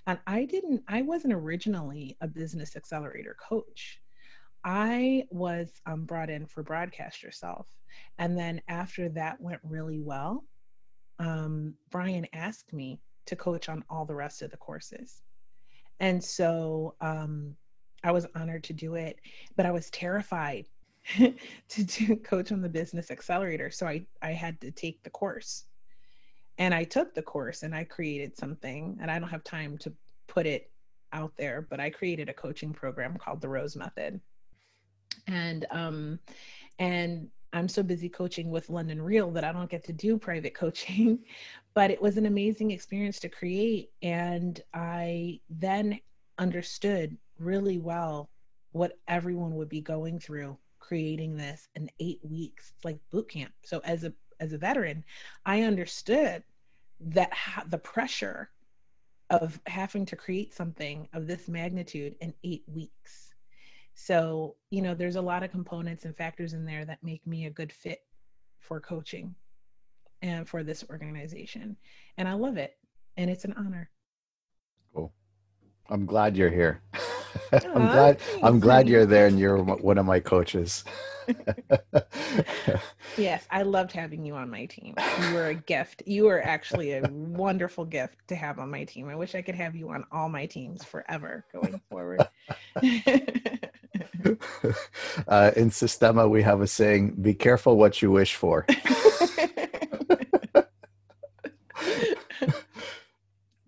And 0.06 0.20
i 0.28 0.44
didn't 0.44 0.84
i 0.90 1.02
wasn't 1.02 1.34
originally 1.34 2.18
a 2.20 2.28
business 2.28 2.76
accelerator 2.76 3.38
coach. 3.50 4.02
I 4.66 5.24
was 5.32 5.72
um, 5.86 6.04
brought 6.04 6.30
in 6.30 6.46
for 6.46 6.64
broadcast 6.64 7.24
yourself 7.24 7.68
and 8.18 8.38
then 8.38 8.62
after 8.68 9.08
that 9.10 9.40
went 9.40 9.62
really 9.64 10.02
well 10.02 10.44
um, 11.20 11.74
Brian 11.92 12.28
asked 12.34 12.74
me 12.74 13.00
to 13.26 13.36
coach 13.36 13.70
on 13.70 13.84
all 13.90 14.06
the 14.06 14.16
rest 14.16 14.42
of 14.42 14.52
the 14.52 14.58
courses. 14.58 15.22
And 16.00 16.24
so 16.24 16.96
um, 17.02 17.56
I 18.04 18.12
was 18.12 18.26
honored 18.36 18.64
to 18.66 18.74
do 18.74 18.96
it, 18.96 19.20
but 19.56 19.66
I 19.66 19.72
was 19.72 19.90
terrified 19.90 20.66
to 21.18 21.84
do 21.84 22.16
coach 22.16 22.52
on 22.52 22.62
the 22.62 22.70
business 22.70 23.12
accelerator. 23.12 23.70
So 23.70 23.86
I, 23.86 24.06
I 24.22 24.32
had 24.32 24.60
to 24.62 24.72
take 24.72 25.04
the 25.04 25.10
course. 25.10 25.66
And 26.58 26.74
I 26.74 26.84
took 26.84 27.14
the 27.14 27.22
course 27.22 27.64
and 27.64 27.74
I 27.74 27.86
created 27.86 28.36
something, 28.38 28.98
and 29.02 29.10
I 29.10 29.18
don't 29.18 29.30
have 29.30 29.44
time 29.44 29.78
to 29.80 29.94
put 30.28 30.46
it 30.46 30.70
out 31.14 31.32
there, 31.38 31.66
but 31.70 31.80
I 31.80 31.90
created 31.90 32.30
a 32.30 32.34
coaching 32.34 32.74
program 32.74 33.18
called 33.18 33.42
the 33.42 33.48
Rose 33.50 33.76
Method. 33.76 34.20
And 35.28 35.66
um, 35.72 36.20
and 36.78 37.30
I'm 37.54 37.68
so 37.68 37.82
busy 37.82 38.10
coaching 38.10 38.52
with 38.52 38.70
London 38.70 39.02
Real 39.02 39.32
that 39.32 39.44
I 39.44 39.52
don't 39.52 39.70
get 39.70 39.84
to 39.86 39.94
do 39.94 40.18
private 40.18 40.54
coaching. 40.54 41.20
but 41.74 41.92
it 41.92 42.02
was 42.02 42.18
an 42.18 42.26
amazing 42.26 42.72
experience 42.72 43.20
to 43.20 43.30
create. 43.30 43.90
And 44.02 44.62
I 44.74 45.40
then 45.50 46.00
understood 46.38 47.18
really 47.38 47.80
well 47.80 48.30
what 48.72 48.98
everyone 49.08 49.56
would 49.56 49.70
be 49.70 49.82
going 49.82 50.20
through 50.20 50.58
creating 50.80 51.36
this 51.36 51.68
in 51.76 51.90
eight 52.00 52.20
weeks. 52.24 52.74
It's 52.76 52.86
like 52.86 53.00
boot 53.12 53.30
camp. 53.30 53.52
So 53.64 53.82
as 53.84 54.04
a 54.04 54.14
as 54.40 54.54
a 54.54 54.58
veteran, 54.58 55.04
I 55.46 55.64
understood 55.64 56.44
that 57.02 57.34
ha- 57.34 57.66
the 57.68 57.78
pressure 57.78 58.50
of 59.30 59.60
having 59.68 60.06
to 60.08 60.16
create 60.16 60.54
something 60.54 61.08
of 61.14 61.28
this 61.28 61.48
magnitude 61.48 62.16
in 62.22 62.34
eight 62.44 62.64
weeks 62.68 63.29
so, 64.02 64.56
you 64.72 64.82
know, 64.82 64.96
there's 64.96 65.18
a 65.18 65.22
lot 65.22 65.44
of 65.44 65.52
components 65.52 66.06
and 66.06 66.16
factors 66.16 66.54
in 66.54 66.64
there 66.64 66.86
that 66.86 67.04
make 67.04 67.28
me 67.28 67.48
a 67.48 67.50
good 67.50 67.70
fit 67.70 68.00
for 68.58 68.80
coaching 68.80 69.36
and 70.22 70.48
for 70.48 70.64
this 70.64 70.86
organization. 70.90 71.76
And 72.18 72.26
I 72.26 72.34
love 72.34 72.56
it. 72.56 72.78
And 73.18 73.30
it's 73.30 73.44
an 73.44 73.54
honor. 73.58 73.90
Cool. 74.96 75.12
I'm 75.90 76.06
glad 76.06 76.38
you're 76.38 76.50
here. 76.50 76.82
I'm 77.52 77.88
glad. 77.88 78.20
I'm 78.42 78.60
glad 78.62 78.88
you're 78.88 79.06
there, 79.06 79.28
and 79.28 79.38
you're 79.38 79.62
one 79.62 79.98
of 79.98 80.06
my 80.06 80.20
coaches. 80.20 80.86
yes, 83.18 83.46
I 83.52 83.64
loved 83.64 83.92
having 83.92 84.24
you 84.24 84.36
on 84.36 84.50
my 84.50 84.66
team. 84.66 84.96
You 85.22 85.34
were 85.34 85.48
a 85.48 85.56
gift. 85.56 86.04
You 86.06 86.26
were 86.26 86.42
actually 86.42 86.94
a 86.94 87.02
wonderful 87.12 87.86
gift 87.86 88.28
to 88.30 88.36
have 88.36 88.60
on 88.60 88.70
my 88.72 88.84
team. 88.86 89.10
I 89.10 89.16
wish 89.16 89.36
I 89.36 89.42
could 89.42 89.56
have 89.56 89.76
you 89.76 89.90
on 89.90 90.06
all 90.12 90.30
my 90.30 90.46
teams 90.46 90.84
forever 90.84 91.46
going 91.52 91.82
forward. 91.90 92.28
uh, 95.28 95.52
in 95.56 95.70
Sistema, 95.70 96.30
we 96.30 96.42
have 96.42 96.62
a 96.62 96.68
saying: 96.68 97.16
"Be 97.22 97.34
careful 97.34 97.78
what 97.78 98.02
you 98.02 98.12
wish 98.12 98.36
for." 98.36 98.66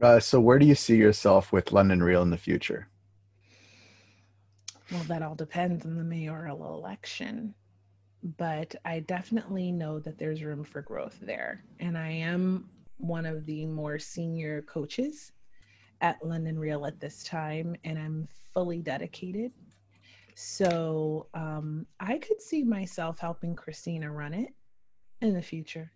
uh, 0.01 0.19
so, 0.19 0.39
where 0.39 0.59
do 0.59 0.65
you 0.65 0.75
see 0.75 0.97
yourself 0.97 1.51
with 1.51 1.71
London 1.71 2.03
Real 2.03 2.21
in 2.21 2.29
the 2.29 2.37
future? 2.37 2.87
Well, 4.91 5.03
that 5.03 5.21
all 5.21 5.35
depends 5.35 5.85
on 5.85 5.97
the 5.97 6.03
mayoral 6.03 6.75
election. 6.77 7.55
But 8.37 8.75
I 8.85 8.99
definitely 8.99 9.71
know 9.71 9.99
that 9.99 10.19
there's 10.19 10.43
room 10.43 10.63
for 10.63 10.81
growth 10.81 11.17
there. 11.21 11.63
And 11.79 11.97
I 11.97 12.09
am 12.09 12.69
one 12.97 13.25
of 13.25 13.45
the 13.45 13.65
more 13.65 13.97
senior 13.97 14.61
coaches 14.61 15.31
at 16.01 16.23
London 16.23 16.57
Real 16.59 16.85
at 16.85 16.99
this 16.99 17.23
time, 17.23 17.75
and 17.83 17.97
I'm 17.97 18.27
fully 18.53 18.81
dedicated. 18.81 19.51
So 20.41 21.27
um, 21.35 21.85
I 21.99 22.17
could 22.17 22.41
see 22.41 22.63
myself 22.63 23.19
helping 23.19 23.55
Christina 23.55 24.11
run 24.11 24.33
it 24.33 24.49
in 25.21 25.35
the 25.35 25.41
future. 25.41 25.91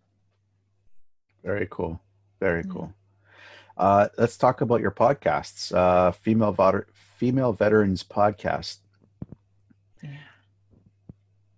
Very 1.43 1.67
cool. 1.71 1.99
Very 2.39 2.63
cool. 2.63 2.93
Uh, 3.75 4.07
let's 4.19 4.37
talk 4.37 4.61
about 4.61 4.81
your 4.81 4.91
podcasts. 4.91 5.75
Uh, 5.75 6.11
female, 6.11 6.51
Vet- 6.51 6.85
female 6.93 7.53
Veterans 7.53 8.03
Podcast. 8.03 8.77
Yeah. 10.03 10.11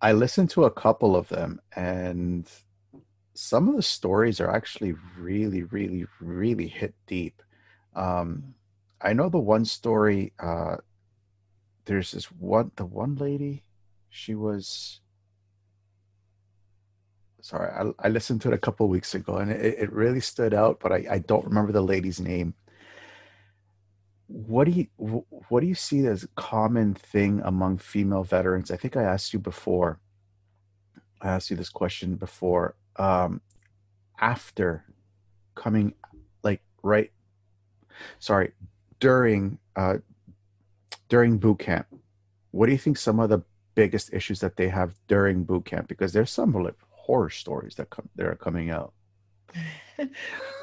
I 0.01 0.13
listened 0.13 0.49
to 0.51 0.63
a 0.63 0.71
couple 0.71 1.17
of 1.17 1.27
them, 1.27 1.59
and 1.75 2.49
some 3.33 3.67
of 3.67 3.75
the 3.75 3.83
stories 3.83 4.39
are 4.39 4.49
actually 4.49 4.95
really, 5.17 5.63
really, 5.63 6.05
really 6.21 6.67
hit 6.67 6.93
deep. 7.05 7.41
Um, 7.95 8.55
I 9.01 9.11
know 9.11 9.27
the 9.27 9.39
one 9.39 9.65
story. 9.65 10.31
Uh, 10.39 10.77
there's 11.87 12.11
this 12.11 12.25
one, 12.31 12.71
the 12.75 12.85
one 12.85 13.15
lady. 13.15 13.63
She 14.09 14.35
was. 14.35 15.01
Sorry, 17.41 17.71
I, 17.71 18.07
I 18.07 18.09
listened 18.09 18.41
to 18.41 18.49
it 18.49 18.53
a 18.53 18.57
couple 18.57 18.87
weeks 18.87 19.15
ago, 19.15 19.37
and 19.37 19.49
it, 19.51 19.79
it 19.79 19.91
really 19.91 20.19
stood 20.19 20.53
out, 20.53 20.79
but 20.79 20.91
I, 20.91 21.05
I 21.09 21.17
don't 21.19 21.45
remember 21.45 21.71
the 21.71 21.81
lady's 21.81 22.19
name 22.19 22.53
what 24.27 24.65
do 24.65 24.71
you 24.71 24.87
what 24.97 25.61
do 25.61 25.67
you 25.67 25.75
see 25.75 26.05
as 26.05 26.23
a 26.23 26.27
common 26.35 26.93
thing 26.93 27.41
among 27.43 27.77
female 27.77 28.23
veterans? 28.23 28.71
I 28.71 28.77
think 28.77 28.97
I 28.97 29.03
asked 29.03 29.33
you 29.33 29.39
before. 29.39 29.99
I 31.21 31.29
asked 31.29 31.49
you 31.49 31.55
this 31.55 31.69
question 31.69 32.15
before. 32.15 32.75
Um, 32.97 33.41
after 34.19 34.83
coming, 35.55 35.93
like 36.43 36.61
right, 36.83 37.11
sorry, 38.19 38.51
during 38.99 39.59
uh, 39.75 39.97
during 41.09 41.37
boot 41.37 41.59
camp, 41.59 41.87
what 42.51 42.65
do 42.65 42.71
you 42.71 42.77
think 42.77 42.97
some 42.97 43.19
of 43.19 43.29
the 43.29 43.41
biggest 43.75 44.13
issues 44.13 44.39
that 44.39 44.57
they 44.57 44.69
have 44.69 44.95
during 45.07 45.43
boot 45.43 45.65
camp? 45.65 45.87
Because 45.87 46.13
there's 46.13 46.31
some 46.31 46.51
like 46.53 46.75
horror 46.89 47.29
stories 47.29 47.75
that 47.75 47.89
come 47.89 48.09
that 48.15 48.25
are 48.25 48.35
coming 48.35 48.69
out. 48.69 48.93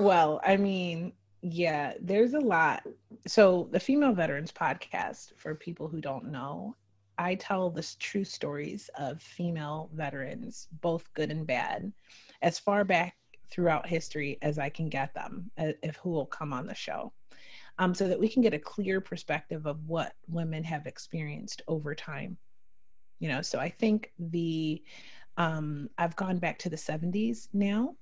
well, 0.01 0.41
I 0.45 0.57
mean, 0.57 1.13
yeah, 1.43 1.95
there's 2.01 2.35
a 2.35 2.41
lot. 2.41 2.83
So, 3.27 3.69
the 3.71 3.81
Female 3.81 4.13
Veterans 4.13 4.53
podcast, 4.53 5.33
for 5.37 5.55
people 5.55 5.89
who 5.89 6.01
don't 6.01 6.31
know, 6.31 6.75
I 7.19 7.35
tell 7.37 7.71
the 7.71 7.87
true 7.99 8.25
stories 8.25 8.91
of 8.99 9.23
female 9.23 9.91
veterans, 9.93 10.69
both 10.81 11.13
good 11.15 11.31
and 11.31 11.47
bad, 11.47 11.93
as 12.43 12.59
far 12.59 12.85
back 12.85 13.17
throughout 13.51 13.87
history 13.87 14.39
as 14.43 14.59
I 14.59 14.69
can 14.69 14.89
get 14.89 15.15
them, 15.15 15.51
uh, 15.59 15.73
if 15.83 15.97
who 15.97 16.11
will 16.11 16.27
come 16.27 16.53
on 16.53 16.67
the 16.67 16.75
show, 16.75 17.13
um, 17.79 17.95
so 17.95 18.09
that 18.09 18.19
we 18.19 18.29
can 18.29 18.43
get 18.43 18.55
a 18.55 18.59
clear 18.59 19.01
perspective 19.01 19.67
of 19.67 19.87
what 19.87 20.13
women 20.29 20.63
have 20.65 20.87
experienced 20.87 21.63
over 21.69 21.95
time. 21.95 22.37
You 23.21 23.29
know, 23.29 23.43
so 23.43 23.59
I 23.59 23.69
think 23.69 24.13
the 24.19 24.83
um, 25.37 25.89
I've 25.99 26.17
gone 26.17 26.39
back 26.39 26.59
to 26.61 26.69
the 26.69 26.77
70s 26.77 27.49
now 27.53 27.97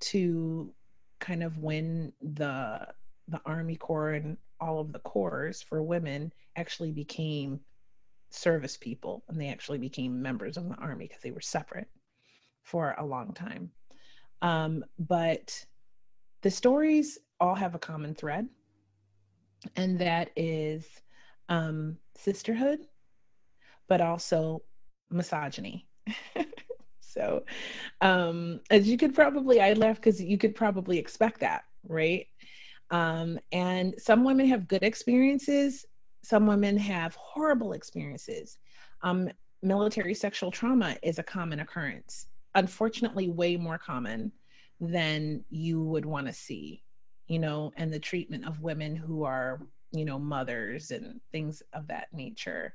to 0.00 0.72
kind 1.20 1.42
of 1.42 1.58
when 1.58 2.12
the 2.20 2.86
the 3.28 3.40
Army 3.44 3.76
Corps 3.76 4.12
and 4.12 4.36
all 4.60 4.80
of 4.80 4.92
the 4.92 4.98
corps 5.00 5.62
for 5.68 5.82
women 5.82 6.32
actually 6.56 6.90
became 6.90 7.60
service 8.30 8.76
people 8.76 9.24
and 9.28 9.40
they 9.40 9.48
actually 9.48 9.78
became 9.78 10.20
members 10.20 10.56
of 10.56 10.68
the 10.68 10.74
army 10.76 11.06
because 11.06 11.22
they 11.22 11.30
were 11.30 11.40
separate 11.40 11.88
for 12.62 12.94
a 12.98 13.04
long 13.04 13.32
time. 13.32 13.70
Um, 14.42 14.84
but 14.98 15.64
the 16.42 16.50
stories 16.50 17.18
all 17.40 17.54
have 17.54 17.74
a 17.74 17.78
common 17.78 18.14
thread, 18.14 18.48
and 19.76 19.98
that 19.98 20.30
is 20.36 20.86
um, 21.48 21.96
sisterhood, 22.16 22.80
but 23.88 24.00
also 24.00 24.62
misogyny. 25.10 25.88
So, 27.08 27.44
um, 28.00 28.60
as 28.70 28.86
you 28.86 28.98
could 28.98 29.14
probably, 29.14 29.60
I 29.60 29.72
laugh 29.72 29.96
because 29.96 30.22
you 30.22 30.36
could 30.38 30.54
probably 30.54 30.98
expect 30.98 31.40
that, 31.40 31.62
right? 31.88 32.26
Um, 32.90 33.38
and 33.50 33.94
some 33.98 34.24
women 34.24 34.46
have 34.48 34.68
good 34.68 34.82
experiences, 34.82 35.84
some 36.22 36.46
women 36.46 36.76
have 36.76 37.14
horrible 37.14 37.72
experiences. 37.72 38.58
Um, 39.02 39.30
military 39.62 40.14
sexual 40.14 40.50
trauma 40.50 40.96
is 41.02 41.18
a 41.18 41.22
common 41.22 41.60
occurrence, 41.60 42.26
unfortunately, 42.54 43.30
way 43.30 43.56
more 43.56 43.78
common 43.78 44.30
than 44.78 45.44
you 45.50 45.82
would 45.82 46.04
want 46.06 46.26
to 46.26 46.32
see, 46.32 46.82
you 47.28 47.38
know, 47.38 47.72
and 47.76 47.92
the 47.92 47.98
treatment 47.98 48.46
of 48.46 48.62
women 48.62 48.96
who 48.96 49.24
are, 49.24 49.60
you 49.92 50.04
know, 50.04 50.18
mothers 50.18 50.90
and 50.90 51.20
things 51.30 51.62
of 51.72 51.86
that 51.88 52.08
nature. 52.12 52.74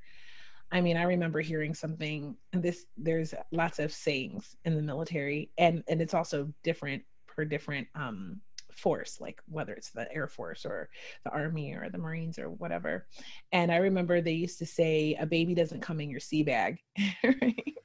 I 0.72 0.82
mean, 0.82 0.98
I 0.98 1.04
remember 1.04 1.42
hearing 1.42 1.74
something, 1.76 2.36
and 2.54 2.64
this 2.64 2.86
there's 2.98 3.34
lots 3.52 3.80
of 3.80 3.92
sayings 3.92 4.56
in 4.66 4.76
the 4.76 4.82
military, 4.82 5.52
and 5.58 5.84
and 5.88 6.02
it's 6.02 6.14
also 6.14 6.52
different 6.64 7.04
per 7.28 7.46
different 7.46 7.88
um, 7.96 8.42
force, 8.72 9.20
like 9.22 9.42
whether 9.48 9.74
it's 9.74 9.92
the 9.92 10.12
Air 10.12 10.28
Force 10.28 10.66
or 10.66 10.90
the 11.24 11.32
Army 11.32 11.74
or 11.74 11.90
the 11.90 11.98
Marines 11.98 12.40
or 12.40 12.50
whatever. 12.50 13.08
And 13.52 13.72
I 13.72 13.78
remember 13.78 14.20
they 14.22 14.32
used 14.32 14.60
to 14.60 14.66
say, 14.66 15.16
"A 15.20 15.26
baby 15.26 15.54
doesn't 15.54 15.82
come 15.82 16.00
in 16.00 16.10
your 16.10 16.20
sea 16.20 16.44
bag," 16.44 16.80
right? 17.24 17.78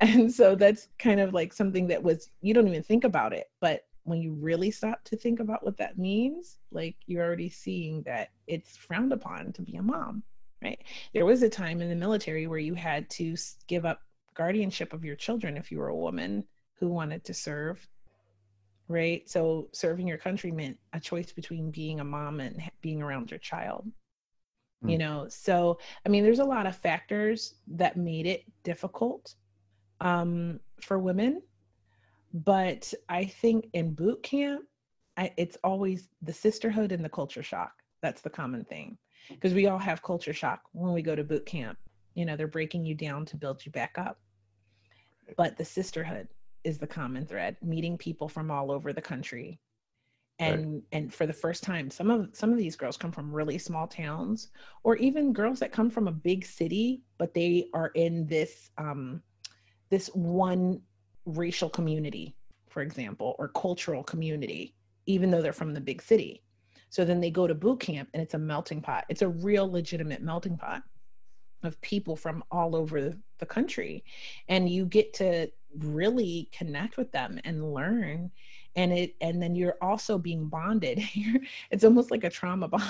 And 0.00 0.32
so 0.32 0.54
that's 0.54 0.88
kind 0.98 1.20
of 1.20 1.32
like 1.32 1.52
something 1.52 1.86
that 1.88 2.02
was 2.02 2.30
you 2.40 2.54
don't 2.54 2.68
even 2.68 2.82
think 2.82 3.04
about 3.04 3.32
it, 3.32 3.50
but 3.60 3.84
when 4.04 4.20
you 4.20 4.32
really 4.32 4.70
stop 4.70 5.04
to 5.04 5.16
think 5.16 5.40
about 5.40 5.64
what 5.64 5.76
that 5.78 5.98
means, 5.98 6.58
like 6.70 6.96
you're 7.06 7.24
already 7.24 7.48
seeing 7.48 8.02
that 8.02 8.30
it's 8.46 8.76
frowned 8.76 9.12
upon 9.12 9.52
to 9.52 9.62
be 9.62 9.76
a 9.76 9.82
mom 9.82 10.22
right? 10.62 10.82
There 11.12 11.26
was 11.26 11.42
a 11.42 11.48
time 11.48 11.80
in 11.80 11.88
the 11.88 11.96
military 11.96 12.46
where 12.46 12.58
you 12.58 12.74
had 12.74 13.10
to 13.10 13.36
give 13.66 13.84
up 13.84 14.00
guardianship 14.34 14.92
of 14.92 15.04
your 15.04 15.16
children 15.16 15.56
if 15.56 15.70
you 15.70 15.78
were 15.78 15.88
a 15.88 15.96
woman 15.96 16.44
who 16.74 16.88
wanted 16.88 17.24
to 17.24 17.34
serve, 17.34 17.86
right? 18.88 19.28
So 19.28 19.68
serving 19.72 20.06
your 20.06 20.18
country 20.18 20.50
meant 20.50 20.78
a 20.92 21.00
choice 21.00 21.32
between 21.32 21.70
being 21.70 22.00
a 22.00 22.04
mom 22.04 22.40
and 22.40 22.62
being 22.80 23.02
around 23.02 23.30
your 23.30 23.38
child. 23.38 23.90
Mm. 24.84 24.92
You 24.92 24.98
know, 24.98 25.26
so 25.28 25.78
I 26.06 26.08
mean, 26.08 26.22
there's 26.22 26.38
a 26.38 26.44
lot 26.44 26.66
of 26.66 26.76
factors 26.76 27.54
that 27.68 27.96
made 27.96 28.26
it 28.26 28.44
difficult 28.62 29.34
um, 30.00 30.60
for 30.80 30.98
women, 30.98 31.42
but 32.32 32.92
I 33.08 33.24
think 33.24 33.68
in 33.72 33.94
boot 33.94 34.22
camp, 34.22 34.64
I, 35.16 35.32
it's 35.36 35.58
always 35.62 36.08
the 36.22 36.32
sisterhood 36.32 36.92
and 36.92 37.04
the 37.04 37.08
culture 37.08 37.42
shock. 37.42 37.72
That's 38.00 38.22
the 38.22 38.30
common 38.30 38.64
thing 38.64 38.98
because 39.28 39.54
we 39.54 39.66
all 39.66 39.78
have 39.78 40.02
culture 40.02 40.32
shock 40.32 40.62
when 40.72 40.92
we 40.92 41.02
go 41.02 41.14
to 41.14 41.24
boot 41.24 41.46
camp. 41.46 41.78
You 42.14 42.24
know, 42.24 42.36
they're 42.36 42.48
breaking 42.48 42.84
you 42.84 42.94
down 42.94 43.26
to 43.26 43.36
build 43.36 43.64
you 43.64 43.72
back 43.72 43.96
up. 43.98 44.18
But 45.36 45.56
the 45.56 45.64
sisterhood 45.64 46.28
is 46.64 46.78
the 46.78 46.86
common 46.86 47.26
thread, 47.26 47.56
meeting 47.62 47.96
people 47.96 48.28
from 48.28 48.50
all 48.50 48.70
over 48.70 48.92
the 48.92 49.02
country. 49.02 49.60
And 50.38 50.74
right. 50.74 50.82
and 50.92 51.14
for 51.14 51.26
the 51.26 51.32
first 51.32 51.62
time, 51.62 51.90
some 51.90 52.10
of 52.10 52.30
some 52.32 52.50
of 52.50 52.58
these 52.58 52.74
girls 52.74 52.96
come 52.96 53.12
from 53.12 53.32
really 53.32 53.58
small 53.58 53.86
towns, 53.86 54.48
or 54.82 54.96
even 54.96 55.32
girls 55.32 55.60
that 55.60 55.72
come 55.72 55.90
from 55.90 56.08
a 56.08 56.12
big 56.12 56.44
city, 56.44 57.02
but 57.18 57.34
they 57.34 57.68
are 57.74 57.92
in 57.94 58.26
this 58.26 58.70
um, 58.78 59.22
this 59.90 60.08
one 60.08 60.80
racial 61.26 61.68
community, 61.68 62.34
for 62.68 62.82
example, 62.82 63.36
or 63.38 63.48
cultural 63.48 64.02
community, 64.02 64.74
even 65.06 65.30
though 65.30 65.42
they're 65.42 65.52
from 65.52 65.74
the 65.74 65.80
big 65.80 66.02
city 66.02 66.42
so 66.92 67.06
then 67.06 67.22
they 67.22 67.30
go 67.30 67.46
to 67.46 67.54
boot 67.54 67.80
camp 67.80 68.10
and 68.12 68.22
it's 68.22 68.34
a 68.34 68.38
melting 68.38 68.82
pot. 68.82 69.06
It's 69.08 69.22
a 69.22 69.28
real 69.28 69.68
legitimate 69.68 70.20
melting 70.20 70.58
pot 70.58 70.82
of 71.62 71.80
people 71.80 72.16
from 72.16 72.44
all 72.50 72.76
over 72.76 73.14
the 73.38 73.46
country. 73.46 74.04
And 74.48 74.68
you 74.68 74.84
get 74.84 75.14
to 75.14 75.50
really 75.78 76.50
connect 76.52 76.98
with 76.98 77.10
them 77.10 77.40
and 77.44 77.72
learn 77.72 78.30
and 78.76 78.92
it 78.92 79.16
and 79.22 79.42
then 79.42 79.54
you're 79.54 79.78
also 79.80 80.18
being 80.18 80.46
bonded 80.46 81.00
it's 81.70 81.82
almost 81.82 82.10
like 82.10 82.24
a 82.24 82.30
trauma 82.30 82.68
bond 82.68 82.84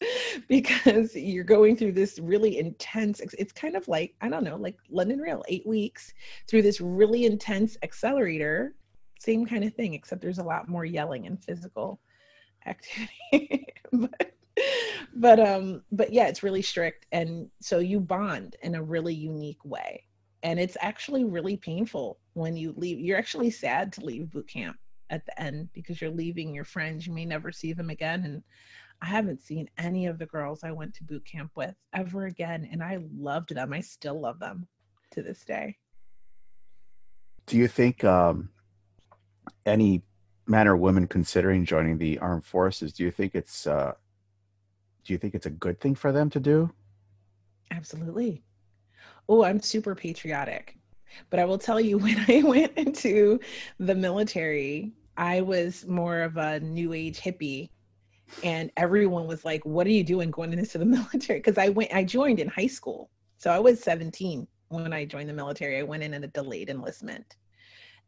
because 0.48 1.14
you're 1.14 1.44
going 1.44 1.76
through 1.76 1.92
this 1.92 2.18
really 2.18 2.58
intense 2.58 3.20
it's 3.38 3.52
kind 3.52 3.76
of 3.76 3.86
like 3.86 4.14
i 4.20 4.28
don't 4.28 4.44
know 4.44 4.56
like 4.56 4.76
london 4.90 5.20
real 5.20 5.44
eight 5.48 5.66
weeks 5.66 6.12
through 6.48 6.62
this 6.62 6.80
really 6.80 7.24
intense 7.24 7.76
accelerator 7.82 8.74
same 9.24 9.46
kind 9.46 9.64
of 9.64 9.74
thing 9.74 9.94
except 9.94 10.20
there's 10.20 10.38
a 10.38 10.44
lot 10.44 10.68
more 10.68 10.84
yelling 10.84 11.26
and 11.26 11.42
physical 11.42 12.00
activity. 12.66 13.66
But 13.92 14.32
but 15.16 15.40
um 15.40 15.82
but 15.92 16.12
yeah 16.12 16.26
it's 16.26 16.42
really 16.42 16.62
strict 16.62 17.06
and 17.12 17.48
so 17.60 17.78
you 17.78 18.00
bond 18.00 18.56
in 18.62 18.74
a 18.74 18.82
really 18.82 19.14
unique 19.14 19.64
way. 19.64 20.04
And 20.42 20.60
it's 20.60 20.76
actually 20.80 21.24
really 21.24 21.56
painful 21.56 22.18
when 22.34 22.56
you 22.56 22.74
leave 22.76 22.98
you're 22.98 23.18
actually 23.18 23.50
sad 23.50 23.92
to 23.94 24.04
leave 24.04 24.30
boot 24.30 24.48
camp 24.48 24.76
at 25.10 25.24
the 25.26 25.40
end 25.40 25.68
because 25.72 26.00
you're 26.00 26.10
leaving 26.10 26.54
your 26.54 26.64
friends 26.64 27.06
you 27.06 27.12
may 27.12 27.24
never 27.24 27.52
see 27.52 27.72
them 27.72 27.90
again 27.90 28.24
and 28.24 28.42
I 29.02 29.06
haven't 29.06 29.42
seen 29.42 29.68
any 29.76 30.06
of 30.06 30.18
the 30.18 30.26
girls 30.26 30.64
I 30.64 30.72
went 30.72 30.94
to 30.94 31.04
boot 31.04 31.24
camp 31.24 31.52
with 31.54 31.74
ever 31.92 32.26
again. 32.26 32.68
And 32.70 32.82
I 32.82 33.00
loved 33.16 33.54
them. 33.54 33.72
I 33.72 33.80
still 33.80 34.20
love 34.20 34.38
them 34.38 34.66
to 35.12 35.22
this 35.22 35.44
day. 35.44 35.76
Do 37.46 37.58
you 37.58 37.68
think 37.68 38.02
um, 38.04 38.48
any 39.66 40.02
man 40.46 40.68
or 40.68 40.76
woman 40.76 41.06
considering 41.06 41.64
joining 41.64 41.98
the 41.98 42.18
armed 42.18 42.44
forces, 42.44 42.92
do 42.92 43.02
you 43.02 43.10
think 43.10 43.34
it's 43.34 43.66
uh, 43.66 43.92
do 45.04 45.12
you 45.12 45.18
think 45.18 45.34
it's 45.34 45.46
a 45.46 45.50
good 45.50 45.80
thing 45.80 45.94
for 45.94 46.12
them 46.12 46.30
to 46.30 46.40
do? 46.40 46.70
Absolutely. 47.70 48.42
Oh, 49.28 49.44
I'm 49.44 49.60
super 49.60 49.94
patriotic. 49.94 50.78
But 51.30 51.40
I 51.40 51.44
will 51.44 51.58
tell 51.58 51.80
you, 51.80 51.98
when 51.98 52.24
I 52.28 52.42
went 52.42 52.72
into 52.76 53.38
the 53.78 53.94
military, 53.94 54.92
I 55.16 55.42
was 55.42 55.86
more 55.86 56.22
of 56.22 56.36
a 56.36 56.60
new 56.60 56.92
age 56.92 57.20
hippie 57.20 57.70
and 58.42 58.70
everyone 58.76 59.26
was 59.26 59.44
like 59.44 59.64
what 59.64 59.86
are 59.86 59.90
you 59.90 60.04
doing 60.04 60.30
going 60.30 60.52
into 60.52 60.78
the 60.78 60.84
military? 60.98 61.38
Because 61.38 61.58
i 61.58 61.68
went 61.68 61.94
i 61.94 62.04
joined 62.04 62.40
in 62.40 62.48
high 62.48 62.66
school. 62.66 63.10
So 63.38 63.50
i 63.50 63.58
was 63.58 63.82
17 63.82 64.46
when 64.68 64.92
i 64.92 65.04
joined 65.04 65.28
the 65.28 65.34
military. 65.34 65.78
I 65.78 65.82
went 65.82 66.02
in 66.02 66.14
at 66.14 66.24
a 66.24 66.28
delayed 66.28 66.70
enlistment. 66.70 67.36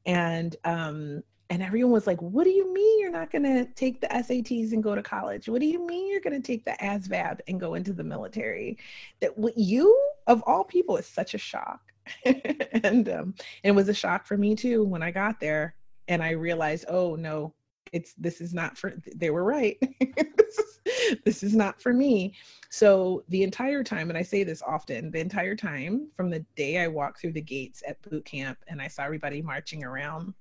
And 0.04 0.56
um 0.64 1.22
and 1.48 1.62
everyone 1.62 1.92
was 1.92 2.06
like 2.06 2.20
what 2.20 2.44
do 2.44 2.50
you 2.50 2.72
mean 2.72 3.00
you're 3.00 3.10
not 3.10 3.30
going 3.30 3.44
to 3.44 3.66
take 3.74 4.00
the 4.00 4.08
sats 4.08 4.72
and 4.72 4.82
go 4.82 4.94
to 4.94 5.02
college? 5.02 5.48
What 5.48 5.60
do 5.60 5.66
you 5.66 5.86
mean 5.86 6.10
you're 6.10 6.20
going 6.20 6.40
to 6.40 6.46
take 6.46 6.64
the 6.64 6.76
asvab 6.80 7.38
and 7.46 7.60
go 7.60 7.74
into 7.74 7.92
the 7.92 8.04
military? 8.04 8.78
That 9.20 9.36
what 9.38 9.56
you 9.56 9.96
of 10.26 10.42
all 10.46 10.64
people 10.64 10.96
is 10.96 11.06
such 11.06 11.34
a 11.34 11.38
shock. 11.38 11.80
And 12.84 13.08
um 13.08 13.34
it 13.62 13.72
was 13.72 13.88
a 13.88 13.94
shock 13.94 14.26
for 14.26 14.36
me 14.36 14.54
too 14.54 14.84
when 14.84 15.02
i 15.02 15.10
got 15.10 15.40
there 15.40 15.74
and 16.08 16.22
i 16.22 16.30
realized 16.30 16.84
oh 16.88 17.16
no 17.16 17.52
it's 17.92 18.14
this 18.14 18.40
is 18.40 18.52
not 18.54 18.76
for 18.76 18.94
they 19.14 19.30
were 19.30 19.44
right. 19.44 19.78
This, 20.46 20.58
is, 20.58 21.16
this 21.24 21.42
is 21.42 21.56
not 21.56 21.82
for 21.82 21.92
me. 21.92 22.32
So 22.70 23.24
the 23.28 23.42
entire 23.42 23.82
time 23.82 24.08
and 24.10 24.18
i 24.18 24.22
say 24.22 24.44
this 24.44 24.62
often 24.62 25.10
the 25.10 25.18
entire 25.18 25.56
time 25.56 26.08
from 26.16 26.30
the 26.30 26.44
day 26.54 26.78
i 26.78 26.86
walked 26.86 27.20
through 27.20 27.32
the 27.32 27.40
gates 27.40 27.82
at 27.86 28.00
boot 28.02 28.24
camp 28.24 28.58
and 28.68 28.80
i 28.80 28.86
saw 28.86 29.02
everybody 29.02 29.42
marching 29.42 29.82
around 29.82 30.34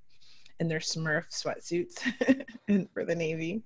in 0.59 0.67
their 0.67 0.79
smurf 0.79 1.25
sweatsuits 1.31 2.45
and 2.67 2.87
for 2.91 3.03
the 3.03 3.15
navy 3.15 3.63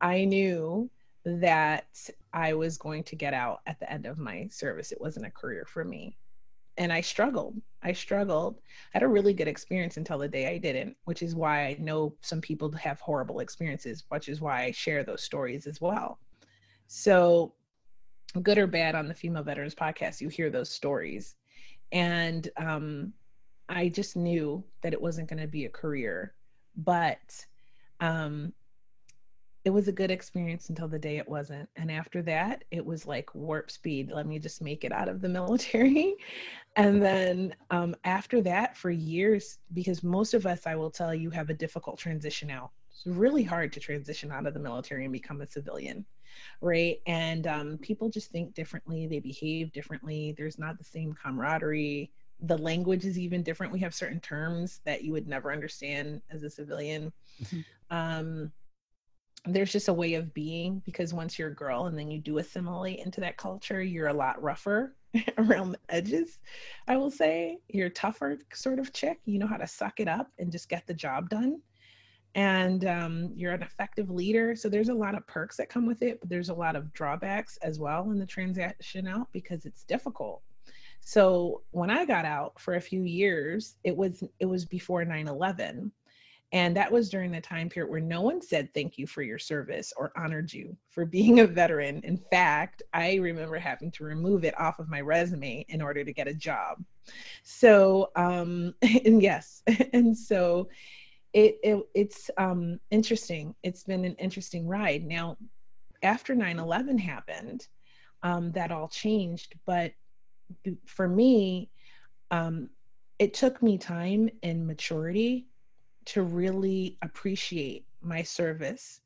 i 0.00 0.24
knew 0.24 0.88
that 1.24 1.86
i 2.32 2.54
was 2.54 2.78
going 2.78 3.02
to 3.04 3.16
get 3.16 3.34
out 3.34 3.60
at 3.66 3.78
the 3.78 3.92
end 3.92 4.06
of 4.06 4.18
my 4.18 4.48
service. 4.50 4.92
It 4.92 5.00
wasn't 5.00 5.26
a 5.26 5.30
career 5.30 5.66
for 5.68 5.84
me 5.84 6.16
and 6.78 6.92
I 6.92 7.00
struggled. 7.00 7.60
I 7.82 7.92
struggled. 7.92 8.58
I 8.94 8.98
had 8.98 9.02
a 9.02 9.08
really 9.08 9.32
good 9.32 9.48
experience 9.48 9.96
until 9.96 10.18
the 10.18 10.28
day 10.28 10.48
I 10.48 10.58
didn't, 10.58 10.96
which 11.04 11.22
is 11.22 11.34
why 11.34 11.66
I 11.66 11.76
know 11.78 12.14
some 12.20 12.40
people 12.40 12.70
have 12.72 13.00
horrible 13.00 13.40
experiences, 13.40 14.04
which 14.08 14.28
is 14.28 14.40
why 14.40 14.64
I 14.64 14.70
share 14.72 15.04
those 15.04 15.22
stories 15.22 15.66
as 15.66 15.80
well. 15.80 16.18
So, 16.88 17.54
good 18.42 18.58
or 18.58 18.66
bad 18.66 18.94
on 18.94 19.08
the 19.08 19.14
Female 19.14 19.42
Veterans 19.42 19.74
podcast, 19.74 20.20
you 20.20 20.28
hear 20.28 20.50
those 20.50 20.70
stories. 20.70 21.36
And 21.92 22.48
um, 22.56 23.12
I 23.68 23.88
just 23.88 24.16
knew 24.16 24.62
that 24.82 24.92
it 24.92 25.00
wasn't 25.00 25.28
going 25.28 25.40
to 25.40 25.48
be 25.48 25.64
a 25.64 25.70
career. 25.70 26.34
But 26.76 27.46
um, 28.00 28.52
it 29.66 29.72
was 29.72 29.88
a 29.88 29.92
good 29.92 30.12
experience 30.12 30.68
until 30.68 30.86
the 30.86 30.98
day 30.98 31.16
it 31.16 31.28
wasn't. 31.28 31.68
And 31.74 31.90
after 31.90 32.22
that, 32.22 32.62
it 32.70 32.86
was 32.86 33.04
like 33.04 33.34
warp 33.34 33.68
speed. 33.68 34.12
Let 34.14 34.24
me 34.24 34.38
just 34.38 34.62
make 34.62 34.84
it 34.84 34.92
out 34.92 35.08
of 35.08 35.20
the 35.20 35.28
military. 35.40 36.14
and 36.76 37.02
then 37.02 37.52
um, 37.72 37.96
after 38.04 38.40
that, 38.42 38.76
for 38.76 38.90
years, 38.90 39.58
because 39.74 40.04
most 40.04 40.34
of 40.34 40.46
us, 40.46 40.68
I 40.68 40.76
will 40.76 40.92
tell 40.92 41.12
you, 41.12 41.30
have 41.30 41.50
a 41.50 41.54
difficult 41.54 41.98
transition 41.98 42.48
out. 42.48 42.70
It's 42.92 43.04
really 43.06 43.42
hard 43.42 43.72
to 43.72 43.80
transition 43.80 44.30
out 44.30 44.46
of 44.46 44.54
the 44.54 44.60
military 44.60 45.02
and 45.02 45.12
become 45.12 45.40
a 45.40 45.46
civilian, 45.48 46.06
right? 46.60 47.00
And 47.08 47.48
um, 47.48 47.78
people 47.78 48.08
just 48.08 48.30
think 48.30 48.54
differently, 48.54 49.08
they 49.08 49.18
behave 49.18 49.72
differently. 49.72 50.32
There's 50.38 50.60
not 50.60 50.78
the 50.78 50.84
same 50.84 51.12
camaraderie. 51.12 52.12
The 52.42 52.58
language 52.58 53.04
is 53.04 53.18
even 53.18 53.42
different. 53.42 53.72
We 53.72 53.80
have 53.80 53.96
certain 53.96 54.20
terms 54.20 54.80
that 54.84 55.02
you 55.02 55.10
would 55.10 55.26
never 55.26 55.52
understand 55.52 56.22
as 56.30 56.44
a 56.44 56.50
civilian. 56.50 57.12
Mm-hmm. 57.42 57.60
Um, 57.90 58.52
there's 59.46 59.72
just 59.72 59.88
a 59.88 59.92
way 59.92 60.14
of 60.14 60.34
being 60.34 60.82
because 60.84 61.14
once 61.14 61.38
you're 61.38 61.48
a 61.48 61.54
girl 61.54 61.86
and 61.86 61.98
then 61.98 62.10
you 62.10 62.20
do 62.20 62.38
assimilate 62.38 63.00
into 63.00 63.20
that 63.20 63.36
culture, 63.36 63.82
you're 63.82 64.08
a 64.08 64.14
lot 64.14 64.42
rougher 64.42 64.94
around 65.38 65.72
the 65.72 65.78
edges. 65.88 66.38
I 66.88 66.96
will 66.96 67.10
say 67.10 67.58
you're 67.68 67.90
tougher 67.90 68.38
sort 68.52 68.78
of 68.78 68.92
chick. 68.92 69.20
You 69.24 69.38
know 69.38 69.46
how 69.46 69.56
to 69.56 69.66
suck 69.66 70.00
it 70.00 70.08
up 70.08 70.30
and 70.38 70.52
just 70.52 70.68
get 70.68 70.86
the 70.86 70.94
job 70.94 71.30
done. 71.30 71.60
And 72.34 72.84
um, 72.84 73.32
you're 73.34 73.54
an 73.54 73.62
effective 73.62 74.10
leader. 74.10 74.54
So 74.54 74.68
there's 74.68 74.90
a 74.90 74.94
lot 74.94 75.14
of 75.14 75.26
perks 75.26 75.56
that 75.56 75.70
come 75.70 75.86
with 75.86 76.02
it, 76.02 76.20
but 76.20 76.28
there's 76.28 76.50
a 76.50 76.54
lot 76.54 76.76
of 76.76 76.92
drawbacks 76.92 77.56
as 77.62 77.78
well 77.78 78.10
in 78.10 78.18
the 78.18 78.26
transition 78.26 79.06
out 79.06 79.28
because 79.32 79.64
it's 79.64 79.84
difficult. 79.84 80.42
So 81.00 81.62
when 81.70 81.88
I 81.88 82.04
got 82.04 82.24
out 82.24 82.60
for 82.60 82.74
a 82.74 82.80
few 82.80 83.02
years, 83.02 83.76
it 83.84 83.96
was 83.96 84.22
it 84.40 84.46
was 84.46 84.64
before 84.64 85.04
9/11 85.04 85.92
and 86.56 86.74
that 86.74 86.90
was 86.90 87.10
during 87.10 87.32
the 87.32 87.40
time 87.42 87.68
period 87.68 87.90
where 87.90 88.00
no 88.00 88.22
one 88.22 88.40
said 88.40 88.72
thank 88.72 88.96
you 88.96 89.06
for 89.06 89.20
your 89.20 89.38
service 89.38 89.92
or 89.94 90.10
honored 90.16 90.50
you 90.50 90.74
for 90.88 91.04
being 91.04 91.40
a 91.40 91.46
veteran. 91.46 92.00
In 92.02 92.16
fact, 92.16 92.82
I 92.94 93.16
remember 93.16 93.58
having 93.58 93.90
to 93.90 94.04
remove 94.04 94.42
it 94.42 94.58
off 94.58 94.78
of 94.78 94.88
my 94.88 95.02
resume 95.02 95.66
in 95.68 95.82
order 95.82 96.02
to 96.02 96.14
get 96.14 96.28
a 96.28 96.32
job. 96.32 96.82
So, 97.42 98.10
um, 98.16 98.72
and 99.04 99.20
yes, 99.20 99.62
and 99.92 100.16
so 100.16 100.70
it, 101.34 101.58
it 101.62 101.86
it's 101.94 102.30
um, 102.38 102.80
interesting. 102.90 103.54
It's 103.62 103.84
been 103.84 104.06
an 104.06 104.14
interesting 104.14 104.66
ride. 104.66 105.04
Now, 105.04 105.36
after 106.02 106.34
9 106.34 106.58
11 106.58 106.96
happened, 106.96 107.68
um, 108.22 108.50
that 108.52 108.72
all 108.72 108.88
changed. 108.88 109.56
But 109.66 109.92
for 110.86 111.06
me, 111.06 111.68
um, 112.30 112.70
it 113.18 113.34
took 113.34 113.62
me 113.62 113.76
time 113.76 114.30
and 114.42 114.66
maturity 114.66 115.48
to 116.06 116.22
really 116.22 116.98
appreciate 117.02 117.86
my 118.00 118.22
service 118.22 119.00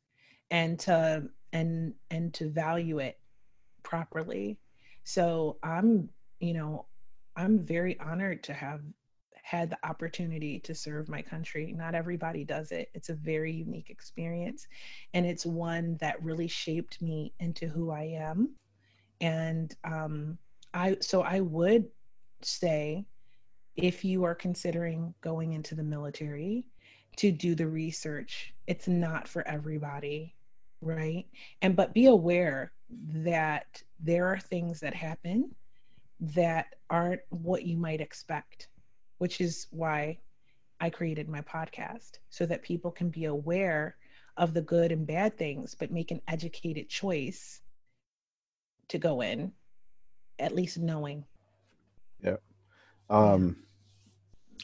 and 0.50 0.78
to 0.78 1.24
and 1.52 1.94
and 2.10 2.32
to 2.34 2.48
value 2.48 2.98
it 2.98 3.18
properly. 3.82 4.58
So 5.04 5.58
i'm 5.62 6.08
you 6.38 6.54
know 6.54 6.86
i'm 7.36 7.58
very 7.58 7.98
honored 8.00 8.42
to 8.44 8.52
have 8.52 8.80
had 9.42 9.70
the 9.70 9.78
opportunity 9.88 10.60
to 10.60 10.74
serve 10.74 11.08
my 11.08 11.20
country. 11.20 11.72
Not 11.76 11.94
everybody 11.96 12.44
does 12.44 12.70
it. 12.70 12.88
It's 12.94 13.08
a 13.08 13.14
very 13.14 13.50
unique 13.50 13.90
experience 13.90 14.68
and 15.12 15.26
it's 15.26 15.44
one 15.44 15.96
that 16.00 16.22
really 16.22 16.46
shaped 16.46 17.02
me 17.02 17.32
into 17.40 17.66
who 17.66 17.90
i 17.90 18.02
am. 18.02 18.54
And 19.20 19.74
um 19.84 20.38
i 20.74 20.96
so 21.00 21.22
i 21.22 21.40
would 21.40 21.86
say 22.42 23.06
if 23.76 24.04
you 24.04 24.24
are 24.24 24.34
considering 24.34 25.14
going 25.20 25.52
into 25.52 25.74
the 25.74 25.82
military 25.82 26.66
to 27.16 27.30
do 27.30 27.54
the 27.54 27.66
research. 27.66 28.54
It's 28.66 28.88
not 28.88 29.28
for 29.28 29.46
everybody, 29.46 30.34
right? 30.80 31.26
And 31.62 31.76
but 31.76 31.94
be 31.94 32.06
aware 32.06 32.72
that 33.14 33.82
there 33.98 34.26
are 34.26 34.38
things 34.38 34.80
that 34.80 34.94
happen 34.94 35.54
that 36.20 36.74
aren't 36.88 37.20
what 37.30 37.64
you 37.64 37.76
might 37.76 38.00
expect, 38.00 38.68
which 39.18 39.40
is 39.40 39.66
why 39.70 40.18
I 40.80 40.90
created 40.90 41.28
my 41.28 41.42
podcast 41.42 42.18
so 42.30 42.46
that 42.46 42.62
people 42.62 42.90
can 42.90 43.10
be 43.10 43.26
aware 43.26 43.96
of 44.36 44.54
the 44.54 44.62
good 44.62 44.92
and 44.92 45.06
bad 45.06 45.36
things, 45.36 45.74
but 45.74 45.90
make 45.90 46.10
an 46.10 46.20
educated 46.28 46.88
choice 46.88 47.60
to 48.88 48.98
go 48.98 49.20
in, 49.20 49.52
at 50.38 50.54
least 50.54 50.78
knowing. 50.78 51.24
Yeah. 52.22 52.36
Um, 53.10 53.56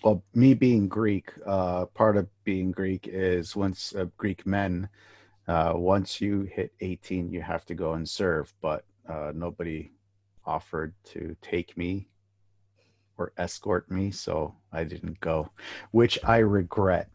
well, 0.04 0.22
me 0.34 0.54
being 0.54 0.88
Greek, 0.88 1.32
uh, 1.44 1.86
part 1.86 2.16
of 2.16 2.28
being 2.44 2.70
Greek 2.70 3.08
is 3.08 3.56
once 3.56 3.94
uh, 3.94 4.06
Greek 4.16 4.46
men, 4.46 4.88
uh, 5.48 5.72
once 5.74 6.20
you 6.20 6.42
hit 6.42 6.72
18, 6.80 7.32
you 7.32 7.42
have 7.42 7.66
to 7.66 7.74
go 7.74 7.94
and 7.94 8.08
serve. 8.08 8.54
But 8.62 8.84
uh, 9.08 9.32
nobody 9.34 9.90
offered 10.44 10.94
to 11.06 11.36
take 11.42 11.76
me 11.76 12.08
or 13.18 13.32
escort 13.36 13.90
me, 13.90 14.12
so 14.12 14.54
I 14.72 14.84
didn't 14.84 15.20
go, 15.20 15.50
which 15.90 16.18
I 16.24 16.38
regret. 16.38 17.10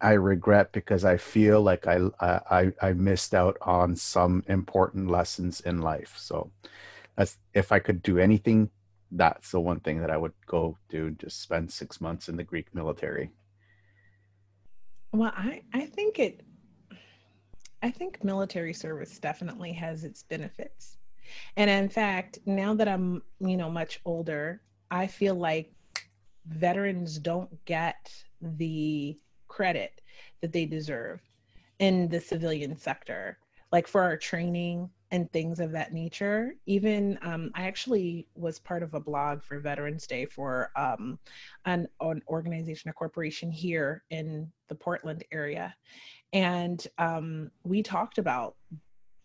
I 0.00 0.12
regret 0.12 0.72
because 0.72 1.04
I 1.04 1.16
feel 1.16 1.62
like 1.62 1.86
I, 1.86 2.00
I 2.20 2.72
I 2.82 2.92
missed 2.92 3.34
out 3.34 3.56
on 3.62 3.94
some 3.94 4.42
important 4.48 5.08
lessons 5.08 5.60
in 5.60 5.80
life. 5.80 6.14
So 6.18 6.50
that's 7.16 7.38
if 7.54 7.70
I 7.70 7.78
could 7.78 8.02
do 8.02 8.18
anything, 8.18 8.70
that's 9.12 9.50
the 9.50 9.60
one 9.60 9.80
thing 9.80 10.00
that 10.00 10.10
I 10.10 10.16
would 10.16 10.32
go 10.46 10.76
do. 10.88 11.10
Just 11.12 11.40
spend 11.40 11.70
six 11.70 12.00
months 12.00 12.28
in 12.28 12.36
the 12.36 12.44
Greek 12.44 12.74
military. 12.74 13.30
Well, 15.12 15.32
I 15.36 15.62
I 15.72 15.86
think 15.86 16.18
it. 16.18 16.40
I 17.82 17.90
think 17.90 18.22
military 18.24 18.72
service 18.72 19.18
definitely 19.18 19.72
has 19.72 20.04
its 20.04 20.22
benefits. 20.22 20.96
And 21.56 21.68
in 21.68 21.88
fact, 21.88 22.38
now 22.46 22.74
that 22.74 22.88
I'm, 22.88 23.22
you 23.40 23.56
know, 23.56 23.70
much 23.70 24.00
older, 24.04 24.62
I 24.90 25.06
feel 25.06 25.34
like 25.34 25.72
veterans 26.46 27.18
don't 27.18 27.64
get 27.64 28.12
the 28.40 29.18
credit 29.48 30.00
that 30.40 30.52
they 30.52 30.64
deserve 30.64 31.20
in 31.78 32.08
the 32.08 32.20
civilian 32.20 32.76
sector, 32.76 33.38
like 33.72 33.88
for 33.88 34.02
our 34.02 34.16
training 34.16 34.88
and 35.12 35.30
things 35.30 35.60
of 35.60 35.70
that 35.72 35.92
nature. 35.92 36.54
Even 36.64 37.18
um, 37.20 37.50
I 37.54 37.64
actually 37.66 38.26
was 38.34 38.58
part 38.58 38.82
of 38.82 38.94
a 38.94 39.00
blog 39.00 39.42
for 39.42 39.60
Veterans 39.60 40.06
Day 40.06 40.24
for 40.24 40.70
um, 40.74 41.18
an, 41.66 41.86
an 42.00 42.22
organization, 42.28 42.88
a 42.88 42.94
corporation 42.94 43.50
here 43.50 44.02
in 44.10 44.50
the 44.68 44.74
Portland 44.74 45.22
area. 45.30 45.74
And 46.32 46.84
um, 46.96 47.50
we 47.62 47.82
talked 47.82 48.16
about 48.16 48.56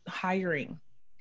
hiring 0.09 0.77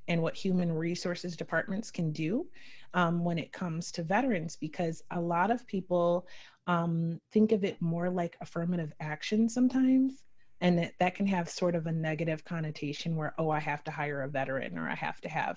and 0.08 0.20
what 0.20 0.36
human 0.36 0.72
resources 0.72 1.36
departments 1.36 1.92
can 1.92 2.10
do 2.10 2.46
um, 2.94 3.24
when 3.24 3.38
it 3.38 3.52
comes 3.52 3.92
to 3.92 4.02
veterans 4.02 4.56
because 4.56 5.02
a 5.12 5.20
lot 5.20 5.52
of 5.52 5.66
people 5.68 6.26
um, 6.66 7.20
think 7.32 7.52
of 7.52 7.62
it 7.62 7.80
more 7.80 8.10
like 8.10 8.36
affirmative 8.40 8.92
action 8.98 9.48
sometimes 9.48 10.24
and 10.60 10.78
that, 10.78 10.92
that 10.98 11.14
can 11.14 11.26
have 11.26 11.48
sort 11.48 11.74
of 11.74 11.86
a 11.86 11.92
negative 11.92 12.44
connotation 12.44 13.16
where 13.16 13.34
oh 13.38 13.50
i 13.50 13.60
have 13.60 13.84
to 13.84 13.90
hire 13.90 14.22
a 14.22 14.28
veteran 14.28 14.78
or 14.78 14.88
i 14.88 14.94
have 14.94 15.20
to 15.20 15.28
have 15.28 15.56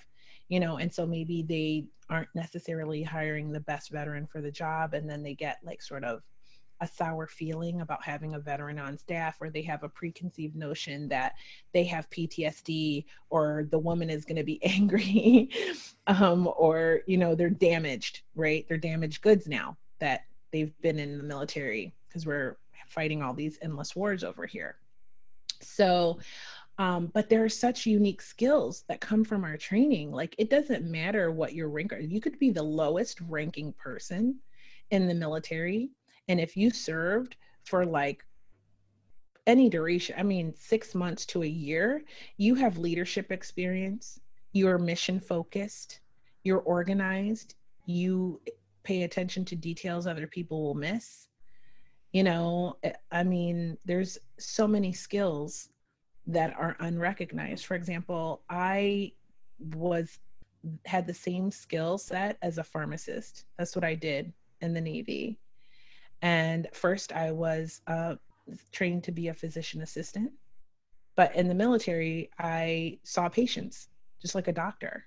you 0.50 0.60
know 0.60 0.78
and 0.78 0.94
so 0.94 1.06
maybe 1.06 1.42
they 1.42 1.86
aren't 2.10 2.30
necessarily 2.36 3.04
hiring 3.04 3.52
the 3.52 3.60
best 3.60 3.92
veteran 3.92 4.28
for 4.28 4.42
the 4.42 4.52
job 4.52 4.94
and 4.94 5.10
then 5.10 5.24
they 5.24 5.34
get 5.34 5.60
like 5.64 5.82
sort 5.82 6.04
of 6.04 6.22
a 6.82 6.88
sour 6.88 7.28
feeling 7.28 7.82
about 7.82 8.04
having 8.04 8.36
a 8.36 8.40
veteran 8.40 8.80
on 8.80 8.98
staff 8.98 9.38
or 9.42 9.50
they 9.50 9.62
have 9.62 9.84
a 9.84 9.90
preconceived 9.90 10.56
notion 10.56 11.10
that 11.10 11.34
they 11.74 11.84
have 11.84 12.10
PTSD 12.10 13.04
or 13.30 13.68
the 13.70 13.80
woman 13.80 14.10
is 14.10 14.24
going 14.24 14.38
to 14.38 14.44
be 14.44 14.64
angry 14.64 15.50
um, 16.08 16.50
or 16.58 17.02
you 17.06 17.18
know 17.18 17.36
they're 17.36 17.50
damaged 17.50 18.22
right? 18.36 18.66
They're 18.68 18.78
damaged 18.78 19.22
goods 19.22 19.48
now 19.48 19.78
that 20.00 20.22
they've 20.52 20.74
been 20.82 21.00
in 21.00 21.18
the 21.18 21.24
military 21.24 21.94
because 22.08 22.26
we're 22.26 22.58
fighting 22.88 23.22
all 23.22 23.34
these 23.34 23.60
endless 23.62 23.96
wars 23.96 24.24
over 24.24 24.46
here 24.46 24.78
so 25.62 26.20
um, 26.78 27.12
but 27.14 27.28
there 27.28 27.44
are 27.44 27.50
such 27.50 27.86
unique 27.86 28.22
skills 28.22 28.86
that 28.88 29.02
come 29.02 29.24
from 29.24 29.44
our 29.44 29.58
training 29.58 30.12
like 30.12 30.36
it 30.38 30.50
doesn't 30.50 30.86
matter 30.86 31.32
what 31.32 31.54
your 31.54 31.70
rank 31.70 31.94
are 31.94 32.00
you 32.00 32.22
could 32.22 32.40
be 32.40 32.52
the 32.52 32.64
lowest 32.64 33.20
ranking 33.28 33.74
person 33.74 34.38
in 34.92 35.08
the 35.08 35.14
military 35.14 35.90
and 36.28 36.40
if 36.40 36.56
you 36.56 36.70
served 36.70 37.36
for 37.66 37.86
like 37.86 38.24
any 39.50 39.68
duration, 39.68 40.16
I 40.18 40.22
mean, 40.22 40.54
six 40.56 40.94
months 40.94 41.26
to 41.28 41.42
a 41.42 41.48
year, 41.48 42.04
you 42.38 42.54
have 42.56 42.78
leadership 42.78 43.32
experience, 43.32 44.20
you're 44.54 44.78
mission 44.78 45.20
focused, 45.20 46.02
you're 46.44 46.60
organized, 46.60 47.56
you 47.88 48.42
pay 48.84 49.04
attention 49.04 49.44
to 49.46 49.56
details 49.56 50.06
other 50.06 50.28
people 50.28 50.62
will 50.62 50.76
miss. 50.76 51.29
You 52.12 52.24
know, 52.24 52.78
eh, 52.84 52.94
I 53.12 53.24
mean, 53.24 53.78
there's 53.86 54.18
so 54.40 54.68
many 54.68 54.94
skills 54.94 55.70
that 56.28 56.56
are 56.58 56.76
unrecognized. 56.80 57.66
For 57.66 57.76
example, 57.76 58.44
I 58.50 59.14
was 59.76 60.20
had 60.86 61.08
the 61.08 61.14
same 61.14 61.52
skill 61.52 61.98
set 61.98 62.38
as 62.42 62.58
a 62.58 62.64
pharmacist. 62.64 63.46
That's 63.58 63.76
what 63.76 63.86
I 63.86 63.96
did 63.96 64.34
in 64.62 64.74
the 64.74 64.82
Navy. 64.82 65.40
And 66.22 66.68
first, 66.74 67.14
I 67.14 67.32
was 67.32 67.82
uh, 67.88 68.16
trained 68.72 69.04
to 69.06 69.12
be 69.12 69.30
a 69.30 69.34
physician 69.34 69.82
assistant. 69.82 70.32
But 71.16 71.36
in 71.36 71.48
the 71.48 71.56
military, 71.56 72.30
I 72.40 73.00
saw 73.04 73.30
patients 73.30 73.90
just 74.22 74.36
like 74.36 74.48
a 74.48 74.54
doctor, 74.54 75.06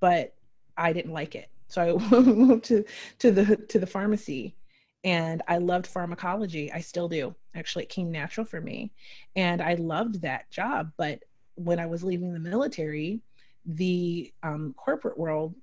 but 0.00 0.34
I 0.76 0.92
didn't 0.92 1.12
like 1.12 1.34
it. 1.34 1.50
So 1.68 1.98
I 1.98 2.20
moved 2.20 2.64
to, 2.66 2.84
to 3.20 3.30
the 3.30 3.56
to 3.56 3.78
the 3.78 3.86
pharmacy 3.86 4.56
and 5.04 5.42
I 5.46 5.58
loved 5.58 5.86
pharmacology. 5.86 6.72
I 6.72 6.80
still 6.80 7.08
do. 7.08 7.34
Actually, 7.54 7.84
it 7.84 7.90
came 7.90 8.10
natural 8.10 8.46
for 8.46 8.60
me. 8.60 8.90
And 9.36 9.60
I 9.60 9.74
loved 9.74 10.22
that 10.22 10.50
job. 10.50 10.92
But 10.96 11.20
when 11.56 11.78
I 11.78 11.86
was 11.86 12.02
leaving 12.02 12.32
the 12.32 12.40
military, 12.40 13.20
the 13.66 14.32
um, 14.42 14.74
corporate 14.76 15.18
world 15.18 15.54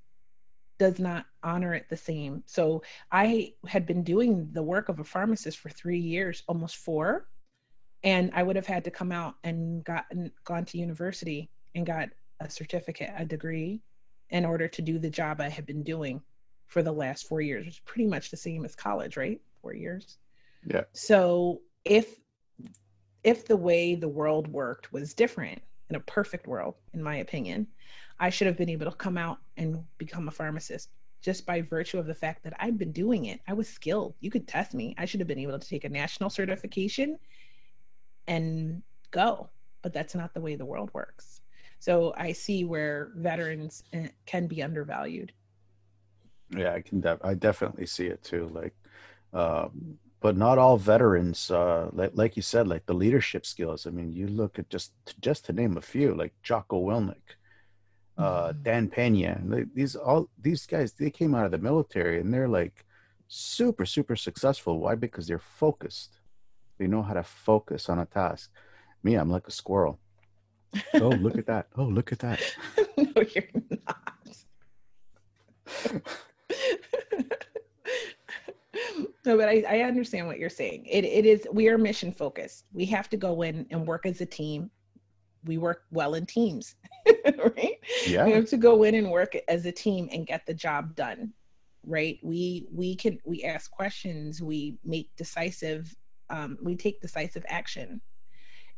does 0.78 1.00
not 1.00 1.26
honor 1.44 1.74
it 1.74 1.88
the 1.90 1.98
same. 1.98 2.44
So 2.46 2.84
I 3.12 3.54
had 3.68 3.86
been 3.86 4.04
doing 4.04 4.50
the 4.54 4.64
work 4.64 4.90
of 4.90 5.00
a 5.00 5.04
pharmacist 5.04 5.58
for 5.60 5.70
three 5.70 6.00
years, 6.00 6.44
almost 6.48 6.78
four, 6.78 7.28
and 8.04 8.32
I 8.34 8.44
would 8.44 8.56
have 8.56 8.66
had 8.66 8.84
to 8.86 8.92
come 8.92 9.12
out 9.12 9.36
and 9.44 9.84
gotten 9.84 10.32
gone 10.44 10.66
to 10.66 10.80
university 10.80 11.52
and 11.76 11.86
got 11.86 12.10
a 12.40 12.50
certificate, 12.50 13.12
a 13.16 13.26
degree, 13.26 13.82
in 14.32 14.46
order 14.46 14.68
to 14.68 14.82
do 14.82 14.98
the 14.98 15.10
job 15.10 15.40
I 15.40 15.50
had 15.50 15.66
been 15.66 15.84
doing 15.84 16.22
for 16.72 16.82
the 16.82 16.92
last 16.92 17.28
four 17.28 17.42
years. 17.42 17.68
It's 17.68 17.82
pretty 17.84 18.08
much 18.08 18.32
the 18.32 18.38
same 18.38 18.64
as 18.64 18.76
college, 18.76 19.18
right? 19.18 19.42
Four 19.62 19.74
years. 19.74 20.18
Yeah. 20.66 20.84
So 20.94 21.62
if 21.84 22.16
if 23.24 23.46
the 23.46 23.58
way 23.58 23.94
the 23.94 24.08
world 24.08 24.48
worked 24.48 24.94
was 24.94 25.14
different 25.14 25.62
in 25.90 25.98
a 25.98 26.00
perfect 26.00 26.48
world, 26.48 26.76
in 26.94 27.04
my 27.04 27.18
opinion, 27.18 27.68
I 28.20 28.30
should 28.30 28.48
have 28.48 28.58
been 28.58 28.70
able 28.70 28.90
to 28.90 28.96
come 28.96 29.18
out 29.18 29.40
and 29.58 29.84
become 29.98 30.30
a 30.30 30.32
pharmacist 30.32 30.90
just 31.22 31.46
by 31.46 31.62
virtue 31.62 32.00
of 32.00 32.08
the 32.08 32.16
fact 32.16 32.44
that 32.46 32.54
I'd 32.58 32.80
been 32.80 32.94
doing 32.94 33.26
it. 33.26 33.42
I 33.48 33.54
was 33.54 33.68
skilled. 33.68 34.16
You 34.22 34.32
could 34.32 34.48
test 34.48 34.74
me. 34.74 34.96
I 34.98 35.06
should 35.06 35.20
have 35.20 35.28
been 35.28 35.38
able 35.38 35.60
to 35.60 35.68
take 35.68 35.84
a 35.84 35.90
national 35.90 36.30
certification 36.30 37.20
and 38.28 38.82
go. 39.12 39.50
But 39.82 39.94
that's 39.94 40.16
not 40.16 40.34
the 40.34 40.42
way 40.42 40.56
the 40.56 40.66
world 40.66 40.90
works. 40.94 41.42
So 41.80 42.14
I 42.16 42.32
see 42.32 42.64
where 42.64 43.12
veterans 43.16 43.84
eh, 43.92 44.08
can 44.26 44.48
be 44.48 44.64
undervalued. 44.64 45.34
Yeah, 46.56 46.74
I 46.74 46.82
can. 46.82 47.02
Def- 47.02 47.24
I 47.24 47.34
definitely 47.34 47.86
see 47.86 48.08
it 48.08 48.24
too. 48.24 48.50
Like, 48.54 48.76
um, 49.34 49.98
but 50.20 50.38
not 50.38 50.58
all 50.58 50.78
veterans. 50.78 51.50
Uh, 51.50 51.90
like, 51.94 52.12
like 52.14 52.36
you 52.36 52.42
said, 52.42 52.68
like 52.68 52.86
the 52.86 52.94
leadership 52.94 53.46
skills. 53.46 53.88
I 53.88 53.92
mean, 53.92 54.12
you 54.12 54.28
look 54.28 54.60
at 54.60 54.70
just 54.70 54.94
just 55.22 55.46
to 55.46 55.54
name 55.54 55.78
a 55.78 55.82
few, 55.82 56.14
like 56.14 56.34
Jocko 56.44 56.84
Willink 56.84 57.38
uh, 58.18 58.50
mm-hmm. 58.50 58.64
Dan 58.64 58.88
Pena. 58.90 59.42
These 59.74 59.96
all 59.96 60.30
these 60.40 60.66
guys 60.66 60.94
they 60.94 61.10
came 61.10 61.36
out 61.36 61.46
of 61.46 61.52
the 61.52 61.58
military 61.58 62.20
and 62.20 62.34
they're 62.34 62.48
like 62.48 62.86
super 63.28 63.86
super 63.86 64.16
successful. 64.16 64.80
Why? 64.80 64.96
Because 64.96 65.28
they're 65.28 65.40
focused. 65.40 66.20
They 66.78 66.88
know 66.88 67.02
how 67.02 67.14
to 67.14 67.24
focus 67.24 67.90
on 67.90 68.00
a 68.00 68.06
task. 68.06 68.52
Me, 69.04 69.16
I'm 69.16 69.30
like 69.30 69.48
a 69.48 69.52
squirrel. 69.52 70.00
oh, 70.96 71.10
look 71.10 71.38
at 71.38 71.48
that! 71.48 71.68
Oh, 71.76 71.84
look 71.84 72.14
at 72.14 72.20
that! 72.20 72.40
no, 72.98 73.24
you're 73.36 73.44
not. 73.88 74.14
no, 79.26 79.38
but 79.38 79.48
I, 79.50 79.64
I 79.68 79.80
understand 79.82 80.28
what 80.28 80.40
you're 80.40 80.50
saying. 80.50 80.86
It 80.86 81.06
it 81.06 81.26
is 81.26 81.48
we 81.52 81.70
are 81.70 81.78
mission 81.78 82.12
focused. 82.12 82.66
We 82.74 82.86
have 82.86 83.10
to 83.10 83.18
go 83.18 83.42
in 83.44 83.66
and 83.70 83.86
work 83.88 84.06
as 84.06 84.22
a 84.22 84.26
team 84.26 84.72
we 85.44 85.58
work 85.58 85.84
well 85.92 86.16
in 86.16 86.26
teams, 86.26 86.76
right? 87.26 87.78
Yeah. 88.06 88.26
We 88.26 88.32
have 88.32 88.48
to 88.50 88.58
go 88.58 88.84
in 88.84 88.96
and 88.96 89.10
work 89.10 89.36
as 89.48 89.66
a 89.66 89.72
team 89.72 90.10
and 90.12 90.28
get 90.28 90.46
the 90.46 90.54
job 90.54 90.96
done, 90.96 91.34
right? 91.86 92.20
We 92.22 92.68
we 92.72 92.96
can 92.96 93.20
we 93.26 93.44
ask 93.44 93.72
questions, 93.72 94.42
we 94.42 94.78
make 94.84 95.10
decisive, 95.18 95.96
um, 96.30 96.58
we 96.62 96.76
take 96.76 97.02
decisive 97.02 97.44
action, 97.48 98.02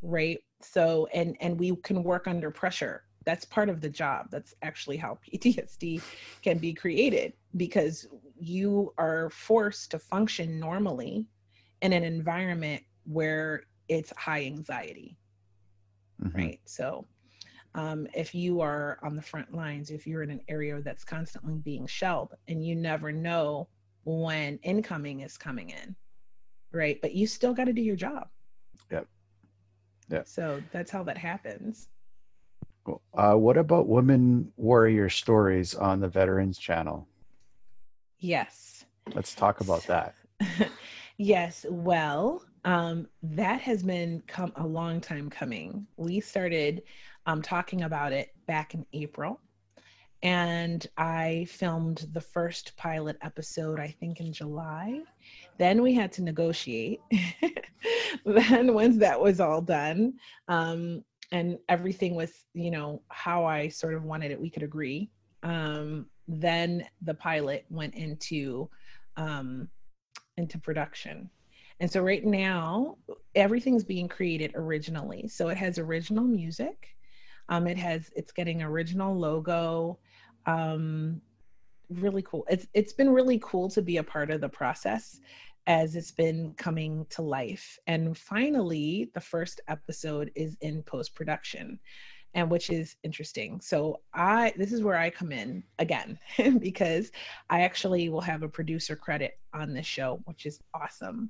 right? 0.02 0.40
So 0.62 1.08
and 1.14 1.36
and 1.42 1.60
we 1.60 1.76
can 1.78 2.04
work 2.04 2.28
under 2.28 2.52
pressure. 2.52 3.04
That's 3.26 3.46
part 3.46 3.70
of 3.70 3.82
the 3.82 3.90
job. 3.90 4.28
That's 4.30 4.54
actually 4.62 4.98
how 4.98 5.20
PTSD 5.34 6.02
can 6.42 6.58
be 6.58 6.74
created 6.74 7.34
because 7.58 8.08
you 8.40 8.94
are 8.98 9.30
forced 9.30 9.92
to 9.92 10.00
function 10.00 10.60
normally 10.60 11.26
in 11.82 11.94
an 11.94 12.04
environment 12.04 12.84
where 13.06 13.64
it's 13.90 14.12
high 14.18 14.46
anxiety 14.46 15.18
mm-hmm. 16.24 16.38
right? 16.38 16.60
So 16.66 17.06
um, 17.76 18.08
if 18.14 18.36
you 18.36 18.62
are 18.62 19.00
on 19.04 19.16
the 19.16 19.22
front 19.22 19.54
lines, 19.54 19.90
if 19.90 20.06
you're 20.06 20.24
in 20.24 20.30
an 20.30 20.42
area 20.48 20.82
that's 20.82 21.04
constantly 21.04 21.56
being 21.58 21.88
shelled 21.88 22.34
and 22.48 22.66
you 22.66 22.76
never 22.76 23.12
know 23.12 23.68
when 24.06 24.60
incoming 24.64 25.22
is 25.22 25.38
coming 25.38 25.70
in, 25.70 25.96
right? 26.72 27.00
But 27.02 27.14
you 27.14 27.28
still 27.28 27.54
got 27.54 27.66
to 27.66 27.74
do 27.74 27.82
your 27.82 27.96
job. 27.96 28.28
Yep. 28.92 29.08
Yeah. 30.10 30.24
So 30.26 30.62
that's 30.72 30.92
how 30.92 31.04
that 31.04 31.18
happens. 31.18 31.88
Uh, 33.14 33.34
what 33.36 33.58
about 33.58 33.88
women 33.88 34.52
warrior 34.58 35.10
stories 35.10 35.74
on 35.76 36.00
the 36.00 36.08
Veterans 36.08 36.58
Channel? 36.58 37.08
Yes. 38.20 38.86
Let's 39.14 39.36
talk 39.36 39.62
about 39.62 39.84
that. 39.88 40.16
yes. 41.18 41.66
Well, 41.70 42.44
Um, 42.66 43.08
that 43.22 43.60
has 43.62 43.84
been 43.84 44.24
come 44.26 44.54
a 44.56 44.66
long 44.66 45.02
time 45.02 45.30
coming. 45.30 45.86
We 45.98 46.22
started 46.22 46.84
um, 47.26 47.42
talking 47.42 47.82
about 47.84 48.14
it 48.14 48.30
back 48.48 48.74
in 48.74 48.86
April, 48.94 49.42
and 50.22 50.88
I 50.98 51.46
filmed 51.50 52.08
the 52.14 52.22
first 52.22 52.78
pilot 52.78 53.18
episode, 53.22 53.80
I 53.82 53.90
think, 54.00 54.22
in 54.22 54.32
July. 54.32 55.02
Then 55.58 55.82
we 55.82 55.94
had 55.94 56.14
to 56.14 56.24
negotiate. 56.24 57.02
then, 58.26 58.74
once 58.74 58.98
that 58.98 59.20
was 59.20 59.42
all 59.42 59.62
done, 59.62 60.14
um, 60.48 61.04
and 61.34 61.58
everything 61.68 62.14
was, 62.14 62.46
you 62.54 62.70
know, 62.70 63.02
how 63.10 63.44
I 63.44 63.68
sort 63.68 63.96
of 63.96 64.04
wanted 64.04 64.32
it, 64.32 64.40
we 64.40 64.52
could 64.52 64.62
agree. 64.64 65.10
Um, 65.42 66.06
then 66.28 66.86
the 67.02 67.16
pilot 67.16 67.66
went 67.70 67.96
into 67.96 68.70
um, 69.18 69.68
into 70.38 70.58
production. 70.60 71.30
And 71.80 71.92
so 71.92 72.02
right 72.02 72.24
now, 72.24 72.98
everything's 73.36 73.84
being 73.84 74.08
created 74.08 74.52
originally. 74.56 75.28
So 75.28 75.50
it 75.50 75.58
has 75.58 75.80
original 75.80 76.24
music. 76.24 76.96
Um, 77.50 77.68
it 77.68 77.78
has 77.78 78.12
it's 78.16 78.32
getting 78.32 78.62
original 78.62 79.18
logo. 79.18 80.00
Um, 80.46 81.20
really 81.90 82.22
cool. 82.22 82.46
It's 82.48 82.68
it's 82.76 82.94
been 82.94 83.10
really 83.10 83.40
cool 83.44 83.70
to 83.72 83.82
be 83.82 83.98
a 83.98 84.04
part 84.04 84.30
of 84.30 84.40
the 84.40 84.50
process 84.50 85.20
as 85.68 85.96
it's 85.96 86.12
been 86.12 86.54
coming 86.58 87.06
to 87.10 87.22
life. 87.22 87.80
And 87.88 88.18
finally, 88.18 89.10
the 89.14 89.22
first 89.22 89.62
episode 89.68 90.32
is 90.36 90.58
in 90.62 90.84
post 90.84 91.16
production 91.16 91.80
and 92.36 92.50
which 92.50 92.70
is 92.70 92.96
interesting. 93.04 93.62
So 93.62 94.02
I 94.14 94.54
this 94.58 94.72
is 94.72 94.82
where 94.82 94.98
I 94.98 95.10
come 95.10 95.32
in 95.32 95.64
again 95.80 96.18
because 96.60 97.12
I 97.50 97.62
actually 97.62 98.10
will 98.10 98.22
have 98.22 98.44
a 98.44 98.50
producer 98.50 98.96
credit 98.96 99.40
on 99.54 99.74
this 99.74 99.86
show, 99.86 100.20
which 100.26 100.46
is 100.46 100.60
awesome, 100.74 101.30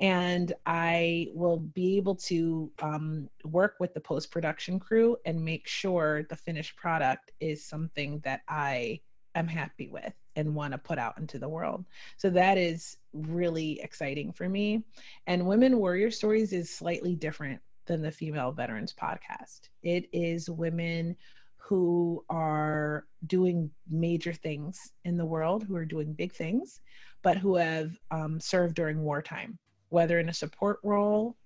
and 0.00 0.52
I 0.66 1.28
will 1.34 1.58
be 1.58 1.96
able 1.96 2.14
to 2.16 2.70
um, 2.80 3.28
work 3.44 3.74
with 3.80 3.94
the 3.94 4.00
post 4.00 4.30
production 4.30 4.78
crew 4.78 5.16
and 5.24 5.44
make 5.44 5.66
sure 5.66 6.24
the 6.30 6.36
finished 6.36 6.76
product 6.76 7.32
is 7.40 7.66
something 7.66 8.20
that 8.24 8.42
I 8.48 9.00
am 9.34 9.48
happy 9.48 9.88
with 9.88 10.14
and 10.36 10.54
want 10.54 10.72
to 10.72 10.78
put 10.78 10.98
out 10.98 11.18
into 11.18 11.38
the 11.38 11.48
world. 11.48 11.84
So 12.16 12.30
that 12.30 12.58
is 12.58 12.96
really 13.12 13.80
exciting 13.80 14.32
for 14.32 14.48
me. 14.48 14.82
And 15.26 15.46
Women 15.46 15.78
Warrior 15.78 16.10
Stories 16.10 16.52
is 16.52 16.70
slightly 16.70 17.14
different 17.14 17.60
than 17.86 18.02
the 18.02 18.10
Female 18.10 18.52
Veterans 18.52 18.94
Podcast. 18.94 19.68
It 19.82 20.08
is 20.12 20.48
women 20.50 21.16
who 21.56 22.24
are 22.28 23.06
doing 23.26 23.70
major 23.90 24.32
things 24.32 24.92
in 25.04 25.16
the 25.16 25.24
world, 25.24 25.64
who 25.64 25.76
are 25.76 25.86
doing 25.86 26.12
big 26.12 26.32
things, 26.32 26.80
but 27.22 27.38
who 27.38 27.56
have 27.56 27.98
um, 28.10 28.38
served 28.38 28.74
during 28.74 29.02
wartime, 29.02 29.58
whether 29.88 30.18
in 30.18 30.28
a 30.28 30.34
support 30.34 30.78
role 30.82 31.36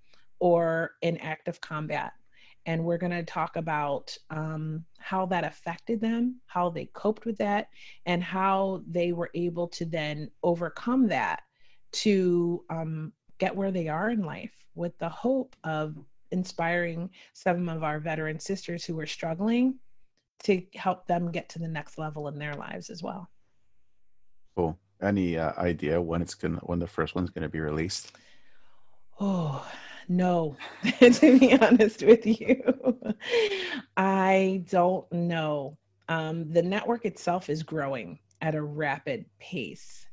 or 0.41 0.93
in 1.03 1.17
active 1.19 1.61
combat. 1.61 2.13
And 2.69 2.85
we're 2.85 2.99
going 2.99 3.13
to 3.13 3.23
talk 3.23 3.57
about 3.57 4.15
um, 4.29 4.85
how 4.99 5.25
that 5.25 5.43
affected 5.43 6.03
them, 6.03 6.39
how 6.45 6.69
they 6.69 6.85
coped 6.93 7.25
with 7.25 7.39
that, 7.39 7.69
and 8.05 8.23
how 8.23 8.83
they 8.87 9.13
were 9.13 9.31
able 9.33 9.69
to 9.69 9.87
then 9.87 10.31
overcome 10.43 11.09
that 11.09 11.41
to 11.93 12.63
um, 12.69 13.15
get 13.39 13.57
where 13.57 13.71
they 13.71 13.89
are 13.89 14.11
in 14.11 14.23
life 14.23 14.53
with 14.75 14.93
the 14.99 15.09
hope 15.09 15.57
of 15.65 15.97
inspiring 16.31 17.09
some 17.33 17.71
of 17.71 17.83
our 17.83 17.99
veteran 18.01 18.39
sisters 18.39 18.85
who 18.85 19.01
are 19.01 19.07
struggling 19.07 19.79
to 20.43 20.63
help 20.75 21.07
them 21.07 21.33
get 21.33 21.49
to 21.49 21.59
the 21.59 21.67
next 21.67 21.97
level 21.97 22.29
in 22.29 22.39
their 22.39 22.53
lives 22.55 22.91
as 22.91 23.03
well. 23.03 23.31
Cool. 24.55 24.79
Any 25.01 25.39
uh, 25.39 25.55
idea 25.57 26.03
when 26.03 26.21
it's 26.21 26.35
gonna 26.35 26.59
when 26.59 26.81
the 26.81 26.87
first 26.87 27.15
one's 27.15 27.31
gonna 27.31 27.49
be 27.49 27.61
released? 27.61 28.13
Oh 29.19 29.67
no, 30.09 30.57
to 31.01 31.39
be 31.39 31.55
honest 31.55 32.03
with 32.03 32.27
you, 32.27 32.63
I 33.97 34.65
don't 34.71 35.11
know. 35.13 35.77
Um, 36.09 36.51
the 36.53 36.63
network 36.63 37.05
itself 37.05 37.51
is 37.51 37.63
growing 37.63 38.19
at 38.41 38.55
a 38.55 38.63
rapid 38.63 39.27
pace. 39.39 40.07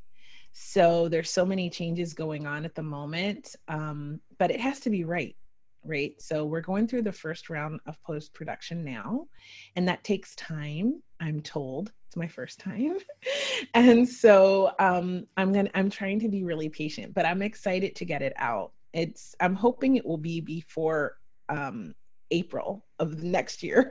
So 0.51 1.09
there's 1.09 1.29
so 1.29 1.45
many 1.45 1.69
changes 1.69 2.13
going 2.13 2.47
on 2.47 2.65
at 2.65 2.75
the 2.75 2.83
moment, 2.83 3.55
um, 3.67 4.19
but 4.37 4.51
it 4.51 4.59
has 4.59 4.79
to 4.81 4.89
be 4.89 5.03
right 5.03 5.35
right? 5.87 6.19
So 6.19 6.45
we're 6.45 6.61
going 6.61 6.87
through 6.87 7.03
the 7.03 7.11
first 7.11 7.49
round 7.49 7.79
of 7.85 8.01
post 8.03 8.33
production 8.33 8.83
now, 8.83 9.27
and 9.75 9.87
that 9.87 10.03
takes 10.03 10.35
time. 10.35 11.01
I'm 11.19 11.41
told 11.41 11.91
it's 12.07 12.15
my 12.15 12.27
first 12.27 12.59
time, 12.59 12.97
and 13.73 14.07
so 14.07 14.71
um, 14.79 15.27
I'm 15.37 15.53
gonna 15.53 15.69
I'm 15.75 15.89
trying 15.89 16.19
to 16.21 16.29
be 16.29 16.43
really 16.43 16.69
patient, 16.69 17.13
but 17.13 17.25
I'm 17.25 17.41
excited 17.41 17.95
to 17.97 18.05
get 18.05 18.21
it 18.21 18.33
out. 18.37 18.71
It's 18.95 19.35
I'm 19.39 19.53
hoping 19.53 19.95
it 19.95 20.05
will 20.05 20.17
be 20.17 20.41
before 20.41 21.17
um, 21.49 21.93
April 22.31 22.85
of 22.97 23.23
next 23.23 23.61
year. 23.61 23.89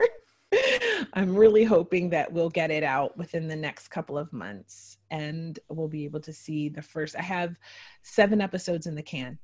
I'm 1.13 1.35
really 1.35 1.63
hoping 1.63 2.09
that 2.09 2.31
we'll 2.31 2.49
get 2.49 2.71
it 2.71 2.83
out 2.83 3.17
within 3.17 3.47
the 3.47 3.55
next 3.55 3.89
couple 3.89 4.17
of 4.17 4.31
months 4.33 4.97
and 5.11 5.57
we'll 5.69 5.87
be 5.87 6.05
able 6.05 6.19
to 6.21 6.33
see 6.33 6.67
the 6.69 6.81
first. 6.81 7.15
I 7.15 7.21
have 7.21 7.57
seven 8.03 8.41
episodes 8.41 8.87
in 8.87 8.95
the 8.95 9.03
can 9.03 9.37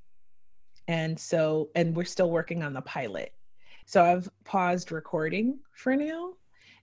and 0.87 1.17
so 1.17 1.69
and 1.75 1.95
we're 1.95 2.03
still 2.03 2.29
working 2.29 2.63
on 2.63 2.73
the 2.73 2.81
pilot 2.81 3.33
so 3.85 4.03
i've 4.03 4.29
paused 4.43 4.91
recording 4.91 5.57
for 5.73 5.95
now 5.95 6.33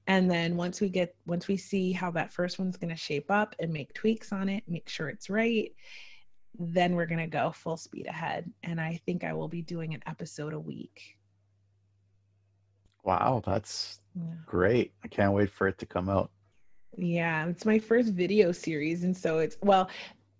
and 0.06 0.30
then 0.30 0.56
once 0.56 0.80
we 0.80 0.88
get 0.88 1.14
once 1.26 1.48
we 1.48 1.56
see 1.56 1.92
how 1.92 2.10
that 2.10 2.32
first 2.32 2.58
one's 2.58 2.76
going 2.76 2.88
to 2.88 2.96
shape 2.96 3.30
up 3.30 3.54
and 3.58 3.72
make 3.72 3.92
tweaks 3.92 4.32
on 4.32 4.48
it 4.48 4.62
make 4.66 4.88
sure 4.88 5.08
it's 5.08 5.28
right 5.28 5.72
then 6.59 6.94
we're 6.94 7.07
going 7.07 7.18
to 7.18 7.26
go 7.26 7.51
full 7.51 7.76
speed 7.76 8.07
ahead 8.07 8.51
and 8.62 8.80
i 8.80 9.01
think 9.07 9.24
i 9.24 9.32
will 9.32 9.49
be 9.49 9.62
doing 9.62 9.94
an 9.94 10.03
episode 10.07 10.53
a 10.53 10.61
week 10.61 11.16
wow 13.05 13.42
that's 13.44 14.01
yeah. 14.14 14.22
great 14.46 14.92
i 15.05 15.09
can't 15.09 15.32
wait 15.32 15.51
for 15.51 15.68
it 15.68 15.78
to 15.78 15.86
come 15.86 16.09
out 16.09 16.30
yeah 16.96 17.46
it's 17.46 17.64
my 17.64 17.78
first 17.78 18.12
video 18.12 18.51
series 18.51 19.05
and 19.05 19.16
so 19.16 19.38
it's 19.38 19.57
well 19.62 19.88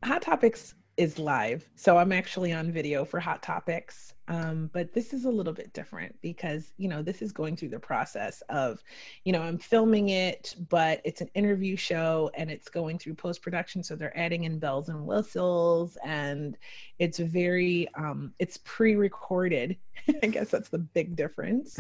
hot 0.03 0.23
topics 0.23 0.75
is 0.99 1.19
live. 1.19 1.65
So 1.77 1.97
I'm 1.97 2.13
actually 2.13 2.53
on 2.53 2.71
video 2.73 3.05
for 3.05 3.21
Hot 3.21 3.41
Topics. 3.43 4.15
Um, 4.29 4.68
but 4.74 4.93
this 4.93 5.14
is 5.14 5.24
a 5.24 5.31
little 5.31 5.55
bit 5.55 5.72
different 5.72 6.14
because, 6.20 6.72
you 6.76 6.87
know, 6.87 7.03
this 7.03 7.22
is 7.22 7.33
going 7.33 7.57
through 7.57 7.70
the 7.70 7.81
process 7.81 8.43
of, 8.51 8.83
you 9.24 9.33
know, 9.33 9.41
I'm 9.41 9.59
filming 9.59 10.11
it, 10.11 10.55
but 10.68 11.01
it's 11.05 11.22
an 11.22 11.31
interview 11.35 11.76
show 11.76 12.31
and 12.35 12.51
it's 12.51 12.68
going 12.68 12.99
through 12.99 13.14
post 13.14 13.41
production. 13.41 13.83
So 13.83 13.97
they're 13.97 14.16
adding 14.16 14.45
in 14.45 14.59
bells 14.59 14.91
and 14.91 15.07
whistles 15.07 15.97
and 16.05 16.59
it's 16.99 17.18
very, 17.18 17.89
um, 17.95 18.35
it's 18.39 18.59
pre 18.59 18.97
recorded. 18.97 19.79
I 20.22 20.26
guess 20.26 20.51
that's 20.51 20.68
the 20.68 20.79
big 20.79 21.16
difference. 21.16 21.79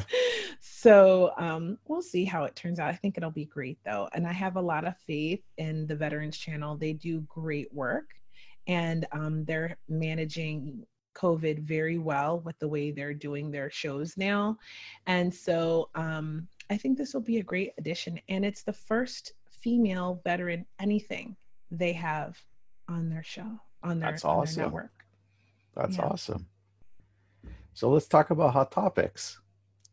so 0.60 1.32
um, 1.36 1.78
we'll 1.86 2.02
see 2.02 2.24
how 2.24 2.44
it 2.44 2.56
turns 2.56 2.80
out. 2.80 2.88
I 2.88 2.94
think 2.94 3.18
it'll 3.18 3.30
be 3.30 3.44
great 3.44 3.78
though. 3.84 4.08
And 4.14 4.26
I 4.26 4.32
have 4.32 4.56
a 4.56 4.62
lot 4.62 4.86
of 4.86 4.96
faith 5.06 5.42
in 5.58 5.86
the 5.86 5.96
Veterans 5.96 6.38
Channel. 6.38 6.78
They 6.78 6.94
do 6.94 7.20
great 7.28 7.72
work 7.74 8.06
and 8.66 9.06
um, 9.12 9.44
they're 9.44 9.76
managing 9.88 10.86
COVID 11.18 11.60
very 11.60 11.98
well 11.98 12.40
with 12.40 12.58
the 12.58 12.68
way 12.68 12.90
they're 12.90 13.14
doing 13.14 13.50
their 13.50 13.70
shows 13.70 14.16
now. 14.16 14.58
And 15.06 15.34
so 15.34 15.90
um, 15.94 16.48
I 16.70 16.76
think 16.76 16.96
this 16.96 17.14
will 17.14 17.20
be 17.20 17.38
a 17.38 17.42
great 17.42 17.72
addition. 17.78 18.20
And 18.28 18.44
it's 18.44 18.62
the 18.62 18.72
first 18.72 19.32
female 19.50 20.20
veteran 20.24 20.64
anything 20.78 21.36
they 21.70 21.92
have 21.92 22.38
on 22.88 23.08
their 23.08 23.22
show, 23.22 23.58
on 23.82 23.98
their, 24.00 24.10
That's 24.10 24.24
awesome. 24.24 24.40
On 24.40 24.54
their 24.54 24.64
network. 24.64 25.04
That's 25.74 25.96
yeah. 25.96 26.06
awesome. 26.06 26.46
So 27.74 27.90
let's 27.90 28.08
talk 28.08 28.30
about 28.30 28.52
Hot 28.52 28.72
Topics. 28.72 29.38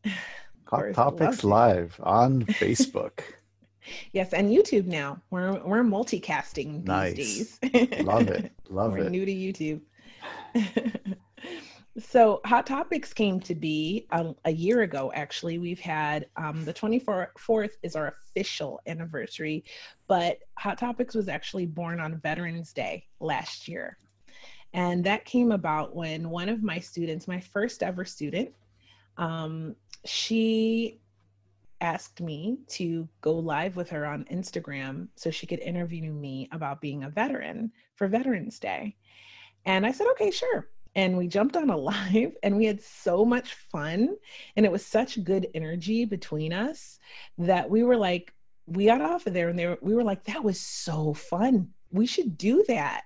Hot 0.68 0.94
Topics 0.94 1.44
Live 1.44 2.00
on 2.02 2.44
Facebook. 2.46 3.20
Yes, 4.14 4.34
and 4.34 4.50
YouTube 4.50 4.86
now. 4.86 5.22
We're 5.30 5.60
we're 5.64 5.84
multicasting 5.84 6.78
these 6.80 6.86
nice. 6.86 7.60
days. 7.62 8.04
Love 8.04 8.30
it. 8.30 8.52
Love 8.70 8.94
we're 8.94 9.06
it. 9.06 9.12
New 9.12 9.26
to 9.26 9.32
YouTube. 9.32 9.82
so 12.00 12.42
Hot 12.46 12.66
Topics 12.66 13.14
came 13.14 13.40
to 13.42 13.56
be 13.56 14.08
a, 14.12 14.34
a 14.46 14.52
year 14.52 14.82
ago. 14.82 15.12
Actually, 15.16 15.58
we've 15.58 15.80
had 15.80 16.28
um, 16.38 16.66
the 16.66 16.74
24th 16.74 17.72
is 17.84 17.96
our 17.96 18.16
official 18.30 18.82
anniversary, 18.88 19.64
but 20.08 20.40
Hot 20.58 20.78
Topics 20.78 21.16
was 21.16 21.28
actually 21.28 21.66
born 21.66 22.00
on 22.00 22.20
Veterans 22.20 22.74
Day 22.74 23.06
last 23.20 23.68
year, 23.68 23.98
and 24.74 25.04
that 25.04 25.26
came 25.26 25.52
about 25.52 25.96
when 25.96 26.30
one 26.30 26.50
of 26.50 26.64
my 26.64 26.80
students, 26.80 27.28
my 27.28 27.40
first 27.40 27.84
ever 27.84 28.06
student, 28.06 28.52
um, 29.18 29.76
she 30.06 31.00
asked 31.82 32.22
me 32.22 32.58
to 32.68 33.08
go 33.22 33.34
live 33.34 33.76
with 33.76 33.90
her 33.90 34.06
on 34.06 34.26
Instagram 34.26 35.08
so 35.16 35.30
she 35.30 35.46
could 35.46 35.60
interview 35.60 36.12
me 36.12 36.50
about 36.52 36.82
being 36.82 37.04
a 37.04 37.10
veteran 37.10 37.72
for 37.96 38.08
Veterans 38.08 38.60
Day. 38.60 38.96
And 39.66 39.86
I 39.86 39.92
said, 39.92 40.08
okay, 40.12 40.32
sure. 40.32 40.68
And 40.96 41.18
we 41.18 41.28
jumped 41.28 41.58
on 41.58 41.70
a 41.70 41.78
live 42.12 42.36
and 42.44 42.56
we 42.56 42.66
had 42.66 42.82
so 42.82 43.26
much 43.26 43.54
fun. 43.54 44.16
And 44.56 44.66
it 44.66 44.72
was 44.72 44.86
such 44.86 45.24
good 45.24 45.48
energy 45.54 46.06
between 46.06 46.54
us 46.54 47.00
that 47.38 47.70
we 47.70 47.84
were 47.84 47.98
like, 47.98 48.34
we 48.68 48.86
got 48.86 49.02
off 49.02 49.28
of 49.28 49.34
there 49.34 49.50
and 49.50 49.60
they 49.60 49.68
were, 49.68 49.78
we 49.82 49.94
were 49.94 50.04
like, 50.04 50.24
that 50.26 50.44
was 50.44 50.60
so 50.60 51.14
fun. 51.14 51.70
We 51.92 52.08
should 52.08 52.38
do 52.38 52.64
that. 52.68 53.04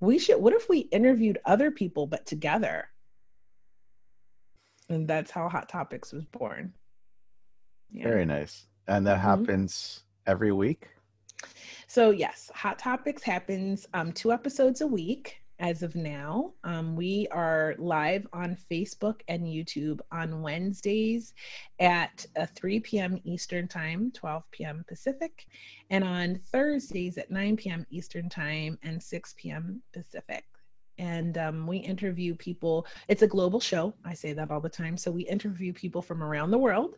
We 0.00 0.18
should, 0.18 0.38
what 0.38 0.54
if 0.54 0.68
we 0.68 0.80
interviewed 0.80 1.38
other 1.44 1.70
people 1.70 2.06
but 2.06 2.26
together? 2.26 2.88
And 4.88 5.06
that's 5.06 5.30
how 5.30 5.48
Hot 5.48 5.68
Topics 5.68 6.12
was 6.12 6.24
born. 6.24 6.72
Yeah. 7.90 8.04
Very 8.04 8.24
nice. 8.24 8.66
And 8.88 9.06
that 9.06 9.18
mm-hmm. 9.18 9.44
happens 9.44 10.02
every 10.26 10.52
week? 10.52 10.88
So, 11.86 12.10
yes, 12.10 12.50
Hot 12.54 12.78
Topics 12.78 13.22
happens 13.22 13.86
um, 13.94 14.12
two 14.12 14.32
episodes 14.32 14.80
a 14.80 14.86
week 14.86 15.41
as 15.62 15.84
of 15.84 15.94
now. 15.94 16.52
Um, 16.64 16.96
we 16.96 17.28
are 17.30 17.76
live 17.78 18.26
on 18.32 18.56
Facebook 18.68 19.20
and 19.28 19.46
YouTube 19.46 20.00
on 20.10 20.42
Wednesdays 20.42 21.34
at 21.78 22.26
uh, 22.36 22.46
3 22.56 22.80
p.m. 22.80 23.20
Eastern 23.22 23.68
Time, 23.68 24.10
12 24.12 24.42
p.m. 24.50 24.84
Pacific, 24.88 25.46
and 25.88 26.02
on 26.02 26.40
Thursdays 26.50 27.16
at 27.16 27.30
9 27.30 27.56
p.m. 27.56 27.86
Eastern 27.90 28.28
Time 28.28 28.76
and 28.82 29.00
6 29.00 29.34
p.m. 29.38 29.80
Pacific. 29.92 30.44
And 30.98 31.38
um, 31.38 31.66
we 31.68 31.76
interview 31.78 32.34
people. 32.34 32.84
It's 33.06 33.22
a 33.22 33.28
global 33.28 33.60
show. 33.60 33.94
I 34.04 34.14
say 34.14 34.32
that 34.32 34.50
all 34.50 34.60
the 34.60 34.68
time. 34.68 34.96
So 34.96 35.12
we 35.12 35.22
interview 35.22 35.72
people 35.72 36.02
from 36.02 36.24
around 36.24 36.50
the 36.50 36.58
world 36.58 36.96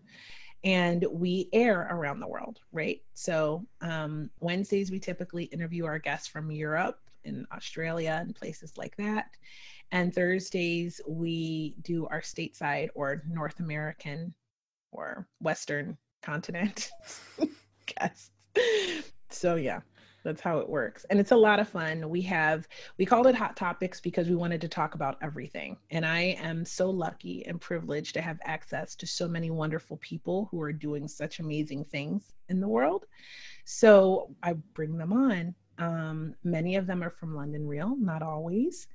and 0.65 1.05
we 1.13 1.51
air 1.53 1.87
around 1.91 2.21
the 2.21 2.27
world, 2.27 2.61
right? 2.73 3.03
So 3.13 3.67
um, 3.83 4.31
Wednesdays, 4.41 4.91
we 4.91 4.99
typically 4.99 5.45
interview 5.45 5.85
our 5.85 5.99
guests 5.99 6.27
from 6.27 6.51
Europe 6.51 6.99
in 7.25 7.47
Australia 7.53 8.19
and 8.21 8.35
places 8.35 8.77
like 8.77 8.97
that. 8.97 9.31
And 9.93 10.15
Thursdays, 10.15 11.01
we 11.07 11.77
do 11.83 12.07
our 12.07 12.21
stateside 12.21 12.89
or 12.95 13.23
North 13.29 13.61
American 13.61 14.35
or 14.93 15.29
Western 15.41 15.97
continent 16.23 16.91
guests. 17.87 18.31
So, 19.31 19.57
yeah, 19.57 19.81
that's 20.25 20.41
how 20.41 20.59
it 20.59 20.69
works. 20.69 21.05
And 21.11 21.21
it's 21.21 21.33
a 21.33 21.37
lot 21.37 21.61
of 21.61 21.69
fun. 21.69 22.09
We 22.09 22.23
have, 22.23 22.67
we 22.99 23.05
called 23.05 23.27
it 23.27 23.35
Hot 23.35 23.57
Topics 23.57 24.01
because 24.01 24.29
we 24.29 24.35
wanted 24.35 24.61
to 24.63 24.69
talk 24.69 24.95
about 24.95 25.19
everything. 25.23 25.77
And 25.91 26.05
I 26.05 26.37
am 26.41 26.65
so 26.65 26.91
lucky 26.91 27.45
and 27.47 27.61
privileged 27.61 28.15
to 28.15 28.23
have 28.23 28.39
access 28.45 28.97
to 28.97 29.07
so 29.07 29.29
many 29.29 29.51
wonderful 29.51 29.99
people 29.99 30.49
who 30.51 30.61
are 30.63 30.73
doing 30.73 31.07
such 31.07 31.41
amazing 31.41 31.85
things 31.85 32.33
in 32.49 32.61
the 32.61 32.69
world. 32.69 33.05
So 33.67 34.35
I 34.43 34.55
bring 34.73 34.97
them 34.97 35.13
on 35.13 35.55
um, 35.79 36.35
many 36.45 36.77
of 36.77 36.87
them 36.87 37.03
are 37.03 37.11
from 37.11 37.35
London 37.35 37.67
Real, 37.67 37.97
not 37.99 38.23
always, 38.23 38.87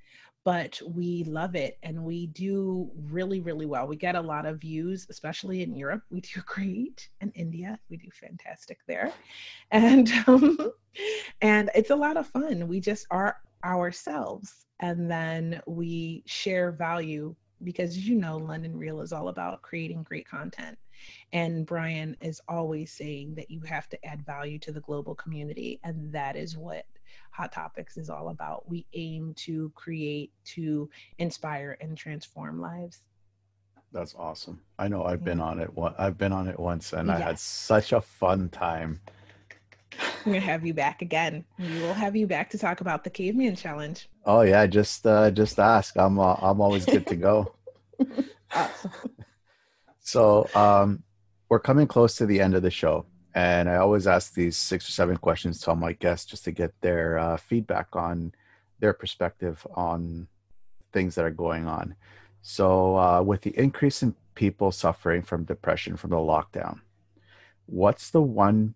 but 0.46 0.82
we 0.86 1.24
love 1.26 1.56
it 1.56 1.78
and 1.84 2.04
we 2.04 2.28
do 2.28 2.90
really, 3.10 3.40
really 3.40 3.66
well. 3.66 3.88
We 3.88 3.98
get 3.98 4.16
a 4.16 4.22
lot 4.22 4.46
of 4.46 4.62
views, 4.62 5.06
especially 5.10 5.62
in 5.62 5.76
Europe. 5.76 6.04
We 6.10 6.22
do 6.22 6.42
great. 6.46 7.10
In 7.22 7.32
India, 7.32 7.80
we 7.90 7.98
do 7.98 8.10
fantastic 8.12 8.80
there. 8.88 9.12
And 9.72 10.12
um, 10.28 10.58
and 11.42 11.70
it's 11.76 11.90
a 11.90 11.96
lot 11.96 12.18
of 12.18 12.28
fun. 12.28 12.68
We 12.68 12.80
just 12.80 13.06
are 13.12 13.38
ourselves 13.64 14.66
and 14.80 15.12
then 15.12 15.62
we 15.68 16.24
share 16.26 16.72
value 16.72 17.36
because 17.64 17.98
you 17.98 18.16
know 18.16 18.38
London 18.38 18.78
Real 18.78 19.02
is 19.02 19.12
all 19.12 19.28
about 19.28 19.62
creating 19.62 20.04
great 20.04 20.28
content. 20.28 20.78
And 21.34 21.66
Brian 21.66 22.16
is 22.22 22.41
always 22.47 22.91
saying 22.91 23.36
that 23.36 23.52
you 23.52 23.62
have 23.62 23.88
to 23.89 24.06
add 24.06 24.26
value 24.26 24.60
to 24.60 24.72
the 24.72 24.82
global 24.82 25.16
community. 25.16 25.80
And 25.84 26.12
that 26.14 26.36
is 26.36 26.58
what 26.58 26.86
Hot 27.32 27.52
Topics 27.52 27.97
is 27.97 28.10
all 28.10 28.30
about. 28.30 28.68
We 28.70 28.86
aim 28.93 29.34
to 29.38 29.72
create, 29.76 30.32
to 30.56 30.89
inspire, 31.18 31.78
and 31.82 31.97
transform 31.97 32.60
lives. 32.60 33.02
That's 33.91 34.14
awesome. 34.16 34.62
I 34.78 34.88
know 34.88 35.04
I've 35.04 35.22
yeah. 35.22 35.26
been 35.26 35.41
on 35.41 35.60
it. 35.60 35.74
One, 35.74 35.95
I've 35.97 36.18
been 36.18 36.32
on 36.32 36.47
it 36.47 36.60
once, 36.60 36.93
and 36.93 37.08
yes. 37.08 37.18
I 37.18 37.24
had 37.24 37.39
such 37.39 37.91
a 37.91 38.02
fun 38.02 38.50
time. 38.50 39.02
I'm 40.00 40.34
gonna 40.34 40.39
have 40.39 40.66
you 40.66 40.74
back 40.74 41.02
again. 41.02 41.43
We 41.58 41.80
will 41.82 41.93
have 41.93 42.16
you 42.16 42.28
back 42.28 42.50
to 42.52 42.58
talk 42.58 42.82
about 42.82 43.04
the 43.04 43.10
caveman 43.10 43.56
challenge. 43.56 44.08
Oh 44.26 44.41
yeah, 44.41 44.68
just 44.68 45.06
uh, 45.08 45.32
just 45.32 45.60
ask. 45.60 45.97
I'm 45.97 46.20
uh, 46.20 46.36
I'm 46.36 46.62
always 46.62 46.86
good 46.86 47.08
to 47.08 47.16
go. 47.16 47.54
awesome. 48.54 48.91
So 50.10 50.49
um, 50.55 51.03
we're 51.49 51.60
coming 51.60 51.86
close 51.86 52.16
to 52.16 52.26
the 52.26 52.41
end 52.41 52.55
of 52.55 52.64
the 52.64 52.72
show, 52.72 53.05
and 53.36 53.70
I 53.70 53.76
always 53.76 54.07
ask 54.07 54.34
these 54.34 54.57
six 54.57 54.89
or 54.89 54.91
seven 54.91 55.18
questions 55.18 55.62
to 55.62 55.70
all 55.70 55.76
my 55.76 55.93
guests 55.93 56.26
just 56.26 56.43
to 56.45 56.51
get 56.51 56.74
their 56.82 57.20
uh, 57.20 57.38
feedback 57.38 57.95
on 57.95 58.34
their 58.80 58.93
perspective 58.93 59.66
on 59.76 60.28
things 60.93 61.14
that 61.14 61.26
are 61.26 61.30
going 61.45 61.68
on. 61.68 61.93
So, 62.41 62.97
uh, 62.97 63.22
with 63.22 63.41
the 63.41 63.55
increase 63.55 64.01
in 64.01 64.16
people 64.34 64.72
suffering 64.72 65.22
from 65.22 65.43
depression 65.43 65.95
from 65.95 66.10
the 66.10 66.16
lockdown, 66.16 66.80
what's 67.68 68.10
the 68.10 68.22
one? 68.22 68.74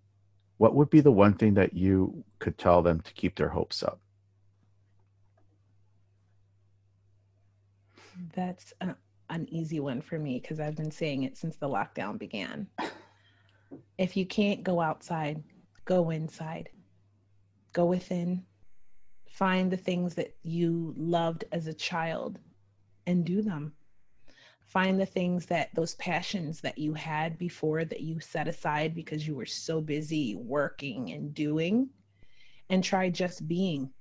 What 0.57 0.75
would 0.75 0.91
be 0.91 1.01
the 1.01 1.11
one 1.11 1.33
thing 1.33 1.55
that 1.55 1.73
you 1.73 2.23
could 2.37 2.59
tell 2.59 2.83
them 2.83 3.01
to 3.01 3.13
keep 3.13 3.37
their 3.37 3.49
hopes 3.49 3.81
up? 3.81 3.99
That's 8.35 8.73
uh, 8.79 8.93
an 9.35 9.47
easy 9.53 9.79
one 9.79 10.01
for 10.01 10.19
me 10.19 10.39
because 10.39 10.59
I've 10.59 10.75
been 10.75 10.91
saying 10.91 11.23
it 11.23 11.37
since 11.37 11.55
the 11.55 11.69
lockdown 11.69 12.17
began. 12.17 12.67
If 13.97 14.15
you 14.15 14.25
can't 14.25 14.63
go 14.63 14.79
outside, 14.79 15.43
go 15.85 16.09
inside. 16.09 16.69
Go 17.73 17.85
within. 17.85 18.43
Find 19.29 19.71
the 19.71 19.77
things 19.77 20.13
that 20.15 20.35
you 20.43 20.93
loved 20.95 21.45
as 21.51 21.67
a 21.67 21.73
child 21.73 22.39
and 23.07 23.25
do 23.25 23.41
them. 23.41 23.73
Find 24.65 24.99
the 24.99 25.05
things 25.05 25.45
that 25.47 25.69
those 25.75 25.95
passions 25.95 26.61
that 26.61 26.77
you 26.77 26.93
had 26.93 27.37
before 27.37 27.85
that 27.85 28.01
you 28.01 28.19
set 28.19 28.47
aside 28.47 28.95
because 28.95 29.27
you 29.27 29.35
were 29.35 29.45
so 29.45 29.81
busy 29.81 30.35
working 30.35 31.11
and 31.11 31.33
doing 31.33 31.89
and 32.69 32.83
try 32.83 33.09
just 33.09 33.47
being. 33.47 33.91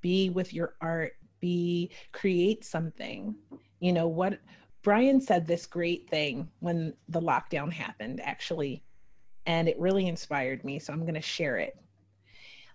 Be 0.00 0.30
with 0.30 0.54
your 0.54 0.74
art, 0.80 1.12
be 1.40 1.90
create 2.12 2.64
something 2.64 3.34
you 3.80 3.92
know 3.92 4.06
what 4.08 4.38
brian 4.82 5.20
said 5.20 5.46
this 5.46 5.66
great 5.66 6.08
thing 6.08 6.48
when 6.60 6.94
the 7.08 7.20
lockdown 7.20 7.72
happened 7.72 8.20
actually 8.22 8.82
and 9.46 9.68
it 9.68 9.78
really 9.78 10.06
inspired 10.06 10.64
me 10.64 10.78
so 10.78 10.92
i'm 10.92 11.02
going 11.02 11.14
to 11.14 11.20
share 11.20 11.58
it. 11.58 11.76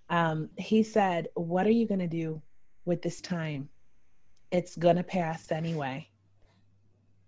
Um, 0.10 0.50
he 0.58 0.84
said 0.84 1.30
what 1.36 1.66
are 1.66 1.72
you 1.72 1.88
going 1.88 2.00
to 2.00 2.08
do 2.08 2.42
with 2.86 3.02
this 3.02 3.22
time? 3.22 3.70
It's 4.52 4.76
going 4.76 4.96
to 4.96 5.04
pass 5.04 5.52
anyway. 5.52 6.08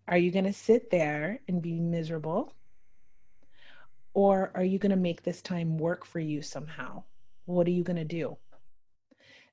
Are 0.07 0.17
you 0.17 0.31
going 0.31 0.45
to 0.45 0.53
sit 0.53 0.89
there 0.89 1.39
and 1.47 1.61
be 1.61 1.79
miserable? 1.79 2.53
Or 4.13 4.51
are 4.55 4.63
you 4.63 4.79
going 4.79 4.91
to 4.91 4.95
make 4.95 5.23
this 5.23 5.41
time 5.41 5.77
work 5.77 6.05
for 6.05 6.19
you 6.19 6.41
somehow? 6.41 7.03
What 7.45 7.67
are 7.67 7.71
you 7.71 7.83
going 7.83 7.97
to 7.97 8.05
do 8.05 8.37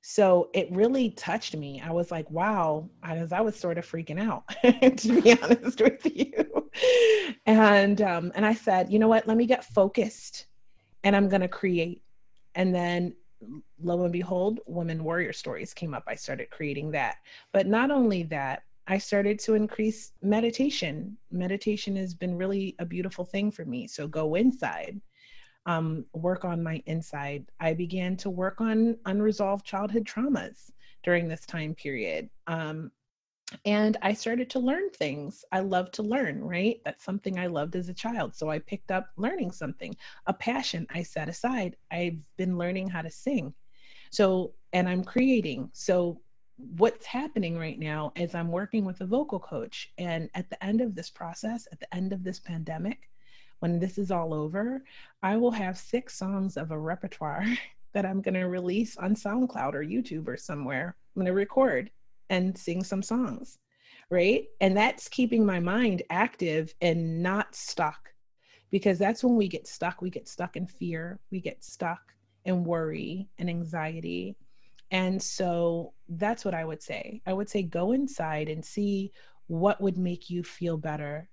so 0.07 0.51
it 0.53 0.71
really 0.71 1.09
touched 1.09 1.57
me. 1.57 1.81
I 1.83 1.91
was 1.91 2.11
like, 2.11 2.29
wow, 2.29 2.87
because 3.01 3.31
I 3.31 3.41
was 3.41 3.55
sort 3.55 3.79
of 3.79 3.87
freaking 3.87 4.21
out, 4.21 4.43
to 4.97 5.21
be 5.21 5.41
honest 5.41 5.81
with 5.81 6.05
you. 6.15 6.69
And 7.47 8.03
um, 8.03 8.31
and 8.35 8.45
I 8.45 8.53
said, 8.53 8.91
you 8.91 8.99
know 8.99 9.07
what, 9.07 9.27
let 9.27 9.35
me 9.35 9.47
get 9.47 9.65
focused 9.65 10.45
and 11.03 11.15
I'm 11.15 11.27
gonna 11.27 11.47
create. 11.47 12.03
And 12.53 12.73
then 12.73 13.15
lo 13.81 14.03
and 14.03 14.13
behold, 14.13 14.59
Women 14.67 15.03
Warrior 15.03 15.33
Stories 15.33 15.73
came 15.73 15.95
up. 15.95 16.03
I 16.05 16.13
started 16.13 16.51
creating 16.51 16.91
that. 16.91 17.15
But 17.51 17.65
not 17.65 17.89
only 17.89 18.21
that, 18.23 18.61
I 18.85 18.99
started 18.99 19.39
to 19.39 19.55
increase 19.55 20.11
meditation. 20.21 21.17
Meditation 21.31 21.95
has 21.95 22.13
been 22.13 22.37
really 22.37 22.75
a 22.77 22.85
beautiful 22.85 23.25
thing 23.25 23.49
for 23.49 23.65
me. 23.65 23.87
So 23.87 24.07
go 24.07 24.35
inside 24.35 25.01
um, 25.65 26.05
work 26.13 26.45
on 26.45 26.61
my 26.63 26.81
inside. 26.85 27.45
I 27.59 27.73
began 27.73 28.17
to 28.17 28.29
work 28.29 28.61
on 28.61 28.97
unresolved 29.05 29.65
childhood 29.65 30.05
traumas 30.05 30.71
during 31.03 31.27
this 31.27 31.45
time 31.45 31.75
period. 31.75 32.29
Um, 32.47 32.91
and 33.63 33.95
I 34.01 34.13
started 34.13 34.49
to 34.51 34.59
learn 34.59 34.89
things. 34.89 35.45
I 35.51 35.59
love 35.59 35.91
to 35.91 36.03
learn, 36.03 36.43
right? 36.43 36.81
That's 36.83 37.03
something 37.03 37.37
I 37.37 37.47
loved 37.47 37.75
as 37.75 37.89
a 37.89 37.93
child. 37.93 38.35
So 38.35 38.49
I 38.49 38.59
picked 38.59 38.91
up 38.91 39.09
learning 39.17 39.51
something, 39.51 39.95
a 40.25 40.33
passion 40.33 40.87
I 40.89 41.03
set 41.03 41.29
aside. 41.29 41.75
I've 41.91 42.17
been 42.37 42.57
learning 42.57 42.89
how 42.89 43.03
to 43.03 43.11
sing. 43.11 43.53
So, 44.09 44.53
and 44.73 44.89
I'm 44.89 45.03
creating. 45.03 45.69
So, 45.73 46.21
what's 46.77 47.05
happening 47.05 47.57
right 47.57 47.77
now 47.77 48.13
is 48.15 48.33
I'm 48.33 48.49
working 48.49 48.85
with 48.85 49.01
a 49.01 49.05
vocal 49.05 49.39
coach. 49.39 49.91
And 49.97 50.29
at 50.35 50.49
the 50.49 50.63
end 50.63 50.79
of 50.79 50.95
this 50.95 51.09
process, 51.09 51.67
at 51.73 51.81
the 51.81 51.93
end 51.93 52.13
of 52.13 52.23
this 52.23 52.39
pandemic, 52.39 53.09
when 53.65 53.79
this 53.79 53.97
is 53.97 54.11
all 54.11 54.31
over, 54.31 54.83
I 55.23 55.37
will 55.37 55.49
have 55.49 55.75
six 55.75 56.15
songs 56.15 56.55
of 56.55 56.69
a 56.69 56.77
repertoire 56.77 57.43
that 57.95 58.05
I'm 58.05 58.21
going 58.21 58.35
to 58.35 58.43
release 58.43 58.95
on 58.97 59.15
SoundCloud 59.15 59.73
or 59.73 59.83
YouTube 59.83 60.27
or 60.27 60.37
somewhere. 60.37 60.95
I'm 61.15 61.21
going 61.21 61.25
to 61.25 61.33
record 61.33 61.89
and 62.29 62.55
sing 62.55 62.83
some 62.83 63.01
songs, 63.01 63.57
right? 64.11 64.45
And 64.61 64.77
that's 64.77 65.09
keeping 65.09 65.43
my 65.43 65.59
mind 65.59 66.03
active 66.11 66.75
and 66.79 67.23
not 67.23 67.55
stuck 67.55 68.13
because 68.69 68.99
that's 68.99 69.23
when 69.23 69.35
we 69.35 69.47
get 69.47 69.65
stuck. 69.65 69.99
We 69.99 70.11
get 70.11 70.27
stuck 70.27 70.57
in 70.57 70.67
fear, 70.67 71.19
we 71.31 71.41
get 71.41 71.63
stuck 71.63 72.13
in 72.43 72.65
worry 72.65 73.27
and 73.39 73.49
anxiety. 73.49 74.35
And 74.91 75.19
so 75.19 75.93
that's 76.07 76.45
what 76.45 76.53
I 76.53 76.65
would 76.65 76.83
say. 76.83 77.19
I 77.25 77.33
would 77.33 77.49
say 77.49 77.63
go 77.63 77.93
inside 77.93 78.47
and 78.47 78.63
see 78.63 79.11
what 79.47 79.81
would 79.81 79.97
make 79.97 80.29
you 80.29 80.43
feel 80.43 80.77
better 80.77 81.29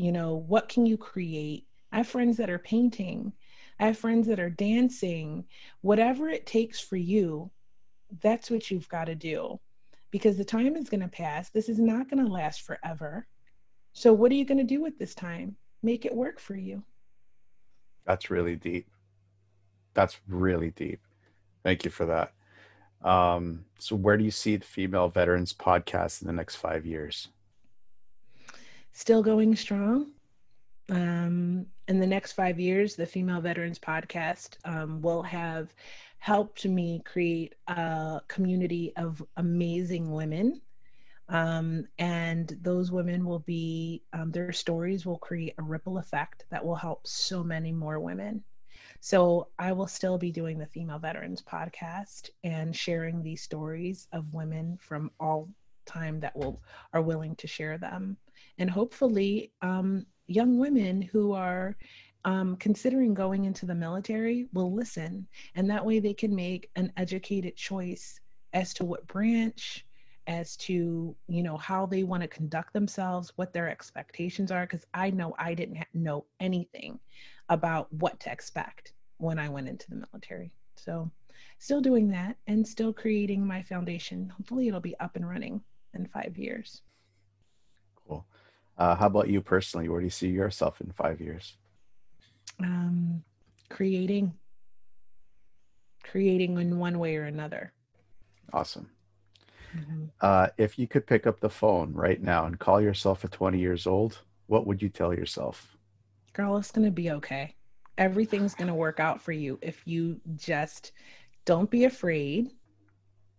you 0.00 0.12
know, 0.12 0.34
what 0.34 0.68
can 0.70 0.86
you 0.86 0.96
create? 0.96 1.66
I 1.92 1.98
have 1.98 2.08
friends 2.08 2.38
that 2.38 2.48
are 2.48 2.58
painting. 2.58 3.32
I 3.78 3.86
have 3.86 3.98
friends 3.98 4.26
that 4.28 4.40
are 4.40 4.50
dancing. 4.50 5.44
Whatever 5.82 6.28
it 6.30 6.46
takes 6.46 6.80
for 6.80 6.96
you, 6.96 7.50
that's 8.22 8.50
what 8.50 8.70
you've 8.70 8.88
got 8.88 9.04
to 9.04 9.14
do 9.14 9.60
because 10.10 10.36
the 10.38 10.44
time 10.44 10.74
is 10.76 10.88
going 10.88 11.02
to 11.02 11.08
pass. 11.08 11.50
This 11.50 11.68
is 11.68 11.78
not 11.78 12.08
going 12.08 12.24
to 12.24 12.32
last 12.32 12.62
forever. 12.62 13.26
So, 13.92 14.12
what 14.12 14.32
are 14.32 14.36
you 14.36 14.44
going 14.46 14.58
to 14.58 14.64
do 14.64 14.80
with 14.80 14.98
this 14.98 15.14
time? 15.14 15.56
Make 15.82 16.06
it 16.06 16.14
work 16.14 16.40
for 16.40 16.56
you. 16.56 16.82
That's 18.06 18.30
really 18.30 18.56
deep. 18.56 18.88
That's 19.92 20.18
really 20.28 20.70
deep. 20.70 21.00
Thank 21.62 21.84
you 21.84 21.90
for 21.90 22.06
that. 22.06 22.32
Um, 23.06 23.66
so, 23.78 23.96
where 23.96 24.16
do 24.16 24.24
you 24.24 24.30
see 24.30 24.56
the 24.56 24.64
Female 24.64 25.08
Veterans 25.08 25.52
podcast 25.52 26.22
in 26.22 26.26
the 26.26 26.32
next 26.32 26.56
five 26.56 26.86
years? 26.86 27.28
Still 28.92 29.22
going 29.22 29.56
strong. 29.56 30.12
Um, 30.90 31.66
in 31.88 32.00
the 32.00 32.06
next 32.06 32.32
five 32.32 32.58
years, 32.58 32.96
the 32.96 33.06
Female 33.06 33.40
Veterans 33.40 33.78
podcast 33.78 34.56
um, 34.64 35.00
will 35.00 35.22
have 35.22 35.72
helped 36.18 36.66
me 36.66 37.00
create 37.04 37.54
a 37.68 38.20
community 38.28 38.92
of 38.96 39.22
amazing 39.36 40.12
women. 40.12 40.60
Um, 41.28 41.86
and 41.98 42.58
those 42.60 42.90
women 42.90 43.24
will 43.24 43.38
be, 43.38 44.02
um, 44.12 44.32
their 44.32 44.52
stories 44.52 45.06
will 45.06 45.18
create 45.18 45.54
a 45.58 45.62
ripple 45.62 45.98
effect 45.98 46.44
that 46.50 46.64
will 46.64 46.74
help 46.74 47.06
so 47.06 47.44
many 47.44 47.70
more 47.70 48.00
women. 48.00 48.42
So 49.00 49.48
I 49.58 49.72
will 49.72 49.86
still 49.86 50.18
be 50.18 50.30
doing 50.30 50.58
the 50.58 50.66
Female 50.66 50.98
Veterans 50.98 51.40
podcast 51.40 52.30
and 52.44 52.74
sharing 52.76 53.22
these 53.22 53.42
stories 53.42 54.08
of 54.12 54.34
women 54.34 54.76
from 54.80 55.10
all 55.20 55.48
time 55.86 56.20
that 56.20 56.36
will 56.36 56.60
are 56.92 57.00
willing 57.00 57.34
to 57.36 57.46
share 57.46 57.78
them, 57.78 58.16
and 58.60 58.70
hopefully, 58.70 59.52
um, 59.62 60.06
young 60.26 60.58
women 60.58 61.02
who 61.02 61.32
are 61.32 61.76
um, 62.24 62.56
considering 62.56 63.14
going 63.14 63.44
into 63.46 63.66
the 63.66 63.74
military 63.74 64.46
will 64.52 64.72
listen, 64.72 65.26
and 65.56 65.68
that 65.68 65.84
way 65.84 65.98
they 65.98 66.14
can 66.14 66.34
make 66.34 66.70
an 66.76 66.92
educated 66.96 67.56
choice 67.56 68.20
as 68.52 68.72
to 68.74 68.84
what 68.84 69.06
branch 69.08 69.84
as 70.26 70.54
to 70.54 71.16
you 71.28 71.42
know 71.42 71.56
how 71.56 71.86
they 71.86 72.04
want 72.04 72.22
to 72.22 72.28
conduct 72.28 72.74
themselves 72.74 73.32
what 73.36 73.54
their 73.54 73.70
expectations 73.70 74.52
are 74.52 74.66
because 74.66 74.84
i 74.92 75.08
know 75.08 75.34
i 75.38 75.54
didn't 75.54 75.76
ha- 75.76 75.84
know 75.94 76.26
anything 76.40 77.00
about 77.50 77.92
what 77.92 78.20
to 78.20 78.30
expect 78.30 78.92
when 79.18 79.38
I 79.38 79.48
went 79.48 79.68
into 79.68 79.90
the 79.90 80.06
military. 80.12 80.52
So, 80.76 81.10
still 81.58 81.80
doing 81.80 82.08
that 82.08 82.36
and 82.46 82.66
still 82.66 82.92
creating 82.92 83.46
my 83.46 83.62
foundation. 83.62 84.32
Hopefully, 84.34 84.68
it'll 84.68 84.80
be 84.80 84.98
up 84.98 85.16
and 85.16 85.28
running 85.28 85.60
in 85.94 86.06
five 86.06 86.38
years. 86.38 86.82
Uh, 88.80 88.96
how 88.96 89.06
about 89.06 89.28
you 89.28 89.40
personally? 89.40 89.88
Where 89.88 90.00
do 90.00 90.06
you 90.06 90.10
see 90.10 90.28
yourself 90.28 90.80
in 90.80 90.90
five 90.90 91.20
years? 91.20 91.56
Um, 92.58 93.22
creating, 93.68 94.32
creating 96.02 96.58
in 96.58 96.78
one 96.78 96.98
way 96.98 97.16
or 97.16 97.24
another. 97.24 97.72
Awesome. 98.52 98.90
Mm-hmm. 99.76 100.06
Uh, 100.20 100.48
if 100.56 100.78
you 100.78 100.88
could 100.88 101.06
pick 101.06 101.26
up 101.26 101.38
the 101.38 101.50
phone 101.50 101.92
right 101.92 102.20
now 102.20 102.46
and 102.46 102.58
call 102.58 102.80
yourself 102.80 103.24
at 103.24 103.30
20 103.30 103.58
years 103.58 103.86
old, 103.86 104.18
what 104.46 104.66
would 104.66 104.82
you 104.82 104.88
tell 104.88 105.14
yourself? 105.14 105.76
girl, 106.32 106.56
it's 106.56 106.70
going 106.70 106.84
to 106.84 106.90
be 106.90 107.10
okay. 107.10 107.54
Everything's 107.98 108.54
going 108.54 108.68
to 108.68 108.74
work 108.74 109.00
out 109.00 109.20
for 109.20 109.32
you 109.32 109.58
if 109.62 109.86
you 109.86 110.20
just 110.36 110.92
don't 111.44 111.70
be 111.70 111.84
afraid, 111.84 112.50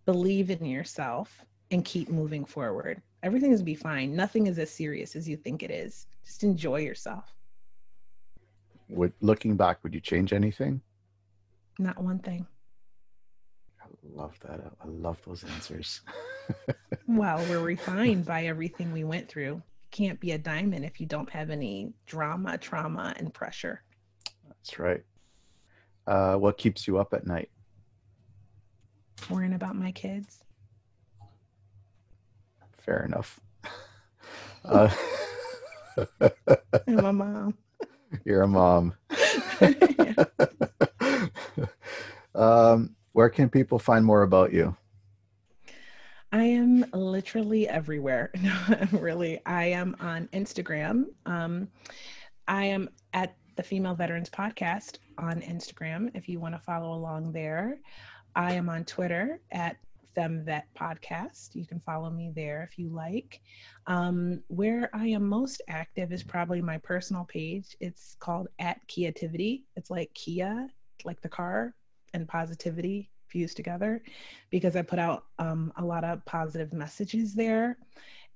believe 0.06 0.50
in 0.52 0.66
yourself, 0.66 1.44
and 1.72 1.86
keep 1.86 2.10
moving 2.10 2.46
forward. 2.46 3.02
Everything's 3.24 3.58
going 3.58 3.60
to 3.60 3.64
be 3.66 3.76
fine. 3.76 4.16
Nothing 4.16 4.48
is 4.48 4.58
as 4.58 4.72
serious 4.72 5.16
as 5.16 5.30
you 5.30 5.38
think 5.38 5.62
it 5.62 5.70
is. 5.70 6.08
Just 6.26 6.44
enjoy 6.44 6.80
yourself. 6.80 7.34
Would 8.90 9.14
looking 9.22 9.56
back, 9.56 9.84
would 9.84 9.94
you 9.94 10.00
change 10.02 10.34
anything? 10.34 10.82
Not 11.78 12.02
one 12.02 12.20
thing. 12.20 12.46
I 13.82 13.86
love 14.14 14.38
that. 14.42 14.60
I 14.84 14.88
love 14.88 15.20
those 15.26 15.44
answers. 15.44 16.02
well, 17.08 17.38
we're 17.50 17.60
refined 17.60 18.26
by 18.26 18.46
everything 18.46 18.92
we 18.92 19.04
went 19.04 19.30
through 19.30 19.54
You 19.54 19.64
can't 19.92 20.20
be 20.20 20.32
a 20.32 20.38
diamond 20.38 20.84
if 20.84 21.00
you 21.00 21.06
don't 21.06 21.30
have 21.30 21.50
any 21.50 21.94
drama, 22.08 22.58
trauma, 22.58 23.14
and 23.18 23.34
pressure. 23.34 23.84
That's 24.48 24.80
right. 24.80 25.04
Uh, 26.08 26.36
what 26.36 26.58
keeps 26.58 26.88
you 26.88 26.98
up 26.98 27.14
at 27.14 27.28
night? 27.28 27.50
Worrying 29.30 29.54
about 29.54 29.76
my 29.76 29.92
kids. 29.92 30.44
Fair 32.82 33.06
enough. 33.06 33.40
uh, 34.66 34.90
I'm 36.88 37.06
a 37.06 37.14
mom. 37.14 37.58
You're 38.26 38.42
a 38.42 38.48
mom. 38.48 38.94
um, 42.36 42.96
where 43.14 43.30
can 43.30 43.50
people 43.50 43.80
find 43.80 44.06
more 44.06 44.24
about 44.24 44.54
you? 44.54 44.76
I 46.32 46.44
am 46.44 46.86
literally 46.94 47.68
everywhere. 47.68 48.32
No, 48.42 48.58
really. 48.94 49.40
I 49.46 49.66
am 49.66 49.96
on 50.00 50.28
Instagram. 50.30 51.06
Um, 51.26 51.68
I 52.48 52.66
am 52.66 52.90
at 53.14 53.36
the 53.58 53.64
Female 53.64 53.96
Veterans 53.96 54.30
Podcast 54.30 54.98
on 55.18 55.42
Instagram 55.42 56.10
if 56.16 56.30
you 56.30 56.40
want 56.40 56.56
to 56.56 56.60
follow 56.60 56.94
along 56.94 57.34
there. 57.34 57.80
I 58.36 58.54
am 58.54 58.70
on 58.70 58.86
Twitter 58.86 59.42
at 59.52 59.78
FemVet 60.16 60.64
Podcast. 60.78 61.56
You 61.56 61.66
can 61.66 61.80
follow 61.80 62.10
me 62.10 62.32
there 62.36 62.64
if 62.64 62.78
you 62.78 62.90
like. 62.90 63.42
Um, 63.88 64.44
where 64.48 64.90
I 64.94 65.08
am 65.08 65.28
most 65.28 65.62
active 65.68 66.12
is 66.12 66.24
probably 66.24 66.62
my 66.62 66.78
personal 66.78 67.26
page. 67.26 67.76
It's 67.80 68.16
called 68.20 68.48
at 68.60 68.86
Kiativity. 68.88 69.64
It's 69.76 69.90
like 69.90 70.14
Kia, 70.14 70.70
like 71.04 71.22
the 71.22 71.30
car, 71.30 71.74
and 72.14 72.28
positivity 72.28 73.10
fused 73.28 73.56
together 73.56 74.02
because 74.50 74.76
I 74.76 74.82
put 74.82 75.00
out 75.00 75.26
um, 75.40 75.72
a 75.78 75.86
lot 75.86 76.04
of 76.04 76.24
positive 76.26 76.74
messages 76.74 77.34
there. 77.34 77.78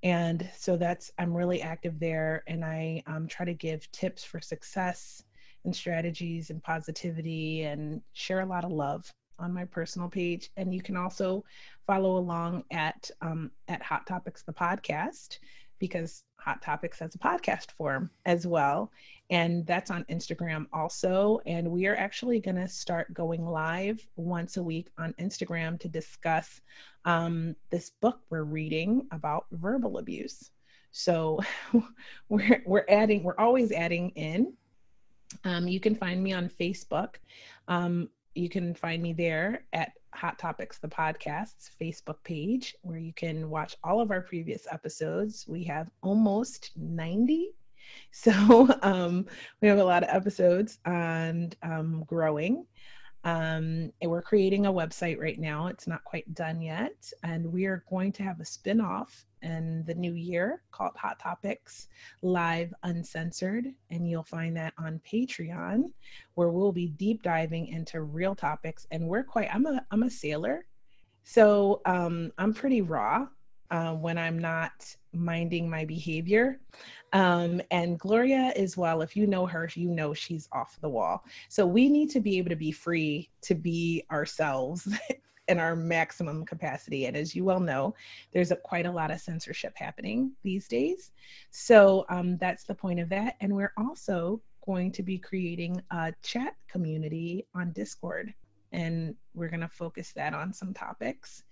And 0.04 0.50
so 0.56 0.78
that's, 0.78 1.12
I'm 1.18 1.34
really 1.34 1.62
active 1.62 2.00
there 2.00 2.44
and 2.48 2.64
I 2.64 3.04
um, 3.08 3.28
try 3.28 3.46
to 3.46 3.54
give 3.54 3.92
tips 3.92 4.24
for 4.24 4.40
success 4.40 5.24
and 5.66 5.76
strategies 5.76 6.50
and 6.50 6.62
positivity 6.64 7.64
and 7.64 8.02
share 8.14 8.42
a 8.42 8.46
lot 8.46 8.64
of 8.64 8.72
love 8.72 9.12
on 9.40 9.54
my 9.54 9.66
personal 9.66 10.10
page. 10.10 10.50
And 10.58 10.74
you 10.74 10.82
can 10.82 10.98
also 10.98 11.44
follow 11.88 12.18
along 12.18 12.64
at 12.72 13.10
um, 13.22 13.52
at 13.68 13.82
Hot 13.82 14.08
Topics 14.08 14.44
the 14.44 14.54
podcast 14.54 15.40
because 15.80 16.24
Hot 16.38 16.62
Topics 16.62 17.00
has 17.00 17.16
a 17.16 17.18
podcast 17.18 17.72
form 17.72 18.10
as 18.26 18.46
well. 18.46 18.92
And 19.30 19.66
that's 19.66 19.90
on 19.90 20.06
Instagram 20.06 20.68
also. 20.72 21.40
And 21.46 21.72
we 21.72 21.88
are 21.88 21.96
actually 21.96 22.40
going 22.40 22.56
to 22.56 22.68
start 22.68 23.14
going 23.14 23.46
live 23.46 24.06
once 24.16 24.58
a 24.58 24.64
week 24.64 24.90
on 24.98 25.14
Instagram 25.20 25.80
to 25.80 25.88
discuss 25.88 26.62
um, 27.06 27.56
this 27.72 27.92
book 28.02 28.20
we're 28.30 28.44
reading 28.44 29.08
about 29.12 29.48
verbal 29.52 29.98
abuse. 29.98 30.52
So 30.92 31.40
we're, 32.30 32.64
we're 32.66 32.86
adding, 32.90 33.24
we're 33.24 33.38
always 33.40 33.72
adding 33.72 34.12
in. 34.12 34.54
Um, 35.44 35.68
you 35.68 35.80
can 35.80 35.96
find 35.96 36.24
me 36.24 36.34
on 36.34 36.48
Facebook. 36.48 37.16
Um, 37.68 38.10
you 38.36 38.50
can 38.50 38.76
find 38.76 39.02
me 39.02 39.14
there 39.14 39.66
at 39.74 39.94
Hot 40.14 40.38
Topics, 40.38 40.78
the 40.78 40.88
podcast's 40.88 41.72
Facebook 41.82 42.18
page, 42.24 42.76
where 42.82 42.98
you 42.98 43.14
can 43.14 43.50
watch 43.50 43.76
all 43.84 44.02
of 44.02 44.12
our 44.12 44.22
previous 44.22 44.68
episodes. 44.72 45.46
We 45.48 45.64
have 45.66 45.90
almost 46.02 46.72
90. 46.76 47.52
So 48.10 48.68
um, 48.82 49.28
we 49.62 49.68
have 49.68 49.78
a 49.78 49.84
lot 49.84 50.02
of 50.02 50.10
episodes 50.10 50.80
and 50.86 51.56
um, 51.62 52.04
growing. 52.08 52.66
Um, 53.24 53.92
and 54.02 54.10
we're 54.10 54.24
creating 54.24 54.66
a 54.66 54.74
website 54.74 55.20
right 55.20 55.40
now. 55.40 55.68
It's 55.68 55.86
not 55.86 56.04
quite 56.04 56.34
done 56.34 56.62
yet. 56.62 57.12
And 57.22 57.46
we 57.54 57.66
are 57.66 57.84
going 57.88 58.12
to 58.14 58.24
have 58.24 58.40
a 58.40 58.46
spin 58.46 58.82
off 58.82 59.26
in 59.46 59.84
the 59.86 59.94
new 59.94 60.14
year 60.14 60.64
called 60.72 60.98
Hot 60.98 61.20
Topics 61.20 61.88
Live 62.22 62.74
Uncensored. 62.84 63.68
And 63.92 64.10
you'll 64.10 64.24
find 64.24 64.58
that 64.58 64.74
on 64.78 65.00
Patreon, 65.10 65.94
where 66.34 66.50
we'll 66.50 66.72
be 66.72 66.88
deep 66.88 67.22
diving 67.22 67.68
into 67.68 68.02
real 68.02 68.36
topics. 68.36 68.88
And 68.92 69.08
we're 69.08 69.24
quite, 69.24 69.54
I'm 69.54 69.66
a, 69.66 69.86
I'm 69.92 70.04
a 70.04 70.10
sailor. 70.10 70.66
So 71.24 71.82
um, 71.86 72.32
I'm 72.38 72.54
pretty 72.54 72.82
raw 72.82 73.28
uh, 73.72 73.94
when 73.94 74.18
I'm 74.18 74.40
not 74.40 74.96
minding 75.14 75.70
my 75.70 75.86
behavior. 75.86 76.60
Um, 77.14 77.62
and 77.72 78.00
Gloria 78.00 78.52
as 78.56 78.76
well, 78.76 79.02
if 79.02 79.16
you 79.16 79.28
know 79.28 79.46
her, 79.46 79.70
you 79.74 79.90
know 79.90 80.14
she's 80.14 80.50
off 80.52 80.78
the 80.82 80.90
wall. 80.90 81.24
So 81.50 81.66
we 81.66 81.90
need 81.90 82.10
to 82.12 82.20
be 82.20 82.38
able 82.38 82.50
to 82.50 82.56
be 82.56 82.72
free 82.72 83.30
to 83.44 83.56
be 83.56 84.04
ourselves 84.12 84.88
in 85.48 85.60
our 85.60 85.76
maximum 85.76 86.46
capacity. 86.46 87.06
And 87.06 87.16
as 87.16 87.36
you 87.36 87.44
well 87.44 87.60
know, 87.60 87.94
there's 88.34 88.52
a, 88.52 88.56
quite 88.56 88.86
a 88.86 88.92
lot 88.92 89.12
of 89.12 89.22
censorship 89.22 89.74
happening 89.76 90.32
these 90.44 90.68
days. 90.68 91.12
So 91.52 92.06
um, 92.10 92.38
that's 92.38 92.64
the 92.64 92.76
point 92.76 93.00
of 93.00 93.10
that. 93.10 93.36
And 93.42 93.56
we're 93.56 93.74
also 93.78 94.42
going 94.66 94.92
to 94.94 95.04
be 95.04 95.18
creating 95.18 95.82
a 95.92 96.14
chat 96.24 96.56
community 96.68 97.46
on 97.54 97.72
Discord. 97.72 98.34
And 98.72 99.16
we're 99.34 99.50
going 99.50 99.62
to 99.62 99.68
focus 99.68 100.12
that 100.14 100.34
on 100.34 100.52
some 100.52 100.74
topics 100.74 101.44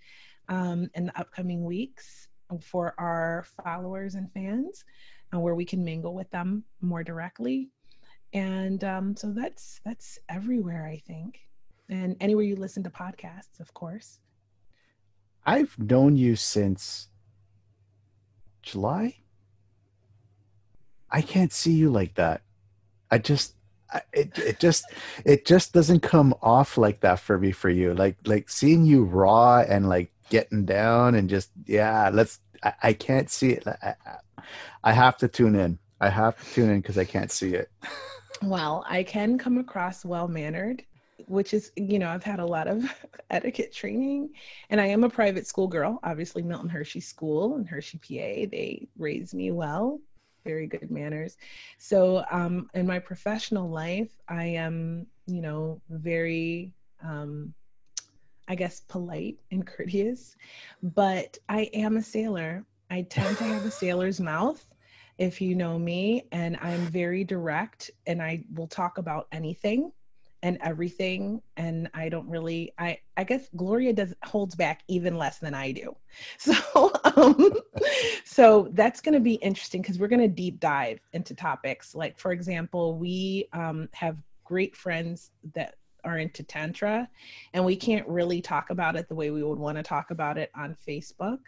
um, 0.48 0.90
in 0.94 1.06
the 1.06 1.18
upcoming 1.18 1.64
weeks 1.64 2.28
for 2.60 2.94
our 2.98 3.44
followers 3.62 4.14
and 4.14 4.30
fans, 4.32 4.84
and 5.32 5.42
where 5.42 5.54
we 5.54 5.64
can 5.64 5.82
mingle 5.82 6.14
with 6.14 6.30
them 6.30 6.62
more 6.80 7.02
directly. 7.02 7.70
And 8.32 8.84
um, 8.84 9.16
so 9.16 9.32
that's 9.32 9.80
that's 9.84 10.18
everywhere, 10.28 10.86
I 10.86 10.98
think, 11.06 11.40
and 11.88 12.16
anywhere 12.20 12.44
you 12.44 12.56
listen 12.56 12.82
to 12.84 12.90
podcasts, 12.90 13.60
of 13.60 13.72
course. 13.74 14.20
I've 15.46 15.78
known 15.78 16.16
you 16.16 16.36
since 16.36 17.08
July. 18.62 19.16
I 21.10 21.20
can't 21.20 21.52
see 21.52 21.72
you 21.72 21.90
like 21.90 22.14
that. 22.14 22.42
I 23.10 23.18
just 23.18 23.54
it 24.12 24.36
it 24.38 24.58
just 24.58 24.84
it 25.24 25.44
just 25.44 25.72
doesn't 25.72 26.00
come 26.00 26.34
off 26.42 26.76
like 26.76 27.00
that 27.00 27.20
for 27.20 27.38
me 27.38 27.52
for 27.52 27.70
you. 27.70 27.94
Like 27.94 28.16
like 28.24 28.48
seeing 28.48 28.84
you 28.84 29.04
raw 29.04 29.60
and 29.60 29.88
like 29.88 30.10
getting 30.30 30.64
down 30.64 31.14
and 31.14 31.28
just 31.28 31.50
yeah, 31.66 32.10
let's 32.12 32.40
I, 32.62 32.72
I 32.82 32.92
can't 32.94 33.30
see 33.30 33.50
it. 33.50 33.66
I, 33.66 33.94
I 34.82 34.92
have 34.92 35.16
to 35.18 35.28
tune 35.28 35.54
in. 35.54 35.78
I 36.00 36.08
have 36.08 36.36
to 36.38 36.54
tune 36.54 36.70
in 36.70 36.80
because 36.80 36.98
I 36.98 37.04
can't 37.04 37.30
see 37.30 37.54
it. 37.54 37.70
Well, 38.42 38.84
I 38.88 39.04
can 39.04 39.38
come 39.38 39.58
across 39.58 40.04
well 40.04 40.28
mannered, 40.28 40.82
which 41.26 41.54
is, 41.54 41.72
you 41.76 41.98
know, 41.98 42.08
I've 42.08 42.24
had 42.24 42.40
a 42.40 42.46
lot 42.46 42.68
of 42.68 42.84
etiquette 43.30 43.72
training 43.72 44.30
and 44.70 44.80
I 44.80 44.86
am 44.86 45.04
a 45.04 45.10
private 45.10 45.46
school 45.46 45.68
girl. 45.68 46.00
Obviously, 46.02 46.42
Milton 46.42 46.68
Hershey 46.68 47.00
School 47.00 47.56
and 47.56 47.68
Hershey, 47.68 47.98
PA, 47.98 48.50
they 48.50 48.88
raised 48.96 49.34
me 49.34 49.50
well, 49.50 50.00
very 50.44 50.66
good 50.66 50.90
manners. 50.90 51.36
So, 51.78 52.24
um, 52.30 52.68
in 52.74 52.86
my 52.86 52.98
professional 52.98 53.68
life, 53.68 54.10
I 54.28 54.44
am, 54.44 55.06
you 55.26 55.40
know, 55.40 55.80
very, 55.88 56.72
um, 57.02 57.54
I 58.48 58.54
guess, 58.54 58.80
polite 58.80 59.38
and 59.50 59.66
courteous, 59.66 60.36
but 60.82 61.38
I 61.48 61.70
am 61.72 61.96
a 61.96 62.02
sailor. 62.02 62.64
I 62.90 63.02
tend 63.02 63.38
to 63.38 63.44
have 63.44 63.64
a 63.64 63.70
sailor's 63.70 64.20
mouth 64.20 64.64
if 65.16 65.40
you 65.40 65.54
know 65.54 65.78
me, 65.78 66.26
and 66.32 66.58
I'm 66.60 66.80
very 66.86 67.22
direct 67.22 67.90
and 68.06 68.20
I 68.20 68.44
will 68.52 68.66
talk 68.66 68.98
about 68.98 69.28
anything 69.32 69.92
and 70.44 70.58
everything 70.60 71.40
and 71.56 71.88
i 71.94 72.06
don't 72.06 72.28
really 72.28 72.70
i 72.78 72.96
i 73.16 73.24
guess 73.24 73.48
gloria 73.56 73.94
does 73.94 74.14
holds 74.24 74.54
back 74.54 74.82
even 74.88 75.16
less 75.16 75.38
than 75.38 75.54
i 75.54 75.72
do. 75.72 75.96
So 76.38 76.92
um 77.16 77.52
so 78.24 78.68
that's 78.72 79.00
going 79.00 79.14
to 79.14 79.20
be 79.20 79.34
interesting 79.34 79.82
because 79.82 79.98
we're 79.98 80.08
going 80.08 80.20
to 80.20 80.28
deep 80.28 80.60
dive 80.60 81.00
into 81.12 81.34
topics. 81.34 81.94
Like 81.94 82.18
for 82.18 82.30
example 82.30 82.96
we 82.96 83.48
um 83.52 83.88
have 83.94 84.16
great 84.44 84.76
friends 84.76 85.30
that 85.54 85.74
are 86.04 86.18
into 86.18 86.42
tantra 86.42 87.08
and 87.54 87.64
we 87.64 87.74
can't 87.74 88.06
really 88.06 88.40
talk 88.42 88.70
about 88.70 88.94
it 88.94 89.08
the 89.08 89.14
way 89.14 89.30
we 89.30 89.42
would 89.42 89.58
want 89.58 89.78
to 89.78 89.82
talk 89.82 90.10
about 90.10 90.36
it 90.36 90.50
on 90.54 90.76
facebook 90.86 91.38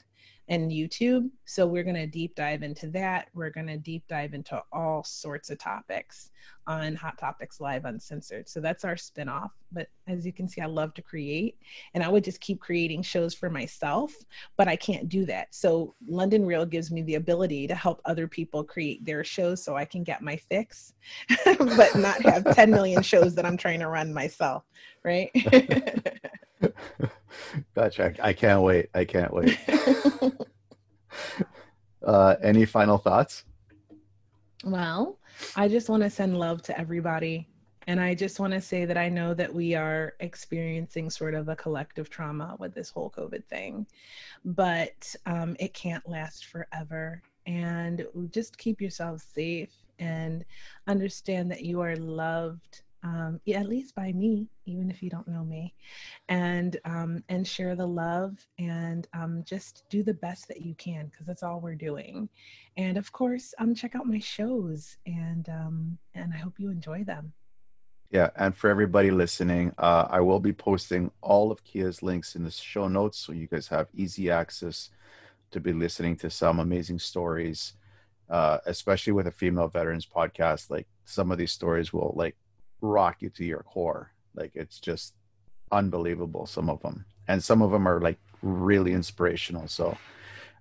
and 0.49 0.71
YouTube. 0.71 1.29
So 1.45 1.67
we're 1.67 1.83
going 1.83 1.97
to 1.97 2.07
deep 2.07 2.35
dive 2.35 2.63
into 2.63 2.89
that. 2.91 3.29
We're 3.35 3.51
going 3.51 3.67
to 3.67 3.77
deep 3.77 4.05
dive 4.09 4.35
into 4.35 4.63
all 4.73 5.03
sorts 5.03 5.51
of 5.51 5.59
topics 5.59 6.31
on 6.67 6.95
Hot 6.97 7.19
Topics 7.19 7.61
Live 7.61 7.85
Uncensored. 7.85 8.49
So 8.49 8.61
that's 8.61 8.85
our 8.85 8.95
spinoff. 8.95 9.51
But 9.73 9.89
as 10.07 10.25
you 10.25 10.33
can 10.33 10.49
see, 10.49 10.61
I 10.61 10.67
love 10.67 10.95
to 10.95 11.03
create 11.03 11.59
and 11.95 12.03
I 12.03 12.09
would 12.09 12.25
just 12.25 12.41
keep 12.41 12.61
creating 12.61 13.03
shows 13.03 13.35
for 13.35 13.51
myself, 13.51 14.15
but 14.57 14.69
I 14.69 14.77
can't 14.77 15.09
do 15.09 15.25
that. 15.27 15.55
So 15.55 15.95
London 16.07 16.47
Real 16.47 16.67
gives 16.67 16.91
me 16.91 17.03
the 17.03 17.17
ability 17.17 17.67
to 17.67 17.75
help 17.75 18.01
other 18.05 18.29
people 18.29 18.65
create 18.65 19.05
their 19.05 19.25
shows 19.25 19.63
so 19.65 19.77
I 19.77 19.85
can 19.85 20.05
get 20.05 20.23
my 20.23 20.37
fix, 20.37 20.95
but 21.45 21.97
not 21.97 22.23
have 22.23 22.55
10 22.55 22.71
million 22.71 23.03
shows 23.07 23.35
that 23.35 23.47
I'm 23.47 23.57
trying 23.57 23.81
to 23.81 23.89
run 23.89 24.15
myself, 24.15 24.65
right? 25.05 25.31
gotcha. 27.75 28.15
I 28.23 28.33
can't 28.33 28.63
wait. 28.63 28.89
I 28.95 29.05
can't 29.05 29.33
wait. 29.33 29.59
uh, 32.07 32.37
any 32.43 32.65
final 32.65 32.99
thoughts? 32.99 33.45
Well, 34.65 35.19
I 35.55 35.69
just 35.69 35.89
want 35.89 36.03
to 36.03 36.11
send 36.11 36.39
love 36.39 36.63
to 36.63 36.79
everybody. 36.79 37.49
And 37.89 38.01
I 38.01 38.15
just 38.15 38.41
want 38.41 38.53
to 38.53 38.61
say 38.61 38.85
that 38.85 38.97
I 38.97 39.09
know 39.09 39.33
that 39.35 39.53
we 39.53 39.75
are 39.75 40.15
experiencing 40.19 41.09
sort 41.09 41.35
of 41.35 41.49
a 41.49 41.57
collective 41.57 42.11
trauma 42.11 42.57
with 42.59 42.75
this 42.75 42.91
whole 42.91 43.11
COVID 43.11 43.45
thing, 43.45 43.87
but 44.45 45.15
um, 45.25 45.57
it 45.61 45.73
can't 45.73 46.07
last 46.09 46.47
forever. 46.47 47.23
And 47.47 48.05
just 48.33 48.59
keep 48.59 48.81
yourselves 48.81 49.23
safe 49.23 49.71
and 50.01 50.45
understand 50.89 51.49
that 51.53 51.65
you 51.65 51.81
are 51.81 51.95
loved 51.97 52.83
um, 53.07 53.41
yeah, 53.45 53.61
at 53.61 53.69
least 53.69 53.95
by 53.95 54.13
me, 54.13 54.49
even 54.65 54.91
if 54.91 55.01
you 55.01 55.09
don't 55.09 55.29
know 55.29 55.45
me, 55.45 55.75
and 56.29 56.77
um, 56.85 57.23
and 57.29 57.47
share 57.47 57.77
the 57.77 57.87
love 57.87 58.37
and 58.59 59.07
um, 59.15 59.45
just 59.47 59.85
do 59.89 60.03
the 60.03 60.15
best 60.15 60.49
that 60.49 60.61
you 60.61 60.75
can 60.75 61.07
because 61.07 61.25
that's 61.27 61.45
all 61.45 61.61
we're 61.61 61.77
doing. 61.77 62.29
And 62.77 62.97
of 62.97 63.13
course, 63.13 63.55
um, 63.59 63.75
check 63.75 63.95
out 63.95 64.07
my 64.07 64.19
shows 64.19 64.97
and 65.07 65.49
um, 65.49 65.99
and 66.15 66.33
I 66.35 66.39
hope 66.39 66.55
you 66.59 66.71
enjoy 66.71 67.05
them. 67.05 67.33
Yeah, 68.11 68.31
and 68.37 68.57
for 68.57 68.71
everybody 68.71 69.11
listening, 69.11 69.73
uh, 69.79 70.07
I 70.11 70.21
will 70.21 70.41
be 70.41 70.53
posting 70.53 71.11
all 71.21 71.53
of 71.53 71.63
Kia's 71.65 72.03
links 72.03 72.35
in 72.35 72.43
the 72.43 72.51
show 72.51 72.89
notes 72.89 73.19
so 73.19 73.33
you 73.33 73.47
guys 73.47 73.69
have 73.69 73.89
easy 73.95 74.31
access 74.31 74.91
to 75.53 75.61
be 75.61 75.73
listening 75.73 76.17
to 76.17 76.31
some 76.31 76.59
amazing 76.59 76.99
stories, 76.99 77.75
uh, 78.29 78.59
especially 78.67 79.13
with 79.13 79.29
a 79.29 79.33
female 79.33 79.69
veterans 79.69 80.07
podcast. 80.07 80.71
Like 80.71 80.89
some 81.05 81.31
of 81.31 81.39
these 81.39 81.53
stories 81.53 81.93
will 81.93 82.13
like 82.17 82.37
rock 82.87 83.17
you 83.21 83.31
to 83.31 83.45
your 83.45 83.63
core. 83.63 84.13
Like 84.35 84.53
it's 84.55 84.81
just 84.81 85.15
unbelievable, 85.73 86.47
some 86.47 86.71
of 86.71 86.81
them. 86.83 87.05
And 87.29 87.43
some 87.43 87.63
of 87.63 87.71
them 87.71 87.89
are 87.89 88.01
like 88.01 88.19
really 88.43 88.93
inspirational. 88.93 89.69
So, 89.69 89.97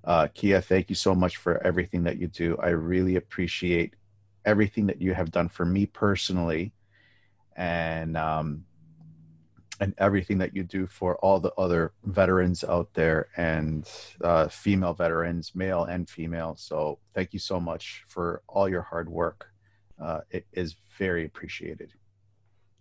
uh, 0.04 0.28
Kia, 0.34 0.62
thank 0.62 0.90
you 0.90 0.96
so 0.96 1.14
much 1.14 1.38
for 1.38 1.64
everything 1.66 2.04
that 2.04 2.18
you 2.18 2.28
do. 2.28 2.58
I 2.58 2.70
really 2.70 3.16
appreciate 3.16 3.96
everything 4.46 4.88
that 4.88 5.02
you 5.02 5.14
have 5.14 5.32
done 5.32 5.50
for 5.50 5.66
me 5.66 5.86
personally 5.86 6.74
and, 7.56 8.18
um, 8.18 8.66
and 9.80 9.94
everything 9.98 10.38
that 10.38 10.56
you 10.56 10.64
do 10.64 10.88
for 10.88 11.18
all 11.18 11.40
the 11.40 11.54
other 11.58 11.92
veterans 12.06 12.64
out 12.64 12.94
there 12.94 13.28
and 13.36 13.90
uh, 14.22 14.48
female 14.48 14.94
veterans, 14.94 15.54
male 15.54 15.84
and 15.84 16.10
female. 16.10 16.56
So, 16.58 17.00
thank 17.14 17.34
you 17.34 17.40
so 17.40 17.60
much 17.60 18.04
for 18.08 18.42
all 18.48 18.70
your 18.70 18.84
hard 18.84 19.10
work. 19.10 19.48
Uh, 20.02 20.22
it 20.30 20.46
is 20.54 20.76
very 20.98 21.26
appreciated. 21.26 21.94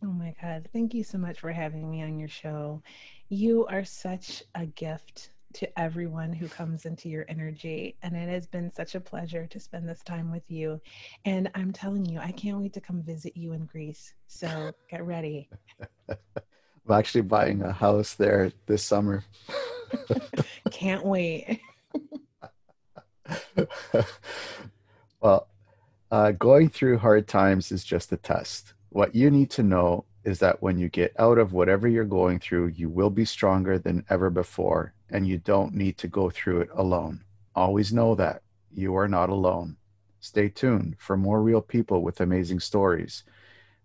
Oh 0.02 0.12
my 0.12 0.34
God. 0.40 0.68
Thank 0.72 0.94
you 0.94 1.04
so 1.04 1.18
much 1.18 1.40
for 1.40 1.52
having 1.52 1.90
me 1.90 2.02
on 2.02 2.18
your 2.18 2.28
show. 2.28 2.82
You 3.28 3.66
are 3.66 3.84
such 3.84 4.42
a 4.54 4.66
gift 4.66 5.30
to 5.54 5.78
everyone 5.78 6.32
who 6.32 6.48
comes 6.48 6.84
into 6.84 7.08
your 7.08 7.24
energy. 7.28 7.96
And 8.02 8.16
it 8.16 8.28
has 8.28 8.46
been 8.46 8.72
such 8.72 8.94
a 8.94 9.00
pleasure 9.00 9.46
to 9.46 9.60
spend 9.60 9.88
this 9.88 10.02
time 10.02 10.30
with 10.30 10.50
you. 10.50 10.80
And 11.24 11.50
I'm 11.54 11.72
telling 11.72 12.04
you, 12.04 12.18
I 12.18 12.32
can't 12.32 12.58
wait 12.58 12.72
to 12.74 12.80
come 12.80 13.02
visit 13.02 13.36
you 13.36 13.52
in 13.52 13.66
Greece. 13.66 14.14
So 14.26 14.72
get 14.90 15.04
ready. 15.04 15.48
I'm 16.08 16.18
actually 16.90 17.22
buying 17.22 17.62
a 17.62 17.72
house 17.72 18.14
there 18.14 18.52
this 18.66 18.82
summer. 18.82 19.24
can't 20.70 21.04
wait. 21.04 21.60
well, 25.20 25.48
uh, 26.10 26.32
going 26.32 26.68
through 26.68 26.98
hard 26.98 27.26
times 27.26 27.72
is 27.72 27.84
just 27.84 28.12
a 28.12 28.16
test. 28.16 28.73
What 28.94 29.12
you 29.12 29.28
need 29.28 29.50
to 29.50 29.64
know 29.64 30.04
is 30.22 30.38
that 30.38 30.62
when 30.62 30.78
you 30.78 30.88
get 30.88 31.18
out 31.18 31.36
of 31.36 31.52
whatever 31.52 31.88
you're 31.88 32.04
going 32.04 32.38
through, 32.38 32.68
you 32.76 32.88
will 32.88 33.10
be 33.10 33.24
stronger 33.24 33.76
than 33.76 34.04
ever 34.08 34.30
before, 34.30 34.94
and 35.10 35.26
you 35.26 35.36
don't 35.36 35.74
need 35.74 35.98
to 35.98 36.06
go 36.06 36.30
through 36.30 36.60
it 36.60 36.68
alone. 36.72 37.24
Always 37.56 37.92
know 37.92 38.14
that 38.14 38.42
you 38.72 38.94
are 38.94 39.08
not 39.08 39.30
alone. 39.30 39.78
Stay 40.20 40.48
tuned 40.48 40.94
for 41.00 41.16
more 41.16 41.42
real 41.42 41.60
people 41.60 42.04
with 42.04 42.20
amazing 42.20 42.60
stories 42.60 43.24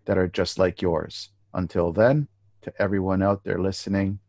that 0.06 0.20
are 0.20 0.28
just 0.28 0.60
like 0.60 0.80
yours. 0.80 1.30
Until 1.56 1.92
then, 1.92 2.28
to 2.62 2.72
everyone 2.80 3.24
out 3.24 3.44
there 3.44 3.58
listening, 3.58 4.20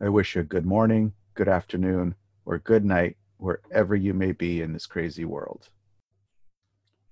I 0.00 0.08
wish 0.08 0.34
you 0.34 0.40
a 0.40 0.44
good 0.44 0.66
morning, 0.66 1.12
good 1.34 1.48
afternoon, 1.48 2.16
or 2.44 2.58
good 2.58 2.84
night, 2.84 3.18
wherever 3.36 3.94
you 3.94 4.14
may 4.14 4.32
be 4.32 4.62
in 4.62 4.72
this 4.72 4.86
crazy 4.86 5.24
world. 5.24 5.68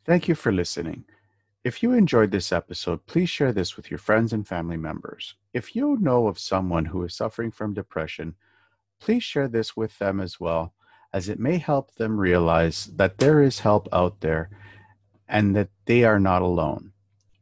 Thank 0.05 0.26
you 0.26 0.34
for 0.34 0.51
listening. 0.51 1.05
If 1.64 1.82
you 1.82 1.94
enjoyed 1.94 2.30
this 2.30 2.52
episode, 2.52 3.06
please 3.06 3.30
share 3.30 3.50
this 3.50 3.74
with 3.74 3.90
your 3.90 3.96
friends 3.96 4.34
and 4.34 4.46
family 4.46 4.76
members. 4.76 5.34
If 5.54 5.74
you 5.74 5.96
know 5.98 6.26
of 6.26 6.38
someone 6.38 6.84
who 6.84 7.02
is 7.04 7.14
suffering 7.14 7.50
from 7.50 7.72
depression, 7.72 8.34
please 9.00 9.24
share 9.24 9.48
this 9.48 9.74
with 9.74 9.98
them 9.98 10.20
as 10.20 10.38
well, 10.38 10.74
as 11.14 11.30
it 11.30 11.40
may 11.40 11.56
help 11.56 11.94
them 11.94 12.20
realize 12.20 12.90
that 12.96 13.16
there 13.16 13.40
is 13.40 13.60
help 13.60 13.88
out 13.94 14.20
there 14.20 14.50
and 15.26 15.56
that 15.56 15.70
they 15.86 16.04
are 16.04 16.20
not 16.20 16.42
alone. 16.42 16.92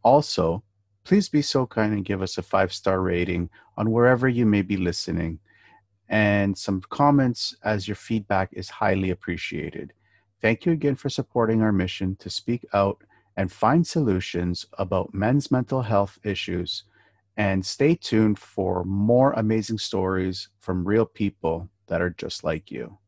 Also, 0.05 0.63
please 1.03 1.29
be 1.29 1.43
so 1.43 1.67
kind 1.67 1.93
and 1.93 2.05
give 2.05 2.23
us 2.23 2.39
a 2.39 2.43
five 2.43 2.73
star 2.73 3.01
rating 3.01 3.51
on 3.77 3.91
wherever 3.91 4.29
you 4.29 4.47
may 4.47 4.63
be 4.63 4.77
listening 4.77 5.41
and 6.09 6.57
some 6.57 6.81
comments 6.91 7.57
as 7.65 7.89
your 7.89 7.97
feedback 7.97 8.51
is 8.53 8.71
highly 8.71 9.11
appreciated. 9.11 9.93
Thank 10.41 10.65
you 10.65 10.71
again 10.71 10.95
for 10.95 11.09
supporting 11.09 11.61
our 11.61 11.73
mission 11.73 12.15
to 12.21 12.31
speak 12.31 12.65
out 12.73 13.03
and 13.37 13.51
find 13.51 13.87
solutions 13.87 14.67
about 14.79 15.15
men's 15.15 15.51
mental 15.51 15.83
health 15.83 16.19
issues. 16.25 16.85
And 17.37 17.65
stay 17.65 17.95
tuned 17.95 18.39
for 18.39 18.85
more 18.85 19.33
amazing 19.33 19.79
stories 19.79 20.49
from 20.59 20.87
real 20.87 21.07
people 21.07 21.71
that 21.87 22.03
are 22.03 22.11
just 22.11 22.45
like 22.45 22.71
you. 22.71 22.99